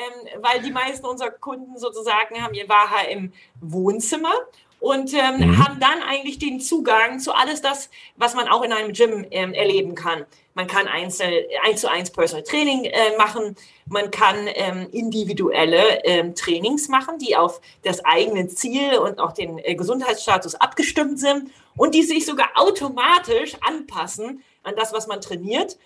Ähm, 0.00 0.42
weil 0.42 0.62
die 0.62 0.70
meisten 0.70 1.04
unserer 1.06 1.30
Kunden 1.30 1.76
sozusagen 1.76 2.42
haben 2.42 2.54
ihr 2.54 2.68
Waha 2.68 3.02
im 3.10 3.32
Wohnzimmer 3.60 4.32
und 4.80 5.12
ähm, 5.12 5.36
mhm. 5.36 5.64
haben 5.64 5.78
dann 5.78 6.02
eigentlich 6.02 6.38
den 6.38 6.58
Zugang 6.60 7.20
zu 7.20 7.32
alles 7.34 7.60
das, 7.60 7.90
was 8.16 8.34
man 8.34 8.48
auch 8.48 8.62
in 8.62 8.72
einem 8.72 8.92
Gym 8.92 9.26
ähm, 9.30 9.52
erleben 9.52 9.94
kann. 9.94 10.24
Man 10.54 10.66
kann 10.66 10.88
einzeln, 10.88 11.44
eins 11.62 11.82
zu 11.82 11.90
eins 11.90 12.10
Personal 12.10 12.42
Training 12.42 12.84
äh, 12.84 13.16
machen, 13.16 13.56
man 13.86 14.10
kann 14.10 14.48
ähm, 14.54 14.88
individuelle 14.90 16.04
ähm, 16.04 16.34
Trainings 16.34 16.88
machen, 16.88 17.18
die 17.18 17.36
auf 17.36 17.60
das 17.82 18.04
eigene 18.04 18.48
Ziel 18.48 18.98
und 18.98 19.20
auch 19.20 19.32
den 19.32 19.58
äh, 19.58 19.74
Gesundheitsstatus 19.74 20.54
abgestimmt 20.54 21.20
sind 21.20 21.50
und 21.76 21.94
die 21.94 22.02
sich 22.02 22.24
sogar 22.24 22.50
automatisch 22.54 23.56
anpassen 23.60 24.42
an 24.62 24.74
das, 24.76 24.92
was 24.92 25.06
man 25.06 25.20
trainiert. 25.20 25.76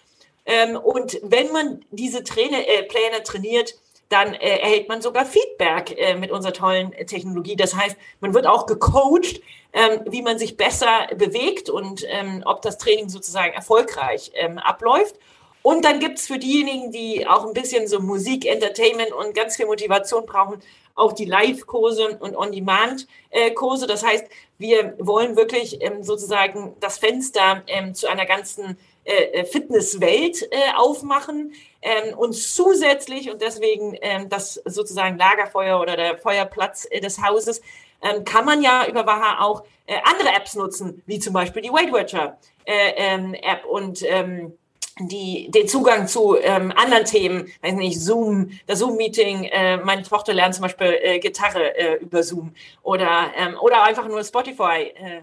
Ähm, 0.46 0.76
und 0.76 1.18
wenn 1.22 1.50
man 1.52 1.84
diese 1.90 2.22
Traine, 2.22 2.66
äh, 2.66 2.82
Pläne 2.84 3.22
trainiert, 3.22 3.74
dann 4.14 4.34
äh, 4.34 4.58
erhält 4.58 4.88
man 4.88 5.02
sogar 5.02 5.26
Feedback 5.26 5.96
äh, 5.98 6.14
mit 6.14 6.30
unserer 6.30 6.52
tollen 6.52 6.92
Technologie. 6.92 7.56
Das 7.56 7.74
heißt, 7.74 7.96
man 8.20 8.32
wird 8.32 8.46
auch 8.46 8.66
gecoacht, 8.66 9.42
ähm, 9.72 10.02
wie 10.08 10.22
man 10.22 10.38
sich 10.38 10.56
besser 10.56 11.08
bewegt 11.16 11.68
und 11.68 12.06
ähm, 12.08 12.42
ob 12.46 12.62
das 12.62 12.78
Training 12.78 13.08
sozusagen 13.08 13.52
erfolgreich 13.52 14.30
ähm, 14.34 14.58
abläuft. 14.58 15.16
Und 15.62 15.84
dann 15.84 15.98
gibt's 15.98 16.28
für 16.28 16.38
diejenigen, 16.38 16.92
die 16.92 17.26
auch 17.26 17.44
ein 17.44 17.54
bisschen 17.54 17.88
so 17.88 17.98
Musik, 17.98 18.46
Entertainment 18.46 19.12
und 19.12 19.34
ganz 19.34 19.56
viel 19.56 19.66
Motivation 19.66 20.26
brauchen, 20.26 20.60
auch 20.94 21.12
die 21.12 21.24
Live-Kurse 21.24 22.18
und 22.20 22.36
On-Demand-Kurse. 22.36 23.86
Das 23.88 24.04
heißt, 24.04 24.26
wir 24.58 24.94
wollen 24.98 25.36
wirklich 25.36 25.82
ähm, 25.82 26.04
sozusagen 26.04 26.76
das 26.78 26.98
Fenster 26.98 27.64
ähm, 27.66 27.94
zu 27.94 28.06
einer 28.06 28.26
ganzen 28.26 28.78
äh, 29.04 29.40
äh, 29.40 29.44
Fitnesswelt 29.44 30.48
äh, 30.50 30.72
aufmachen 30.76 31.52
ähm, 31.84 32.18
und 32.18 32.32
zusätzlich 32.32 33.30
und 33.30 33.42
deswegen 33.42 33.96
ähm, 34.00 34.28
das 34.28 34.54
sozusagen 34.64 35.18
Lagerfeuer 35.18 35.80
oder 35.80 35.96
der 35.96 36.16
Feuerplatz 36.18 36.88
äh, 36.90 37.00
des 37.00 37.22
Hauses 37.22 37.60
ähm, 38.02 38.24
kann 38.24 38.44
man 38.44 38.62
ja 38.62 38.86
über 38.88 39.06
Waha 39.06 39.44
auch 39.44 39.64
äh, 39.86 39.96
andere 40.04 40.34
Apps 40.34 40.54
nutzen, 40.54 41.02
wie 41.06 41.18
zum 41.18 41.34
Beispiel 41.34 41.62
die 41.62 41.70
Weight 41.70 41.92
Watcher 41.92 42.38
äh, 42.64 42.92
ähm, 42.96 43.34
App 43.34 43.66
und 43.66 44.02
ähm, 44.02 44.56
die, 44.98 45.50
den 45.50 45.68
Zugang 45.68 46.06
zu 46.06 46.38
ähm, 46.40 46.72
anderen 46.76 47.04
Themen, 47.04 47.52
weiß 47.62 47.74
nicht, 47.74 48.00
Zoom, 48.00 48.50
das 48.66 48.78
Zoom-Meeting, 48.78 49.44
äh, 49.44 49.76
meine 49.78 50.04
Tochter 50.04 50.32
lernt 50.32 50.54
zum 50.54 50.62
Beispiel 50.62 50.98
äh, 51.02 51.18
Gitarre 51.18 51.76
äh, 51.76 51.96
über 51.96 52.22
Zoom 52.22 52.54
oder, 52.82 53.32
ähm, 53.36 53.56
oder 53.60 53.82
einfach 53.82 54.06
nur 54.06 54.22
Spotify 54.22 54.92
äh, 54.94 55.22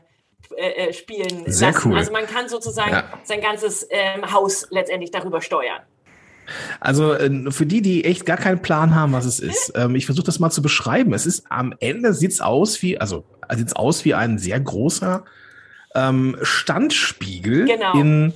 äh, 0.58 0.90
äh, 0.90 0.94
spielen 0.94 1.50
Sehr 1.50 1.72
lassen. 1.72 1.92
Cool. 1.92 1.98
Also 1.98 2.12
man 2.12 2.28
kann 2.28 2.50
sozusagen 2.50 2.92
ja. 2.92 3.20
sein 3.24 3.42
ganzes 3.42 3.88
ähm, 3.90 4.32
Haus 4.32 4.68
letztendlich 4.70 5.10
darüber 5.12 5.42
steuern. 5.42 5.82
Also 6.80 7.14
äh, 7.14 7.52
für 7.52 7.66
die, 7.66 7.82
die 7.82 8.06
echt 8.06 8.26
gar 8.26 8.38
keinen 8.38 8.62
Plan 8.62 8.96
haben, 8.96 9.14
was 9.14 9.26
es 9.26 9.40
ist, 9.40 9.74
ähm, 9.76 9.96
ich 9.96 10.06
versuche 10.06 10.26
das 10.26 10.40
mal 10.40 10.52
zu 10.52 10.62
beschreiben. 10.62 11.14
Es 11.14 11.26
ist 11.26 11.46
am 11.50 11.74
Ende 11.80 12.14
sieht's 12.14 12.42
aus 12.42 12.82
wie, 12.82 13.00
also 13.00 13.24
sieht's 13.56 13.74
aus 13.74 14.06
wie 14.06 14.14
ein 14.14 14.38
sehr 14.38 14.60
großer 14.60 15.24
ähm, 15.96 16.38
Standspiegel 16.42 17.66
genau. 17.66 17.94
in 18.00 18.34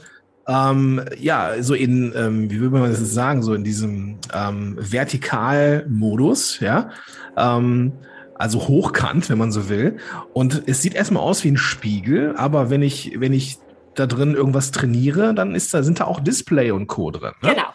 ähm, 0.47 1.03
ja, 1.17 1.61
so 1.61 1.73
in, 1.73 2.13
ähm, 2.15 2.51
wie 2.51 2.59
würde 2.59 2.77
man 2.77 2.91
das 2.91 2.99
sagen, 2.99 3.41
so 3.41 3.53
in 3.53 3.63
diesem 3.63 4.19
ähm, 4.33 4.77
Vertikalmodus, 4.79 6.59
ja. 6.59 6.91
Ähm, 7.35 7.93
also 8.35 8.67
hochkant, 8.67 9.29
wenn 9.29 9.37
man 9.37 9.51
so 9.51 9.69
will. 9.69 9.97
Und 10.33 10.63
es 10.67 10.81
sieht 10.81 10.93
erstmal 10.93 11.23
aus 11.23 11.43
wie 11.43 11.51
ein 11.51 11.57
Spiegel, 11.57 12.35
aber 12.35 12.69
wenn 12.69 12.81
ich, 12.81 13.13
wenn 13.17 13.33
ich 13.33 13.57
da 13.95 14.05
drin 14.05 14.35
irgendwas 14.35 14.71
trainiere, 14.71 15.33
dann 15.33 15.55
ist 15.55 15.73
da, 15.73 15.83
sind 15.83 16.01
da 16.01 16.03
auch 16.03 16.19
Display 16.19 16.71
und 16.71 16.87
Co. 16.87 17.11
drin. 17.11 17.31
Ne? 17.41 17.49
Genau. 17.55 17.67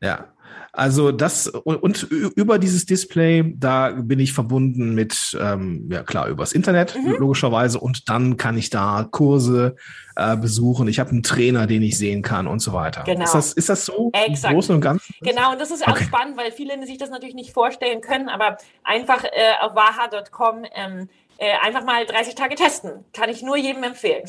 Ja. 0.00 0.32
Also 0.72 1.10
das 1.10 1.48
und, 1.48 1.76
und, 1.82 2.02
über 2.02 2.58
dieses 2.58 2.84
Display, 2.84 3.54
da 3.56 3.92
bin 3.92 4.20
ich 4.20 4.34
verbunden 4.34 4.94
mit, 4.94 5.36
ähm, 5.40 5.88
ja 5.90 6.02
klar, 6.02 6.28
übers 6.28 6.52
Internet 6.52 6.94
mhm. 6.94 7.16
logischerweise 7.18 7.80
und 7.80 8.10
dann 8.10 8.36
kann 8.36 8.58
ich 8.58 8.68
da 8.68 9.08
Kurse 9.10 9.76
äh, 10.16 10.36
besuchen. 10.36 10.86
Ich 10.88 11.00
habe 11.00 11.10
einen 11.10 11.22
Trainer, 11.22 11.66
den 11.66 11.82
ich 11.82 11.96
sehen 11.96 12.20
kann 12.20 12.46
und 12.46 12.58
so 12.58 12.74
weiter. 12.74 13.04
Genau. 13.04 13.24
Ist 13.24 13.34
das, 13.34 13.52
ist 13.54 13.68
das 13.70 13.86
so 13.86 14.10
Exakt. 14.12 14.52
im 14.52 14.54
Großen 14.54 14.74
und 14.74 14.80
Ganzen? 14.82 15.14
Genau, 15.22 15.52
und 15.52 15.60
das 15.60 15.70
ist 15.70 15.86
auch 15.86 15.92
okay. 15.92 16.04
spannend, 16.04 16.36
weil 16.36 16.52
viele 16.52 16.84
sich 16.86 16.98
das 16.98 17.08
natürlich 17.08 17.34
nicht 17.34 17.52
vorstellen 17.52 18.02
können, 18.02 18.28
aber 18.28 18.58
einfach 18.84 19.24
äh, 19.24 19.54
auf 19.62 19.74
waha.com 19.74 20.64
ähm, 20.74 21.08
äh, 21.38 21.52
einfach 21.62 21.84
mal 21.84 22.06
30 22.06 22.34
Tage 22.34 22.54
testen. 22.54 23.04
Kann 23.12 23.28
ich 23.28 23.42
nur 23.42 23.56
jedem 23.56 23.82
empfehlen. 23.82 24.22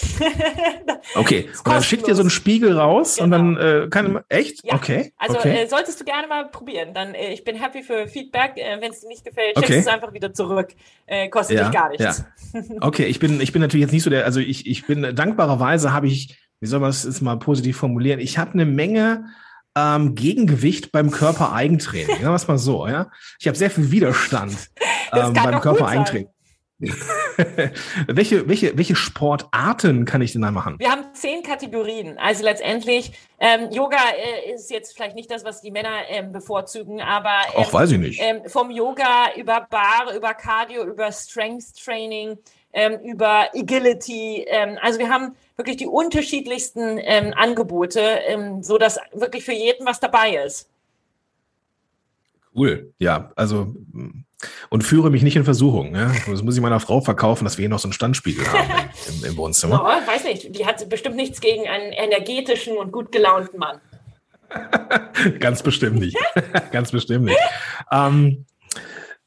okay, 1.16 1.50
und 1.64 1.68
dann 1.68 1.84
schickt 1.84 2.08
ihr 2.08 2.16
so 2.16 2.22
einen 2.22 2.30
Spiegel 2.30 2.78
raus 2.78 3.16
genau. 3.16 3.24
und 3.26 3.32
dann 3.32 3.56
genau. 3.56 3.86
äh, 3.86 3.90
kann 3.90 4.20
echt? 4.30 4.64
Ja. 4.66 4.76
Okay. 4.76 5.14
Also 5.18 5.38
okay. 5.38 5.64
Äh, 5.64 5.68
solltest 5.68 6.00
du 6.00 6.06
gerne 6.06 6.28
mal 6.28 6.50
probieren. 6.50 6.94
Dann 6.94 7.14
äh, 7.16 7.34
ich 7.34 7.44
bin 7.44 7.56
happy 7.56 7.84
für 7.84 8.08
Feedback. 8.08 8.54
Äh, 8.58 8.82
Wenn 8.82 8.92
es 8.92 9.02
dir 9.02 9.08
nicht 9.08 9.24
gefällt, 9.24 9.56
schickst 9.58 9.70
okay. 9.72 9.80
es 9.80 9.88
einfach 9.88 10.14
wieder 10.14 10.34
zurück. 10.34 10.70
Äh, 11.06 11.30
kostet 11.30 11.58
ja, 11.58 11.64
dich 11.64 11.74
gar 11.74 11.90
nichts. 11.90 12.04
Ja. 12.54 12.62
Okay, 12.82 13.06
ich 13.06 13.20
bin 13.20 13.40
ich 13.40 13.52
bin 13.52 13.62
natürlich 13.62 13.84
jetzt 13.84 13.94
nicht 13.94 14.04
so 14.04 14.10
der, 14.10 14.26
also 14.26 14.40
ich 14.40 14.68
ich 14.68 14.86
bin 14.86 15.16
dankbarerweise 15.16 15.94
habe 15.94 16.08
ich, 16.08 16.38
wie 16.60 16.68
soll 16.68 16.80
man 16.80 16.90
es 16.90 17.04
jetzt 17.04 17.22
mal 17.22 17.38
positiv 17.38 17.78
formulieren? 17.78 18.20
Ich 18.20 18.38
habe 18.38 18.54
eine 18.54 18.66
Menge 18.66 19.26
ähm, 19.78 20.16
Gegengewicht 20.16 20.92
beim 20.92 21.12
Körpereigentraining. 21.12 22.22
Ja, 22.22 22.32
was 22.32 22.48
mal 22.48 22.58
so, 22.58 22.88
ja. 22.88 23.12
Ich 23.40 23.48
habe 23.48 23.58
sehr 23.58 23.70
viel 23.70 23.92
Widerstand 23.92 24.70
ähm, 25.14 25.34
beim 25.34 25.62
Körpereigentraining. 25.62 26.30
welche, 28.08 28.48
welche, 28.48 28.78
welche 28.78 28.96
Sportarten 28.96 30.06
kann 30.06 30.22
ich 30.22 30.34
denn 30.34 30.44
da 30.44 30.52
machen? 30.52 30.76
Wir 30.78 30.92
haben 30.92 31.06
zehn 31.14 31.42
Kategorien. 31.42 32.20
Also 32.20 32.44
letztendlich, 32.44 33.14
ähm, 33.40 33.72
Yoga 33.72 33.98
äh, 33.98 34.54
ist 34.54 34.70
jetzt 34.70 34.96
vielleicht 34.96 35.16
nicht 35.16 35.32
das, 35.32 35.44
was 35.44 35.62
die 35.62 35.72
Männer 35.72 36.08
ähm, 36.10 36.32
bevorzugen, 36.32 37.02
aber 37.02 37.32
ähm, 37.56 37.64
auch 37.64 37.74
weiß 37.74 37.92
ich 37.92 37.98
nicht. 37.98 38.22
Ähm, 38.22 38.42
vom 38.46 38.70
Yoga 38.70 39.34
über 39.36 39.68
Bar, 39.70 40.14
über 40.16 40.36
Cardio, 40.36 40.84
über 40.84 41.12
Strength 41.12 41.84
Training, 41.84 42.38
ähm, 42.74 43.00
über 43.00 43.50
Agility. 43.56 44.46
Ähm, 44.48 44.78
also 44.80 45.00
wir 45.00 45.10
haben 45.10 45.36
wirklich 45.56 45.78
die 45.78 45.88
unterschiedlichsten 45.88 47.00
Angebote, 47.00 48.60
so 48.62 48.78
dass 48.78 49.00
wirklich 49.14 49.44
für 49.44 49.54
jeden 49.54 49.88
was 49.88 50.00
dabei 50.00 50.36
ist. 50.46 50.70
Cool, 52.58 52.94
ja, 52.98 53.32
also 53.36 53.76
und 54.70 54.84
führe 54.84 55.10
mich 55.10 55.24
nicht 55.24 55.36
in 55.36 55.44
Versuchung. 55.44 55.96
Ja? 55.96 56.12
Das 56.28 56.44
muss 56.44 56.56
ich 56.56 56.62
meiner 56.62 56.80
Frau 56.80 57.02
verkaufen, 57.02 57.44
dass 57.44 57.58
wir 57.58 57.64
hier 57.64 57.70
noch 57.70 57.80
so 57.80 57.88
einen 57.88 57.94
Standspiegel 57.94 58.46
haben 58.52 58.90
im, 59.08 59.26
im 59.26 59.38
Wohnzimmer. 59.38 59.84
Oh, 59.84 60.08
weiß 60.08 60.24
nicht, 60.26 60.56
die 60.56 60.66
hat 60.66 60.88
bestimmt 60.90 61.16
nichts 61.16 61.42
gegen 61.42 61.68
einen 61.68 61.92
energetischen 61.92 62.78
und 62.78 62.92
gut 62.92 63.12
gelaunten 63.12 63.60
Mann. 63.60 63.80
Ganz 65.40 65.64
bestimmt 65.64 66.00
nicht. 66.00 66.18
Ganz 66.72 66.92
bestimmt 66.92 67.26
nicht. 67.26 67.40
Ähm, 67.92 68.46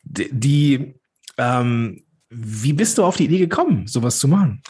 die, 0.02 0.94
ähm, 1.36 2.04
wie 2.30 2.72
bist 2.72 2.98
du 2.98 3.04
auf 3.04 3.16
die 3.16 3.24
Idee 3.24 3.38
gekommen, 3.38 3.86
sowas 3.86 4.18
zu 4.18 4.28
machen? 4.28 4.62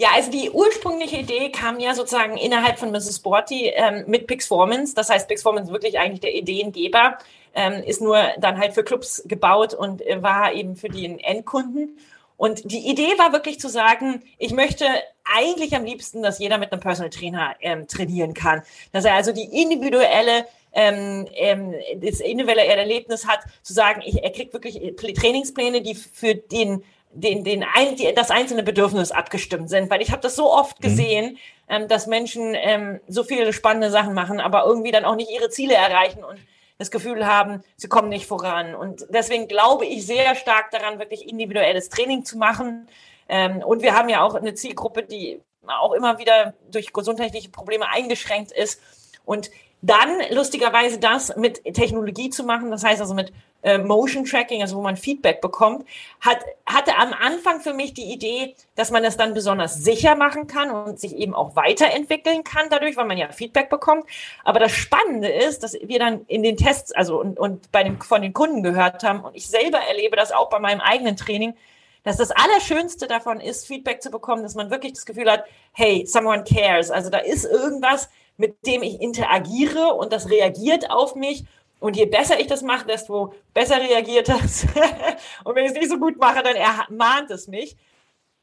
Ja, 0.00 0.10
also 0.14 0.30
die 0.30 0.50
ursprüngliche 0.50 1.16
Idee 1.16 1.50
kam 1.50 1.80
ja 1.80 1.92
sozusagen 1.92 2.36
innerhalb 2.36 2.78
von 2.78 2.92
Mrs. 2.92 3.16
Sporty 3.16 3.72
ähm, 3.74 4.04
mit 4.06 4.28
Pixformance. 4.28 4.94
Das 4.94 5.10
heißt, 5.10 5.26
Pixformance 5.26 5.68
ist 5.68 5.72
wirklich 5.72 5.98
eigentlich 5.98 6.20
der 6.20 6.34
Ideengeber 6.34 7.18
ähm, 7.54 7.82
ist 7.82 8.00
nur 8.00 8.22
dann 8.38 8.58
halt 8.58 8.74
für 8.74 8.84
Clubs 8.84 9.24
gebaut 9.26 9.74
und 9.74 10.06
äh, 10.06 10.22
war 10.22 10.52
eben 10.52 10.76
für 10.76 10.88
den 10.88 11.18
Endkunden. 11.18 11.98
Und 12.36 12.70
die 12.70 12.88
Idee 12.88 13.18
war 13.18 13.32
wirklich 13.32 13.58
zu 13.58 13.68
sagen, 13.68 14.22
ich 14.38 14.52
möchte 14.52 14.84
eigentlich 15.24 15.74
am 15.74 15.84
liebsten, 15.84 16.22
dass 16.22 16.38
jeder 16.38 16.58
mit 16.58 16.70
einem 16.70 16.80
Personal 16.80 17.10
Trainer 17.10 17.56
ähm, 17.60 17.88
trainieren 17.88 18.32
kann. 18.32 18.62
Dass 18.92 19.04
er 19.04 19.14
also 19.14 19.32
die 19.32 19.60
individuelle 19.60 20.46
ähm, 20.72 21.26
ähm, 21.34 21.74
das 21.96 22.20
individuelle 22.20 22.64
Erlebnis 22.64 23.26
hat, 23.26 23.40
zu 23.62 23.72
sagen, 23.72 24.02
ich, 24.04 24.22
er 24.22 24.30
kriegt 24.30 24.52
wirklich 24.52 24.94
Trainingspläne, 24.96 25.80
die 25.80 25.96
für 25.96 26.36
den 26.36 26.84
den, 27.12 27.44
den 27.44 27.64
ein, 27.74 27.96
die, 27.96 28.12
das 28.14 28.30
einzelne 28.30 28.62
Bedürfnis 28.62 29.10
abgestimmt 29.10 29.70
sind, 29.70 29.90
weil 29.90 30.02
ich 30.02 30.10
habe 30.10 30.22
das 30.22 30.36
so 30.36 30.52
oft 30.52 30.78
mhm. 30.78 30.82
gesehen, 30.82 31.30
mhm. 31.32 31.38
ähm, 31.68 31.88
dass 31.88 32.06
Menschen 32.06 32.54
ähm, 32.54 33.00
so 33.08 33.24
viele 33.24 33.52
spannende 33.52 33.90
Sachen 33.90 34.14
machen, 34.14 34.40
aber 34.40 34.64
irgendwie 34.64 34.90
dann 34.90 35.04
auch 35.04 35.16
nicht 35.16 35.30
ihre 35.30 35.50
Ziele 35.50 35.74
erreichen 35.74 36.24
und 36.24 36.38
das 36.78 36.90
Gefühl 36.90 37.26
haben, 37.26 37.62
sie 37.76 37.88
kommen 37.88 38.08
nicht 38.08 38.26
voran. 38.26 38.74
Und 38.74 39.06
deswegen 39.10 39.48
glaube 39.48 39.84
ich 39.84 40.06
sehr 40.06 40.36
stark 40.36 40.70
daran, 40.70 41.00
wirklich 41.00 41.28
individuelles 41.28 41.88
Training 41.88 42.24
zu 42.24 42.38
machen. 42.38 42.88
Ähm, 43.28 43.58
und 43.58 43.82
wir 43.82 43.94
haben 43.96 44.08
ja 44.08 44.22
auch 44.22 44.34
eine 44.34 44.54
Zielgruppe, 44.54 45.02
die 45.02 45.40
auch 45.66 45.92
immer 45.92 46.18
wieder 46.18 46.54
durch 46.70 46.92
gesundheitliche 46.92 47.50
Probleme 47.50 47.88
eingeschränkt 47.90 48.52
ist. 48.52 48.80
Und 49.24 49.50
dann 49.82 50.20
lustigerweise 50.30 50.98
das 50.98 51.36
mit 51.36 51.62
Technologie 51.74 52.30
zu 52.30 52.44
machen, 52.44 52.70
das 52.70 52.84
heißt 52.84 53.00
also 53.00 53.14
mit 53.14 53.32
äh, 53.62 53.78
Motion 53.78 54.24
Tracking, 54.24 54.62
also 54.62 54.76
wo 54.76 54.82
man 54.82 54.96
Feedback 54.96 55.40
bekommt, 55.40 55.86
hat, 56.20 56.38
hatte 56.66 56.96
am 56.96 57.12
Anfang 57.12 57.60
für 57.60 57.74
mich 57.74 57.94
die 57.94 58.12
Idee, 58.12 58.54
dass 58.76 58.90
man 58.90 59.02
das 59.02 59.16
dann 59.16 59.34
besonders 59.34 59.76
sicher 59.76 60.14
machen 60.14 60.46
kann 60.46 60.70
und 60.70 61.00
sich 61.00 61.16
eben 61.16 61.34
auch 61.34 61.56
weiterentwickeln 61.56 62.44
kann 62.44 62.68
dadurch, 62.70 62.96
weil 62.96 63.06
man 63.06 63.18
ja 63.18 63.30
Feedback 63.30 63.68
bekommt. 63.68 64.04
Aber 64.44 64.60
das 64.60 64.72
Spannende 64.72 65.28
ist, 65.28 65.62
dass 65.62 65.74
wir 65.80 65.98
dann 65.98 66.24
in 66.26 66.42
den 66.42 66.56
Tests, 66.56 66.92
also 66.92 67.20
und, 67.20 67.38
und 67.38 67.72
bei 67.72 67.82
dem, 67.82 68.00
von 68.00 68.22
den 68.22 68.32
Kunden 68.32 68.62
gehört 68.62 69.02
haben 69.02 69.20
und 69.20 69.34
ich 69.34 69.48
selber 69.48 69.78
erlebe 69.78 70.16
das 70.16 70.32
auch 70.32 70.50
bei 70.50 70.58
meinem 70.58 70.80
eigenen 70.80 71.16
Training, 71.16 71.54
dass 72.04 72.16
das 72.16 72.30
Allerschönste 72.30 73.06
davon 73.06 73.40
ist, 73.40 73.66
Feedback 73.66 74.02
zu 74.02 74.10
bekommen, 74.10 74.42
dass 74.42 74.54
man 74.54 74.70
wirklich 74.70 74.94
das 74.94 75.04
Gefühl 75.04 75.30
hat, 75.30 75.44
hey, 75.72 76.06
someone 76.06 76.44
cares. 76.44 76.90
Also 76.90 77.10
da 77.10 77.18
ist 77.18 77.44
irgendwas, 77.44 78.08
mit 78.36 78.66
dem 78.66 78.82
ich 78.82 79.00
interagiere 79.00 79.94
und 79.94 80.12
das 80.12 80.30
reagiert 80.30 80.90
auf 80.90 81.14
mich. 81.16 81.44
Und 81.80 81.96
je 81.96 82.06
besser 82.06 82.40
ich 82.40 82.46
das 82.46 82.62
mache, 82.62 82.86
desto 82.86 83.34
besser 83.54 83.80
reagiert 83.80 84.28
das. 84.28 84.66
und 85.44 85.54
wenn 85.54 85.64
ich 85.64 85.72
es 85.72 85.76
nicht 85.76 85.90
so 85.90 85.98
gut 85.98 86.18
mache, 86.18 86.42
dann 86.42 86.56
ermahnt 86.56 87.30
es 87.30 87.48
mich. 87.48 87.76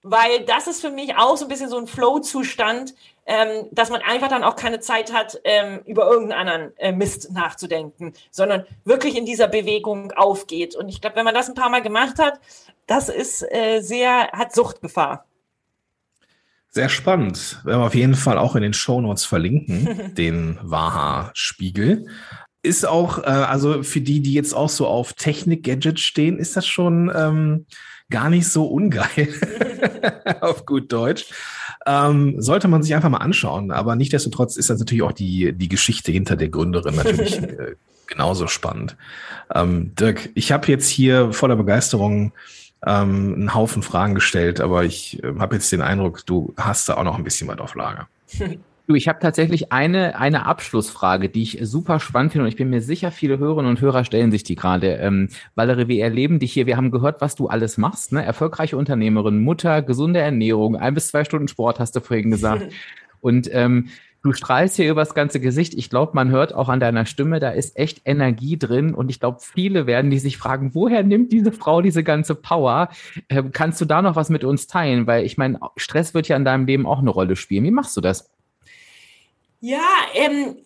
Weil 0.07 0.45
das 0.45 0.67
ist 0.67 0.81
für 0.81 0.91
mich 0.91 1.15
auch 1.15 1.35
so 1.35 1.45
ein 1.45 1.47
bisschen 1.47 1.69
so 1.69 1.77
ein 1.77 1.87
Flow-Zustand, 1.87 2.93
ähm, 3.25 3.67
dass 3.71 3.89
man 3.89 4.01
einfach 4.01 4.27
dann 4.27 4.43
auch 4.43 4.55
keine 4.55 4.79
Zeit 4.79 5.11
hat, 5.11 5.41
ähm, 5.43 5.81
über 5.85 6.07
irgendeinen 6.07 6.47
anderen 6.47 6.77
äh, 6.77 6.91
Mist 6.91 7.31
nachzudenken, 7.31 8.13
sondern 8.29 8.65
wirklich 8.83 9.17
in 9.17 9.25
dieser 9.25 9.47
Bewegung 9.47 10.11
aufgeht. 10.11 10.75
Und 10.75 10.89
ich 10.89 11.01
glaube, 11.01 11.15
wenn 11.15 11.25
man 11.25 11.33
das 11.33 11.49
ein 11.49 11.55
paar 11.55 11.71
Mal 11.71 11.81
gemacht 11.81 12.19
hat, 12.19 12.39
das 12.85 13.09
ist 13.09 13.41
äh, 13.51 13.81
sehr, 13.81 14.31
hat 14.31 14.53
Suchtgefahr. 14.53 15.25
Sehr 16.69 16.89
spannend. 16.89 17.61
Werden 17.63 17.79
wir 17.79 17.87
auf 17.87 17.95
jeden 17.95 18.15
Fall 18.15 18.37
auch 18.37 18.55
in 18.55 18.61
den 18.61 18.73
Show 18.73 19.01
Notes 19.01 19.25
verlinken, 19.25 20.13
den 20.17 20.59
Waha-Spiegel. 20.61 22.07
Ist 22.65 22.87
auch, 22.87 23.19
äh, 23.19 23.27
also 23.27 23.83
für 23.83 24.01
die, 24.01 24.21
die 24.21 24.33
jetzt 24.33 24.53
auch 24.53 24.69
so 24.69 24.87
auf 24.87 25.13
Technik-Gadgets 25.13 26.01
stehen, 26.01 26.37
ist 26.37 26.57
das 26.57 26.65
schon 26.65 27.11
ähm, 27.15 27.65
gar 28.09 28.29
nicht 28.29 28.47
so 28.47 28.65
ungeil, 28.65 29.29
auf 30.41 30.65
gut 30.65 30.91
Deutsch. 30.91 31.27
Ähm, 31.85 32.41
sollte 32.41 32.67
man 32.67 32.81
sich 32.81 32.95
einfach 32.95 33.09
mal 33.09 33.19
anschauen. 33.19 33.71
Aber 33.71 33.95
nichtdestotrotz 33.95 34.57
ist 34.57 34.69
das 34.69 34.79
natürlich 34.79 35.03
auch 35.03 35.11
die, 35.11 35.53
die 35.53 35.69
Geschichte 35.69 36.11
hinter 36.11 36.35
der 36.35 36.49
Gründerin 36.49 36.95
natürlich 36.95 37.37
äh, 37.41 37.75
genauso 38.07 38.47
spannend. 38.47 38.97
Ähm, 39.53 39.93
Dirk, 39.95 40.29
ich 40.33 40.51
habe 40.51 40.67
jetzt 40.67 40.89
hier 40.89 41.31
voller 41.33 41.55
Begeisterung 41.55 42.31
ähm, 42.85 43.33
einen 43.35 43.53
Haufen 43.53 43.83
Fragen 43.83 44.15
gestellt, 44.15 44.59
aber 44.61 44.83
ich 44.83 45.23
äh, 45.23 45.33
habe 45.37 45.55
jetzt 45.55 45.71
den 45.71 45.81
Eindruck, 45.81 46.25
du 46.25 46.53
hast 46.57 46.89
da 46.89 46.95
auch 46.95 47.03
noch 47.03 47.17
ein 47.17 47.23
bisschen 47.23 47.47
was 47.47 47.59
auf 47.59 47.75
Lager. 47.75 48.07
Du, 48.87 48.93
ich 48.93 49.07
habe 49.07 49.19
tatsächlich 49.19 49.71
eine, 49.71 50.19
eine 50.19 50.45
Abschlussfrage, 50.45 51.27
die 51.27 51.41
ich 51.41 51.57
super 51.63 51.99
spannend 51.99 52.33
finde 52.33 52.43
und 52.43 52.49
ich 52.49 52.55
bin 52.55 52.69
mir 52.69 52.81
sicher, 52.81 53.09
viele 53.09 53.39
Hörerinnen 53.39 53.69
und 53.69 53.81
Hörer 53.81 54.03
stellen 54.03 54.29
sich 54.29 54.43
die 54.43 54.55
gerade. 54.55 54.93
Ähm, 54.97 55.29
Valerie, 55.55 55.87
wir 55.87 56.03
erleben 56.03 56.37
dich 56.37 56.53
hier. 56.53 56.67
Wir 56.67 56.77
haben 56.77 56.91
gehört, 56.91 57.19
was 57.19 57.35
du 57.35 57.47
alles 57.47 57.79
machst. 57.79 58.11
Ne? 58.11 58.23
Erfolgreiche 58.23 58.77
Unternehmerin, 58.77 59.41
Mutter, 59.41 59.81
gesunde 59.81 60.19
Ernährung, 60.19 60.75
ein 60.75 60.93
bis 60.93 61.07
zwei 61.07 61.23
Stunden 61.23 61.47
Sport, 61.47 61.79
hast 61.79 61.95
du 61.95 61.99
vorhin 61.99 62.29
gesagt. 62.29 62.71
Und 63.21 63.49
ähm, 63.51 63.87
du 64.21 64.33
strahlst 64.33 64.75
hier 64.75 64.91
übers 64.91 65.15
ganze 65.15 65.39
Gesicht. 65.39 65.73
Ich 65.73 65.89
glaube, 65.89 66.11
man 66.13 66.29
hört 66.29 66.53
auch 66.53 66.69
an 66.69 66.79
deiner 66.79 67.07
Stimme, 67.07 67.39
da 67.39 67.49
ist 67.49 67.77
echt 67.77 68.01
Energie 68.05 68.59
drin. 68.59 68.93
Und 68.93 69.09
ich 69.09 69.19
glaube, 69.19 69.39
viele 69.41 69.87
werden 69.87 70.11
die 70.11 70.19
sich 70.19 70.37
fragen, 70.37 70.75
woher 70.75 71.01
nimmt 71.01 71.31
diese 71.31 71.51
Frau 71.51 71.81
diese 71.81 72.03
ganze 72.03 72.35
Power? 72.35 72.89
Ähm, 73.29 73.51
kannst 73.51 73.81
du 73.81 73.85
da 73.85 74.03
noch 74.03 74.15
was 74.15 74.29
mit 74.29 74.43
uns 74.43 74.67
teilen? 74.67 75.07
Weil 75.07 75.25
ich 75.25 75.39
meine, 75.39 75.59
Stress 75.75 76.13
wird 76.13 76.27
ja 76.27 76.35
in 76.35 76.45
deinem 76.45 76.67
Leben 76.67 76.85
auch 76.85 76.99
eine 76.99 77.09
Rolle 77.09 77.35
spielen. 77.35 77.63
Wie 77.63 77.71
machst 77.71 77.97
du 77.97 78.01
das? 78.01 78.34
Ja, 79.67 79.81
ähm, 80.13 80.57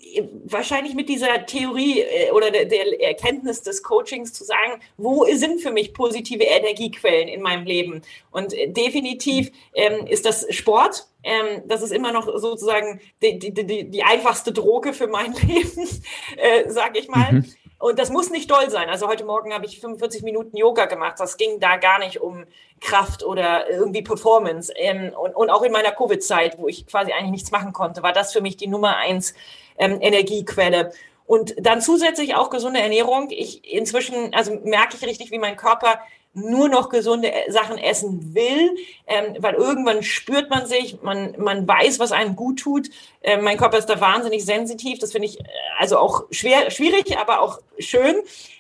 wahrscheinlich 0.44 0.94
mit 0.94 1.08
dieser 1.08 1.46
Theorie 1.46 2.02
äh, 2.02 2.32
oder 2.32 2.52
der, 2.52 2.66
der, 2.66 3.02
Erkenntnis 3.02 3.62
des 3.62 3.82
Coachings 3.82 4.34
zu 4.34 4.44
sagen, 4.44 4.82
wo 4.98 5.24
sind 5.24 5.62
für 5.62 5.72
mich 5.72 5.94
positive 5.94 6.44
Energiequellen 6.44 7.30
in 7.30 7.42
meinem 7.42 7.66
Leben? 7.66 8.02
Und 8.32 8.54
äh, 8.54 8.68
definitiv 8.68 9.54
ähm, 9.74 10.06
ist 10.06 10.26
das 10.26 10.54
Sport. 10.54 11.08
Ähm, 11.24 11.64
das 11.66 11.82
ist 11.82 11.94
immer 11.94 12.12
noch 12.12 12.26
sozusagen 12.26 13.00
die, 13.22 13.40
die, 13.40 13.54
die, 13.54 13.90
die 13.90 14.04
einfachste 14.04 14.52
Droge 14.52 14.92
für 14.92 15.08
mein 15.08 15.32
Leben, 15.48 15.88
äh, 16.36 16.70
sage 16.70 17.00
ich 17.00 17.08
mal. 17.08 17.32
Mhm. 17.32 17.46
Und 17.80 17.98
das 17.98 18.10
muss 18.10 18.30
nicht 18.30 18.52
doll 18.52 18.70
sein. 18.70 18.90
Also 18.90 19.08
heute 19.08 19.24
Morgen 19.24 19.54
habe 19.54 19.66
ich 19.66 19.80
45 19.80 20.22
Minuten 20.24 20.58
Yoga 20.58 20.86
gemacht. 20.86 21.16
Das 21.18 21.38
ging 21.38 21.62
da 21.62 21.78
gar 21.78 21.98
nicht 22.00 22.20
um 22.20 22.46
Kraft 22.82 23.24
oder 23.24 23.70
irgendwie 23.70 24.02
Performance. 24.02 24.72
Ähm, 24.76 25.14
und, 25.18 25.34
und 25.34 25.50
auch 25.50 25.64
in 25.64 25.72
meiner 25.72 25.92
Covid-Zeit, 25.92 26.58
wo 26.60 26.68
ich 26.68 26.86
quasi 26.88 27.14
eigentlich 27.14 27.32
nichts 27.32 27.52
machen 27.52 27.72
konnte, 27.72 28.04
war 28.04 28.12
das 28.12 28.34
für 28.34 28.42
mich 28.42 28.58
die 28.58 28.68
Nummer 28.68 28.98
eins 28.98 29.34
ähm, 29.78 30.00
Energiequelle. 30.02 30.92
Und 31.26 31.56
dann 31.58 31.80
zusätzlich 31.80 32.36
auch 32.36 32.50
gesunde 32.50 32.82
Ernährung. 32.82 33.30
Ich 33.30 33.72
inzwischen, 33.72 34.34
also 34.34 34.60
merke 34.64 34.98
ich 34.98 35.06
richtig, 35.06 35.32
wie 35.32 35.40
mein 35.40 35.56
Körper 35.56 36.02
nur 36.34 36.70
noch 36.70 36.90
gesunde 36.90 37.32
äh, 37.32 37.52
Sachen 37.52 37.78
essen 37.78 38.36
will, 38.36 38.76
ähm, 39.08 39.36
weil 39.40 39.56
irgendwann 39.56 40.04
spürt 40.04 40.50
man 40.50 40.66
sich, 40.66 41.02
man, 41.02 41.36
man 41.38 41.68
weiß, 41.68 42.00
was 42.00 42.12
einem 42.12 42.36
gut 42.36 42.60
tut. 42.60 42.90
Ähm, 43.22 43.44
mein 43.44 43.58
Körper 43.58 43.78
ist 43.78 43.88
da 43.88 44.00
wahnsinnig 44.00 44.46
sensitiv. 44.46 45.00
Das 45.00 45.12
finde 45.12 45.28
ich 45.28 45.40
äh, 45.40 45.44
also 45.78 45.98
auch 45.98 46.26
schwer, 46.32 46.70
schwierig, 46.72 47.18
aber 47.18 47.42
auch 47.42 47.60
schön. 47.80 48.16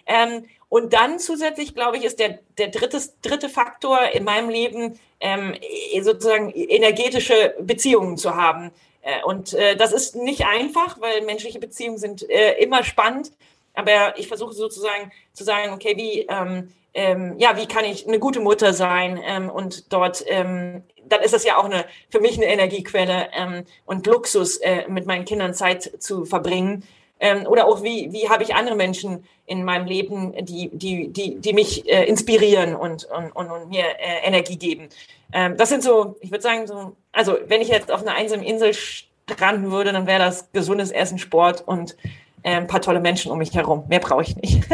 Ähm, 0.05 0.45
und 0.69 0.93
dann 0.93 1.19
zusätzlich, 1.19 1.73
glaube 1.73 1.97
ich, 1.97 2.03
ist 2.03 2.19
der, 2.19 2.39
der 2.57 2.67
dritte, 2.67 3.01
dritte 3.21 3.49
Faktor 3.49 3.99
in 4.13 4.23
meinem 4.23 4.49
Leben, 4.49 4.99
ähm, 5.19 5.55
sozusagen 6.01 6.51
energetische 6.51 7.55
Beziehungen 7.59 8.17
zu 8.17 8.35
haben. 8.35 8.71
Äh, 9.01 9.23
und 9.23 9.53
äh, 9.53 9.75
das 9.75 9.91
ist 9.91 10.15
nicht 10.15 10.45
einfach, 10.45 11.01
weil 11.01 11.21
menschliche 11.21 11.59
Beziehungen 11.59 11.97
sind 11.97 12.29
äh, 12.29 12.53
immer 12.61 12.83
spannend. 12.83 13.31
Aber 13.73 14.17
ich 14.17 14.27
versuche 14.27 14.53
sozusagen 14.53 15.11
zu 15.33 15.43
sagen, 15.43 15.73
okay, 15.73 15.95
wie, 15.95 16.21
ähm, 16.29 16.73
ähm, 16.99 17.35
ja, 17.37 17.55
wie 17.55 17.65
kann 17.65 17.85
ich 17.85 18.05
eine 18.05 18.19
gute 18.19 18.41
Mutter 18.41 18.73
sein 18.73 19.17
ähm, 19.25 19.49
und 19.49 19.93
dort, 19.93 20.21
ähm, 20.27 20.83
dann 21.07 21.21
ist 21.21 21.33
das 21.33 21.45
ja 21.45 21.55
auch 21.57 21.63
eine, 21.63 21.85
für 22.09 22.19
mich 22.19 22.35
eine 22.35 22.47
Energiequelle 22.47 23.29
ähm, 23.31 23.63
und 23.85 24.05
Luxus, 24.05 24.57
äh, 24.57 24.85
mit 24.89 25.05
meinen 25.05 25.23
Kindern 25.23 25.53
Zeit 25.53 25.93
zu 25.99 26.25
verbringen. 26.25 26.83
Ähm, 27.21 27.47
oder 27.47 27.67
auch 27.67 27.83
wie, 27.83 28.11
wie 28.11 28.27
habe 28.27 28.43
ich 28.43 28.53
andere 28.53 28.75
Menschen 28.75 29.23
in 29.45 29.63
meinem 29.63 29.85
Leben, 29.85 30.33
die, 30.45 30.69
die, 30.73 31.07
die, 31.07 31.35
die 31.39 31.53
mich 31.53 31.89
äh, 31.89 32.03
inspirieren 32.03 32.75
und, 32.75 33.05
und, 33.05 33.33
und, 33.33 33.49
und 33.49 33.69
mir 33.69 33.85
äh, 33.85 34.27
Energie 34.27 34.57
geben. 34.57 34.89
Ähm, 35.31 35.55
das 35.55 35.69
sind 35.69 35.83
so, 35.83 36.17
ich 36.19 36.31
würde 36.31 36.41
sagen, 36.41 36.67
so, 36.67 36.97
also 37.13 37.37
wenn 37.47 37.61
ich 37.61 37.69
jetzt 37.69 37.93
auf 37.93 38.01
einer 38.01 38.15
einsamen 38.15 38.45
Insel 38.45 38.73
stranden 38.73 39.71
würde, 39.71 39.93
dann 39.93 40.05
wäre 40.05 40.19
das 40.19 40.51
gesundes 40.51 40.91
Essen, 40.91 41.17
Sport 41.17 41.65
und 41.65 41.95
äh, 42.43 42.55
ein 42.55 42.67
paar 42.67 42.81
tolle 42.81 42.99
Menschen 42.99 43.31
um 43.31 43.37
mich 43.37 43.53
herum. 43.53 43.85
Mehr 43.87 43.99
brauche 43.99 44.23
ich 44.23 44.35
nicht. 44.35 44.67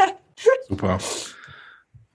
Super 0.68 0.98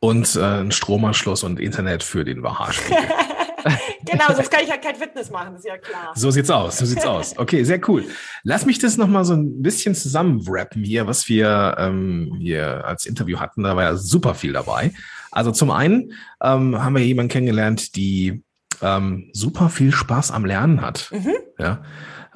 und 0.02 0.36
äh, 0.36 0.42
ein 0.42 0.72
Stromanschluss 0.72 1.44
und 1.44 1.60
Internet 1.60 2.02
für 2.02 2.26
den 2.26 2.42
Waha-Spiegel. 2.42 2.98
genau, 4.06 4.26
sonst 4.36 4.50
kann 4.50 4.64
ich 4.64 4.72
halt 4.72 4.82
kein 4.82 4.96
Fitness 4.96 5.30
machen, 5.30 5.56
ist 5.56 5.66
ja 5.66 5.78
klar. 5.78 6.12
So 6.16 6.32
sieht's 6.32 6.50
aus, 6.50 6.80
so 6.80 6.86
sieht's 6.86 7.06
aus. 7.06 7.38
Okay, 7.38 7.64
sehr 7.64 7.80
cool. 7.88 8.06
Lass 8.44 8.66
mich 8.66 8.80
das 8.80 8.98
nochmal 8.98 9.26
so 9.26 9.34
ein 9.34 9.62
bisschen 9.62 9.94
zusammenwrappen 9.94 10.84
hier, 10.84 11.06
was 11.06 11.30
wir 11.30 11.76
ähm, 11.78 12.36
hier 12.40 12.84
als 12.84 13.06
Interview 13.06 13.40
hatten. 13.40 13.62
Da 13.62 13.76
war 13.76 13.84
ja 13.84 13.96
super 13.96 14.34
viel 14.34 14.54
dabei. 14.54 14.92
Also 15.30 15.52
zum 15.52 15.70
einen 15.70 16.14
ähm, 16.42 16.84
haben 16.84 16.96
wir 16.96 17.06
jemanden 17.06 17.32
kennengelernt, 17.32 17.96
die 17.96 18.44
ähm, 18.82 19.30
super 19.34 19.70
viel 19.70 19.92
Spaß 19.92 20.32
am 20.32 20.46
Lernen 20.46 20.82
hat. 20.82 21.12
Mhm. 21.12 21.36
Ja. 21.60 21.84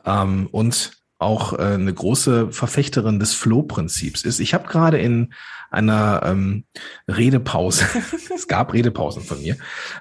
Ähm, 0.05 0.49
und 0.51 0.91
auch 1.18 1.53
äh, 1.53 1.61
eine 1.61 1.93
große 1.93 2.51
Verfechterin 2.51 3.20
des 3.20 3.34
Flow-Prinzips 3.34 4.24
ist. 4.24 4.39
Ich 4.39 4.53
habe 4.53 4.68
gerade 4.68 4.97
in 4.97 5.34
einer 5.72 6.22
ähm, 6.24 6.66
Redepause, 7.07 7.86
es 8.36 8.47
gab 8.47 8.74
Redepausen 8.74 9.24
von 9.24 9.41
mir, 9.41 9.57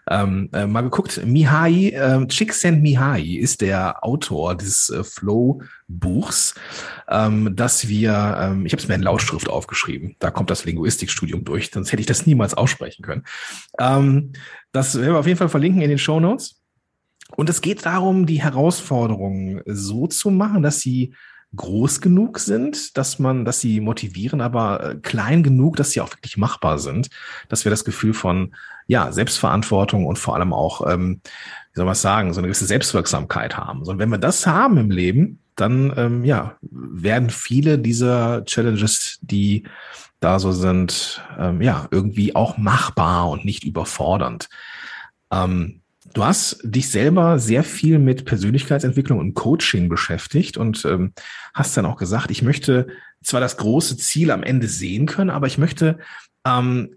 ähm, 0.09 0.49
äh, 0.53 0.67
mal 0.67 0.83
geguckt, 0.83 1.25
Mihai, 1.25 1.91
äh, 1.91 2.27
Csikszentmihalyi 2.27 3.37
ist 3.37 3.61
der 3.61 4.05
Autor 4.05 4.57
des 4.57 4.91
äh, 4.91 5.05
Flow-Buchs, 5.05 6.55
ähm, 7.09 7.55
dass 7.57 7.89
wir, 7.89 8.37
ähm, 8.41 8.67
ich 8.67 8.73
habe 8.73 8.83
es 8.83 8.89
mir 8.89 8.95
in 8.95 9.03
Lautschrift 9.03 9.49
aufgeschrieben, 9.49 10.17
da 10.19 10.31
kommt 10.31 10.51
das 10.51 10.65
Linguistikstudium 10.65 11.45
durch, 11.45 11.71
sonst 11.73 11.93
hätte 11.93 12.01
ich 12.01 12.07
das 12.07 12.27
niemals 12.27 12.55
aussprechen 12.55 13.03
können. 13.03 13.25
Ähm, 13.79 14.33
das 14.73 14.95
werden 14.97 15.13
wir 15.13 15.19
auf 15.19 15.27
jeden 15.27 15.39
Fall 15.39 15.49
verlinken 15.49 15.83
in 15.83 15.89
den 15.89 15.99
Show 15.99 16.21
Notes. 16.21 16.64
Und 17.37 17.51
es 17.51 17.61
geht 17.61 17.85
darum, 17.87 18.27
die 18.27 18.43
Herausforderungen 18.43 19.63
so 19.67 20.07
zu 20.07 20.31
machen, 20.31 20.63
dass 20.63 20.81
sie 20.81 21.15
groß 21.57 22.01
genug 22.01 22.39
sind, 22.39 22.97
dass 22.97 23.19
man, 23.19 23.45
dass 23.45 23.61
sie 23.61 23.81
motivieren, 23.81 24.41
aber 24.41 24.91
äh, 24.91 24.95
klein 24.97 25.43
genug, 25.43 25.77
dass 25.77 25.93
sie 25.93 26.01
auch 26.01 26.11
wirklich 26.11 26.37
machbar 26.37 26.79
sind, 26.79 27.11
dass 27.49 27.65
wir 27.65 27.71
das 27.71 27.85
Gefühl 27.85 28.15
von 28.15 28.55
ja 28.87 29.13
Selbstverantwortung 29.13 30.07
und 30.07 30.19
vor 30.19 30.35
allem 30.35 30.53
auch, 30.53 30.87
ähm, 30.91 31.21
wie 31.25 31.77
soll 31.77 31.87
man 31.87 31.95
sagen, 31.95 32.33
so 32.33 32.41
eine 32.41 32.49
gewisse 32.49 32.67
Selbstwirksamkeit 32.67 33.57
haben. 33.57 33.83
Und 33.83 33.99
wenn 33.99 34.09
wir 34.09 34.19
das 34.19 34.47
haben 34.47 34.79
im 34.79 34.91
Leben, 34.91 35.41
dann 35.57 35.93
ähm, 35.97 36.25
ja 36.25 36.57
werden 36.61 37.31
viele 37.31 37.79
dieser 37.79 38.45
Challenges, 38.45 39.19
die 39.23 39.65
da 40.21 40.39
so 40.39 40.53
sind, 40.53 41.23
ähm, 41.39 41.63
ja 41.63 41.87
irgendwie 41.91 42.35
auch 42.35 42.57
machbar 42.57 43.31
und 43.31 43.45
nicht 43.45 43.63
überfordernd. 43.65 44.49
Ähm, 45.31 45.83
Du 46.15 46.25
hast 46.25 46.61
dich 46.63 46.91
selber 46.91 47.41
sehr 47.41 47.65
viel 47.65 47.99
mit 47.99 48.25
Persönlichkeitsentwicklung 48.25 49.19
und 49.19 49.35
Coaching 49.35 49.89
beschäftigt 49.89 50.57
und 50.57 50.85
ähm, 50.85 51.13
hast 51.53 51.77
dann 51.77 51.87
auch 51.87 51.97
gesagt, 51.97 52.31
ich 52.31 52.41
möchte 52.41 52.87
zwar 53.23 53.41
das 53.41 53.57
große 53.57 53.97
Ziel 53.97 54.31
am 54.31 54.45
Ende 54.45 54.69
sehen 54.69 55.07
können, 55.07 55.31
aber 55.31 55.49
ich 55.49 55.59
möchte 55.59 55.99
ähm, 56.47 56.95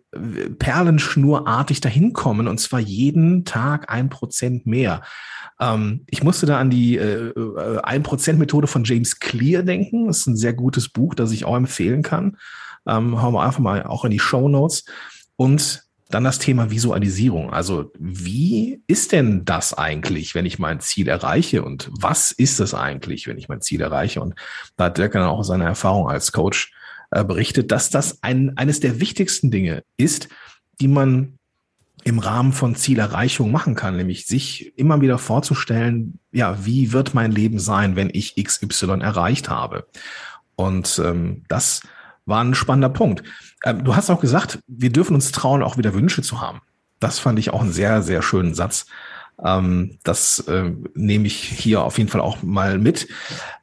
perlenschnurartig 0.60 1.82
dahin 1.82 2.14
kommen 2.14 2.48
und 2.48 2.60
zwar 2.60 2.80
jeden 2.80 3.44
Tag 3.44 3.92
ein 3.92 4.10
Prozent 4.10 4.68
mehr. 4.68 5.02
Ähm, 5.60 6.04
ich 6.08 6.22
musste 6.22 6.46
da 6.46 6.60
an 6.60 6.70
die 6.70 6.98
äh, 6.98 7.30
äh 7.30 7.80
ein 7.82 8.04
Prozent 8.04 8.38
Methode 8.38 8.68
von 8.68 8.84
James 8.84 9.20
Clear 9.20 9.64
denken. 9.64 10.08
Das 10.08 10.20
ist 10.20 10.28
ein 10.28 10.38
sehr 10.38 10.54
gutes 10.54 10.90
Buch, 10.90 11.16
das 11.16 11.32
ich 11.32 11.44
auch 11.44 11.56
empfehlen 11.56 12.04
kann. 12.04 12.38
Ähm, 12.86 13.20
hauen 13.20 13.34
wir 13.34 13.42
einfach 13.42 13.60
mal 13.60 13.84
auch 13.84 14.06
in 14.06 14.12
die 14.12 14.20
Show 14.20 14.48
Notes. 14.48 14.86
Und 15.38 15.87
dann 16.10 16.24
das 16.24 16.40
Thema 16.40 16.72
Visualisierung. 16.72 17.52
Also 17.52 17.92
wie 18.00 18.82
ist 18.88 19.12
denn 19.12 19.44
das 19.44 19.74
eigentlich, 19.74 20.36
wenn 20.36 20.46
ich 20.46 20.60
mein 20.60 20.80
Ziel 20.80 21.08
erreiche? 21.08 21.64
Und 21.64 21.90
was 21.92 22.32
ist 22.32 22.60
es 22.60 22.74
eigentlich, 22.74 23.28
wenn 23.28 23.38
ich 23.38 23.50
mein 23.50 23.62
Ziel 23.62 23.82
erreiche? 23.82 24.22
Und 24.22 24.36
da 24.78 24.86
hat 24.86 24.98
Dirk 24.98 25.14
dann 25.14 25.24
auch 25.24 25.44
seine 25.44 25.66
Erfahrung 25.66 26.10
als 26.10 26.32
Coach 26.32 26.74
äh, 27.12 27.24
berichtet, 27.24 27.72
dass 27.72 27.90
das 27.90 28.24
ein, 28.24 28.58
eines 28.58 28.80
der 28.80 29.00
wichtigsten 29.00 29.52
Dinge 29.52 29.84
ist, 29.98 30.30
die 30.80 30.88
man 30.88 31.38
im 32.04 32.20
Rahmen 32.20 32.54
von 32.54 32.76
Zielerreichung 32.76 33.52
machen 33.52 33.76
kann, 33.76 33.98
nämlich 33.98 34.28
sich 34.28 34.78
immer 34.78 35.02
wieder 35.02 35.18
vorzustellen, 35.18 36.20
ja, 36.32 36.66
wie 36.66 36.94
wird 36.94 37.14
mein 37.14 37.34
Leben 37.34 37.60
sein, 37.60 37.98
wenn 37.98 38.10
ich 38.12 38.42
XY 38.42 39.02
erreicht 39.02 39.50
habe? 39.50 39.88
Und 40.56 41.02
ähm, 41.04 41.44
das 41.50 41.82
war 42.28 42.44
ein 42.44 42.54
spannender 42.54 42.90
Punkt. 42.90 43.24
Ähm, 43.64 43.84
du 43.84 43.96
hast 43.96 44.12
auch 44.12 44.22
gesagt, 44.22 44.60
wir 44.68 44.92
dürfen 44.92 45.16
uns 45.16 45.32
trauen, 45.32 45.64
auch 45.64 45.78
wieder 45.78 45.96
Wünsche 45.96 46.22
zu 46.22 46.40
haben. 46.40 46.62
Das 47.00 47.18
fand 47.18 47.40
ich 47.40 47.52
auch 47.52 47.62
einen 47.62 47.74
sehr, 47.74 48.04
sehr 48.04 48.22
schönen 48.22 48.54
Satz. 48.54 48.86
Ähm, 49.44 49.98
das 50.04 50.40
äh, 50.48 50.72
nehme 50.94 51.26
ich 51.26 51.36
hier 51.36 51.82
auf 51.82 51.98
jeden 51.98 52.10
Fall 52.10 52.22
auch 52.22 52.44
mal 52.44 52.78
mit. 52.78 53.08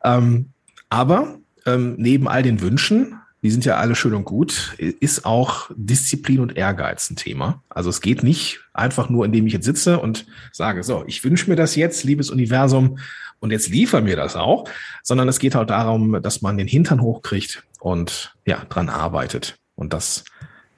Ähm, 0.03 0.51
aber 0.89 1.39
ähm, 1.67 1.95
neben 1.99 2.27
all 2.27 2.43
den 2.43 2.61
Wünschen, 2.61 3.21
die 3.43 3.51
sind 3.51 3.67
ja 3.67 3.77
alle 3.77 3.95
schön 3.95 4.15
und 4.15 4.25
gut, 4.25 4.75
ist 4.79 5.27
auch 5.27 5.71
Disziplin 5.75 6.41
und 6.41 6.57
Ehrgeiz 6.57 7.11
ein 7.11 7.17
Thema. 7.17 7.63
Also 7.69 7.91
es 7.91 8.01
geht 8.01 8.23
nicht 8.23 8.61
einfach 8.73 9.11
nur, 9.11 9.27
indem 9.27 9.47
ich 9.47 9.53
jetzt 9.53 9.67
sitze 9.67 9.99
und 9.99 10.27
sage, 10.51 10.83
so, 10.83 11.05
ich 11.07 11.23
wünsche 11.25 11.51
mir 11.51 11.57
das 11.57 11.77
jetzt, 11.77 12.05
liebes 12.05 12.31
Universum, 12.31 12.99
und 13.45 13.51
jetzt 13.51 13.69
liefer 13.69 14.01
mir 14.01 14.17
das 14.17 14.37
auch, 14.37 14.65
sondern 15.03 15.29
es 15.29 15.39
geht 15.39 15.55
halt 15.55 15.69
darum, 15.69 16.23
dass 16.23 16.41
man 16.41 16.57
den 16.57 16.67
Hintern 16.67 17.03
hochkriegt 17.03 17.63
und 17.85 18.35
ja, 18.47 18.65
dran 18.71 18.89
arbeitet. 18.89 19.59
Und 19.75 19.93
das 19.93 20.25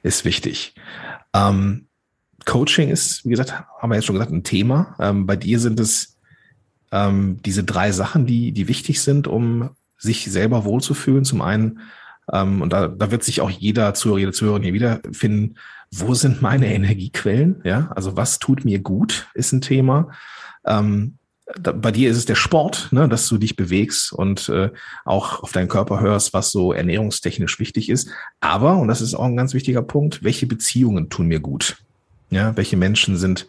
ist 0.03 0.25
wichtig. 0.25 0.75
Ähm, 1.33 1.87
Coaching 2.47 2.89
ist, 2.89 3.25
wie 3.25 3.31
gesagt, 3.31 3.53
haben 3.53 3.91
wir 3.91 3.95
jetzt 3.95 4.07
schon 4.07 4.17
gesagt, 4.17 4.33
ein 4.33 4.43
Thema. 4.43 4.97
Ähm, 4.99 5.25
bei 5.25 5.37
dir 5.37 5.61
sind 5.61 5.79
es 5.79 6.19
ähm, 6.91 7.41
diese 7.45 7.63
drei 7.63 7.93
Sachen, 7.93 8.27
die, 8.27 8.51
die 8.51 8.67
wichtig 8.67 9.01
sind, 9.01 9.29
um 9.29 9.71
sich 9.97 10.25
selber 10.25 10.65
wohlzufühlen. 10.65 11.25
Zum 11.25 11.43
einen, 11.43 11.79
ähm, 12.33 12.61
und 12.61 12.73
da, 12.73 12.89
da 12.89 13.13
wird 13.13 13.23
sich 13.23 13.41
auch 13.41 13.51
jeder 13.51 13.95
Zuhörer, 13.95 14.19
jede 14.19 14.33
Zuhörerin 14.33 14.65
hier 14.65 14.75
wiederfinden, 14.75 15.55
wo 15.93 16.13
sind 16.15 16.43
meine 16.43 16.67
Energiequellen? 16.75 17.61
Ja, 17.63 17.93
also 17.95 18.17
was 18.17 18.41
tut 18.41 18.65
mir 18.65 18.81
gut, 18.81 19.29
ist 19.35 19.53
ein 19.53 19.61
Thema. 19.61 20.11
Ähm, 20.67 21.19
bei 21.55 21.92
dir 21.92 22.11
ist 22.11 22.16
es 22.16 22.24
der 22.24 22.34
Sport, 22.34 22.88
ne, 22.90 23.09
dass 23.09 23.28
du 23.28 23.38
dich 23.38 23.55
bewegst 23.55 24.12
und 24.12 24.49
äh, 24.49 24.70
auch 25.05 25.42
auf 25.42 25.53
deinen 25.53 25.68
Körper 25.68 26.01
hörst, 26.01 26.34
was 26.34 26.51
so 26.51 26.72
ernährungstechnisch 26.72 27.61
wichtig 27.61 27.88
ist. 27.88 28.09
Aber, 28.40 28.76
und 28.76 28.88
das 28.88 29.01
ist 29.01 29.14
auch 29.14 29.24
ein 29.24 29.36
ganz 29.36 29.55
wichtiger 29.55 29.82
Punkt, 29.82 30.24
welche 30.24 30.47
Beziehungen 30.47 31.09
tun 31.09 31.26
mir 31.26 31.40
gut? 31.40 31.76
Ja, 32.30 32.57
welche 32.57 32.76
Menschen 32.76 33.16
sind 33.16 33.47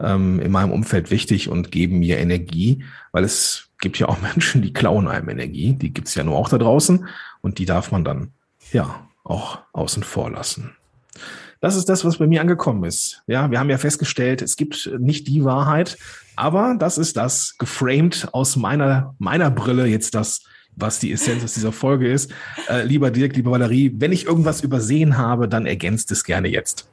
ähm, 0.00 0.40
in 0.40 0.50
meinem 0.50 0.72
Umfeld 0.72 1.12
wichtig 1.12 1.48
und 1.48 1.70
geben 1.70 2.00
mir 2.00 2.18
Energie? 2.18 2.84
Weil 3.12 3.22
es 3.22 3.68
gibt 3.80 3.98
ja 4.00 4.08
auch 4.08 4.20
Menschen, 4.34 4.60
die 4.60 4.72
klauen 4.72 5.06
einem 5.06 5.28
Energie. 5.28 5.74
Die 5.74 5.92
gibt's 5.92 6.16
ja 6.16 6.24
nur 6.24 6.36
auch 6.36 6.48
da 6.48 6.58
draußen 6.58 7.06
und 7.40 7.58
die 7.58 7.66
darf 7.66 7.92
man 7.92 8.04
dann 8.04 8.32
ja 8.72 9.08
auch 9.22 9.60
außen 9.72 10.02
vor 10.02 10.30
lassen. 10.30 10.72
Das 11.60 11.74
ist 11.74 11.88
das, 11.88 12.04
was 12.04 12.18
bei 12.18 12.26
mir 12.26 12.40
angekommen 12.40 12.84
ist. 12.84 13.22
Ja, 13.26 13.50
wir 13.50 13.58
haben 13.58 13.70
ja 13.70 13.78
festgestellt, 13.78 14.42
es 14.42 14.56
gibt 14.56 14.90
nicht 14.98 15.26
die 15.26 15.44
Wahrheit, 15.44 15.98
aber 16.36 16.76
das 16.78 16.98
ist 16.98 17.16
das 17.16 17.56
geframed 17.58 18.28
aus 18.32 18.56
meiner, 18.56 19.14
meiner 19.18 19.50
Brille 19.50 19.86
jetzt 19.86 20.14
das, 20.14 20.44
was 20.76 21.00
die 21.00 21.10
Essenz 21.10 21.42
aus 21.42 21.54
dieser 21.54 21.72
Folge 21.72 22.10
ist. 22.10 22.32
Äh, 22.68 22.84
lieber 22.84 23.10
Dirk, 23.10 23.34
lieber 23.34 23.50
Valerie, 23.50 23.92
wenn 23.96 24.12
ich 24.12 24.26
irgendwas 24.26 24.62
übersehen 24.62 25.18
habe, 25.18 25.48
dann 25.48 25.66
ergänzt 25.66 26.12
es 26.12 26.22
gerne 26.22 26.46
jetzt. 26.46 26.88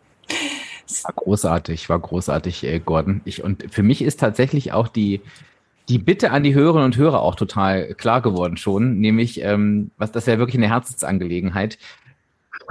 War 1.04 1.14
großartig, 1.14 1.90
war 1.90 2.00
großartig, 2.00 2.64
äh, 2.64 2.80
Gordon. 2.80 3.22
Ich, 3.26 3.44
und 3.44 3.72
für 3.72 3.84
mich 3.84 4.02
ist 4.02 4.20
tatsächlich 4.20 4.72
auch 4.72 4.88
die, 4.88 5.22
die 5.90 6.00
Bitte 6.00 6.32
an 6.32 6.42
die 6.42 6.56
Hörerinnen 6.56 6.86
und 6.86 6.98
Hörer 6.98 7.22
auch 7.22 7.36
total 7.36 7.94
klar 7.94 8.22
geworden 8.22 8.58
schon, 8.58 9.00
nämlich, 9.00 9.42
ähm, 9.42 9.92
was 9.98 10.12
das 10.12 10.26
ja 10.26 10.40
wirklich 10.40 10.58
eine 10.58 10.70
Herzensangelegenheit. 10.70 11.78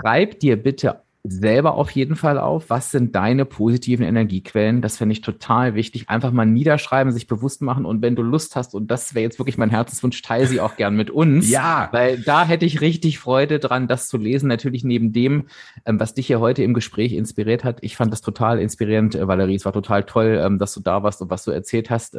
Schreib 0.01 0.41
dir 0.41 0.57
bitte 0.57 1.04
selber 1.27 1.75
auf 1.75 1.91
jeden 1.91 2.17
Fall 2.17 2.39
auf, 2.39 2.69
was 2.69 2.91
sind 2.91 3.15
deine 3.15 3.47
positiven 3.47 4.05
Energiequellen. 4.05 4.83
Das 4.83 4.99
finde 4.99 5.15
ich 5.15 5.23
total 5.23 5.75
wichtig. 5.75 6.11
Einfach 6.11 6.33
mal 6.33 6.45
niederschreiben, 6.45 7.15
sich 7.15 7.27
bewusst 7.27 7.63
machen 7.63 7.87
und 7.87 8.03
wenn 8.03 8.15
du 8.15 8.23
Lust 8.23 8.57
hast, 8.57 8.75
und 8.75 8.91
das 8.91 9.15
wäre 9.15 9.23
jetzt 9.23 9.39
wirklich 9.39 9.57
mein 9.57 9.71
Herzenswunsch, 9.71 10.21
teile 10.21 10.47
sie 10.47 10.61
auch 10.61 10.77
gern 10.77 10.97
mit 10.97 11.11
uns. 11.11 11.49
Ja. 11.49 11.89
Weil 11.93 12.21
da 12.21 12.45
hätte 12.45 12.67
ich 12.67 12.83
richtig 12.83 13.19
Freude 13.19 13.59
dran, 13.59 13.89
das 13.89 14.09
zu 14.09 14.19
lesen. 14.19 14.49
Natürlich 14.49 14.85
neben 14.85 15.13
dem, 15.13 15.47
ähm, 15.87 15.99
was 15.99 16.13
dich 16.13 16.27
hier 16.27 16.41
heute 16.41 16.63
im 16.63 16.75
Gespräch 16.75 17.15
inspiriert 17.15 17.65
hat. 17.65 17.79
Ich 17.81 17.97
fand 17.97 18.13
das 18.13 18.21
total 18.21 18.61
inspirierend, 18.61 19.15
äh, 19.15 19.27
Valerie. 19.27 19.55
Es 19.55 19.65
war 19.65 19.73
total 19.73 20.05
toll, 20.05 20.39
ähm, 20.45 20.59
dass 20.59 20.75
du 20.75 20.81
da 20.81 21.03
warst 21.03 21.23
und 21.23 21.31
was 21.31 21.45
du 21.45 21.53
erzählt 21.53 21.89
hast. 21.89 22.17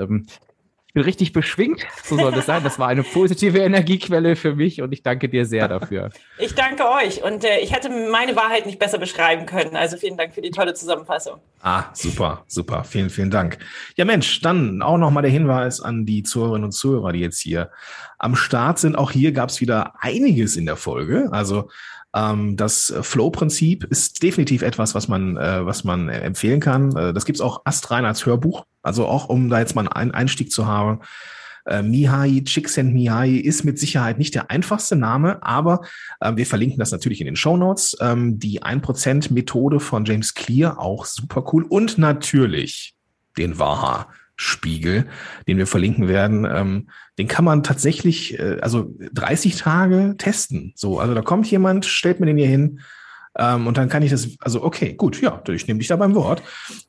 Bin 0.95 1.03
richtig 1.03 1.33
beschwingt. 1.33 1.85
So 2.05 2.15
soll 2.15 2.31
das 2.31 2.45
sein. 2.45 2.63
Das 2.63 2.79
war 2.79 2.87
eine 2.87 3.03
positive 3.03 3.59
Energiequelle 3.59 4.37
für 4.37 4.55
mich 4.55 4.81
und 4.81 4.93
ich 4.93 5.03
danke 5.03 5.27
dir 5.27 5.45
sehr 5.45 5.67
dafür. 5.67 6.09
Ich 6.37 6.55
danke 6.55 6.85
euch 6.89 7.21
und 7.21 7.43
äh, 7.43 7.59
ich 7.59 7.73
hätte 7.73 7.89
meine 7.89 8.37
Wahrheit 8.37 8.65
nicht 8.65 8.79
besser 8.79 8.97
beschreiben 8.97 9.45
können. 9.45 9.75
Also 9.75 9.97
vielen 9.97 10.15
Dank 10.15 10.33
für 10.33 10.41
die 10.41 10.51
tolle 10.51 10.73
Zusammenfassung. 10.73 11.41
Ah, 11.61 11.83
super, 11.91 12.45
super. 12.47 12.85
Vielen, 12.85 13.09
vielen 13.09 13.29
Dank. 13.29 13.57
Ja, 13.97 14.05
Mensch, 14.05 14.39
dann 14.39 14.81
auch 14.81 14.97
nochmal 14.97 15.23
der 15.23 15.31
Hinweis 15.33 15.81
an 15.81 16.05
die 16.05 16.23
Zuhörerinnen 16.23 16.63
und 16.63 16.71
Zuhörer, 16.71 17.11
die 17.11 17.19
jetzt 17.19 17.41
hier 17.41 17.71
am 18.17 18.37
Start 18.37 18.79
sind. 18.79 18.95
Auch 18.95 19.11
hier 19.11 19.33
gab 19.33 19.49
es 19.49 19.59
wieder 19.59 19.95
einiges 19.99 20.55
in 20.55 20.65
der 20.65 20.77
Folge. 20.77 21.27
Also 21.33 21.69
ähm, 22.15 22.55
das 22.55 22.93
Flow-Prinzip 23.01 23.83
ist 23.83 24.23
definitiv 24.23 24.61
etwas, 24.61 24.95
was 24.95 25.07
man, 25.07 25.35
äh, 25.37 25.65
was 25.65 25.83
man 25.83 26.07
empfehlen 26.09 26.61
kann. 26.61 26.95
Äh, 26.95 27.13
das 27.13 27.25
gibt's 27.25 27.41
auch 27.41 27.61
astrein 27.65 28.05
als 28.05 28.25
Hörbuch. 28.25 28.65
Also 28.81 29.05
auch, 29.05 29.27
um 29.29 29.49
da 29.49 29.59
jetzt 29.59 29.75
mal 29.75 29.87
einen 29.87 30.11
Einstieg 30.11 30.51
zu 30.51 30.65
haben. 30.65 31.01
Äh, 31.65 31.81
Mihai, 31.81 32.41
Csikszentmihalyi 32.45 33.39
ist 33.39 33.65
mit 33.65 33.79
Sicherheit 33.79 34.17
nicht 34.17 34.35
der 34.35 34.51
einfachste 34.51 34.95
Name, 34.95 35.43
aber 35.43 35.81
äh, 36.21 36.35
wir 36.35 36.45
verlinken 36.45 36.79
das 36.79 36.91
natürlich 36.91 37.19
in 37.19 37.25
den 37.25 37.35
Show 37.35 37.57
Notes. 37.57 37.97
Ähm, 37.99 38.39
die 38.39 38.63
1% 38.63 39.33
Methode 39.33 39.79
von 39.79 40.05
James 40.05 40.35
Clear, 40.35 40.79
auch 40.79 41.05
super 41.05 41.43
cool. 41.51 41.63
Und 41.63 41.97
natürlich 41.97 42.95
den 43.37 43.59
Waha 43.59 44.07
Spiegel, 44.35 45.07
den 45.47 45.57
wir 45.57 45.67
verlinken 45.67 46.07
werden, 46.07 46.45
ähm, 46.49 46.89
den 47.17 47.27
kann 47.27 47.45
man 47.45 47.63
tatsächlich, 47.63 48.37
äh, 48.39 48.59
also 48.61 48.93
30 49.13 49.55
Tage 49.55 50.15
testen. 50.17 50.73
So, 50.75 50.99
also 50.99 51.13
da 51.13 51.21
kommt 51.21 51.49
jemand, 51.49 51.85
stellt 51.85 52.19
mir 52.19 52.25
den 52.25 52.37
hier 52.37 52.47
hin, 52.47 52.81
ähm, 53.37 53.67
und 53.67 53.77
dann 53.77 53.89
kann 53.89 54.03
ich 54.03 54.11
das, 54.11 54.29
also 54.39 54.63
okay, 54.63 54.93
gut, 54.93 55.21
ja, 55.21 55.41
ich 55.49 55.67
nehme 55.67 55.79
dich 55.79 55.87
da 55.87 55.95
beim 55.95 56.15
Wort. 56.15 56.41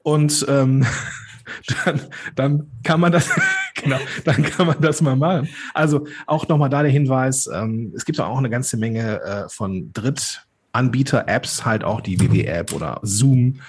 Und 0.03 0.47
ähm, 0.49 0.87
dann, 1.85 2.01
dann 2.35 2.71
kann 2.85 3.01
man 3.01 3.13
das, 3.13 3.31
genau, 3.75 3.99
dann 4.25 4.43
kann 4.43 4.67
man 4.67 4.81
das 4.81 5.01
mal 5.01 5.17
machen. 5.17 5.49
Also 5.75 6.07
auch 6.27 6.47
nochmal 6.49 6.71
da 6.71 6.83
der 6.83 6.93
Hinweis, 6.93 7.49
ähm, 7.53 7.93
es 7.97 8.05
gibt 8.05 8.21
auch 8.21 8.39
eine 8.39 8.51
ganze 8.51 8.77
Menge 8.77 9.21
äh, 9.23 9.49
von 9.49 9.93
Dritt- 9.93 10.43
Anbieter-Apps, 10.77 11.65
halt 11.65 11.85
auch 11.85 12.01
die 12.01 12.21
WW-App 12.21 12.73
oder 12.73 13.01
Zoom 13.03 13.61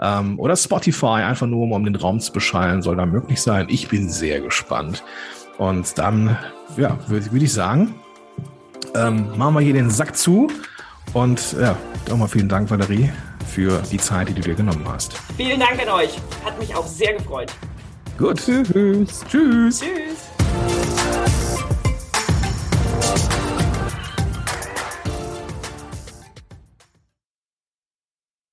ähm, 0.00 0.38
oder 0.38 0.56
Spotify, 0.56 1.22
einfach 1.22 1.46
nur 1.46 1.70
um 1.70 1.84
den 1.84 1.96
Raum 1.96 2.20
zu 2.20 2.32
beschallen, 2.32 2.82
soll 2.82 2.96
da 2.96 3.06
möglich 3.06 3.40
sein. 3.40 3.66
Ich 3.70 3.88
bin 3.88 4.10
sehr 4.10 4.40
gespannt. 4.40 5.02
Und 5.58 5.96
dann, 5.98 6.36
ja, 6.76 6.98
würde 7.06 7.32
würd 7.32 7.42
ich 7.42 7.52
sagen, 7.52 7.94
ähm, 8.94 9.26
machen 9.36 9.54
wir 9.54 9.60
hier 9.60 9.72
den 9.72 9.90
Sack 9.90 10.16
zu. 10.16 10.48
Und 11.12 11.56
ja, 11.58 11.76
nochmal 12.08 12.28
vielen 12.28 12.48
Dank, 12.48 12.70
Valerie, 12.70 13.10
für 13.46 13.82
die 13.90 13.98
Zeit, 13.98 14.28
die 14.28 14.34
du 14.34 14.42
dir 14.42 14.54
genommen 14.54 14.84
hast. 14.86 15.14
Vielen 15.36 15.60
Dank 15.60 15.80
an 15.80 15.88
euch. 15.88 16.18
Hat 16.44 16.58
mich 16.58 16.74
auch 16.74 16.86
sehr 16.86 17.14
gefreut. 17.14 17.52
Gut. 18.18 18.38
Tschüss. 18.38 19.24
Tschüss. 19.28 19.80
Tschüss. 19.80 20.95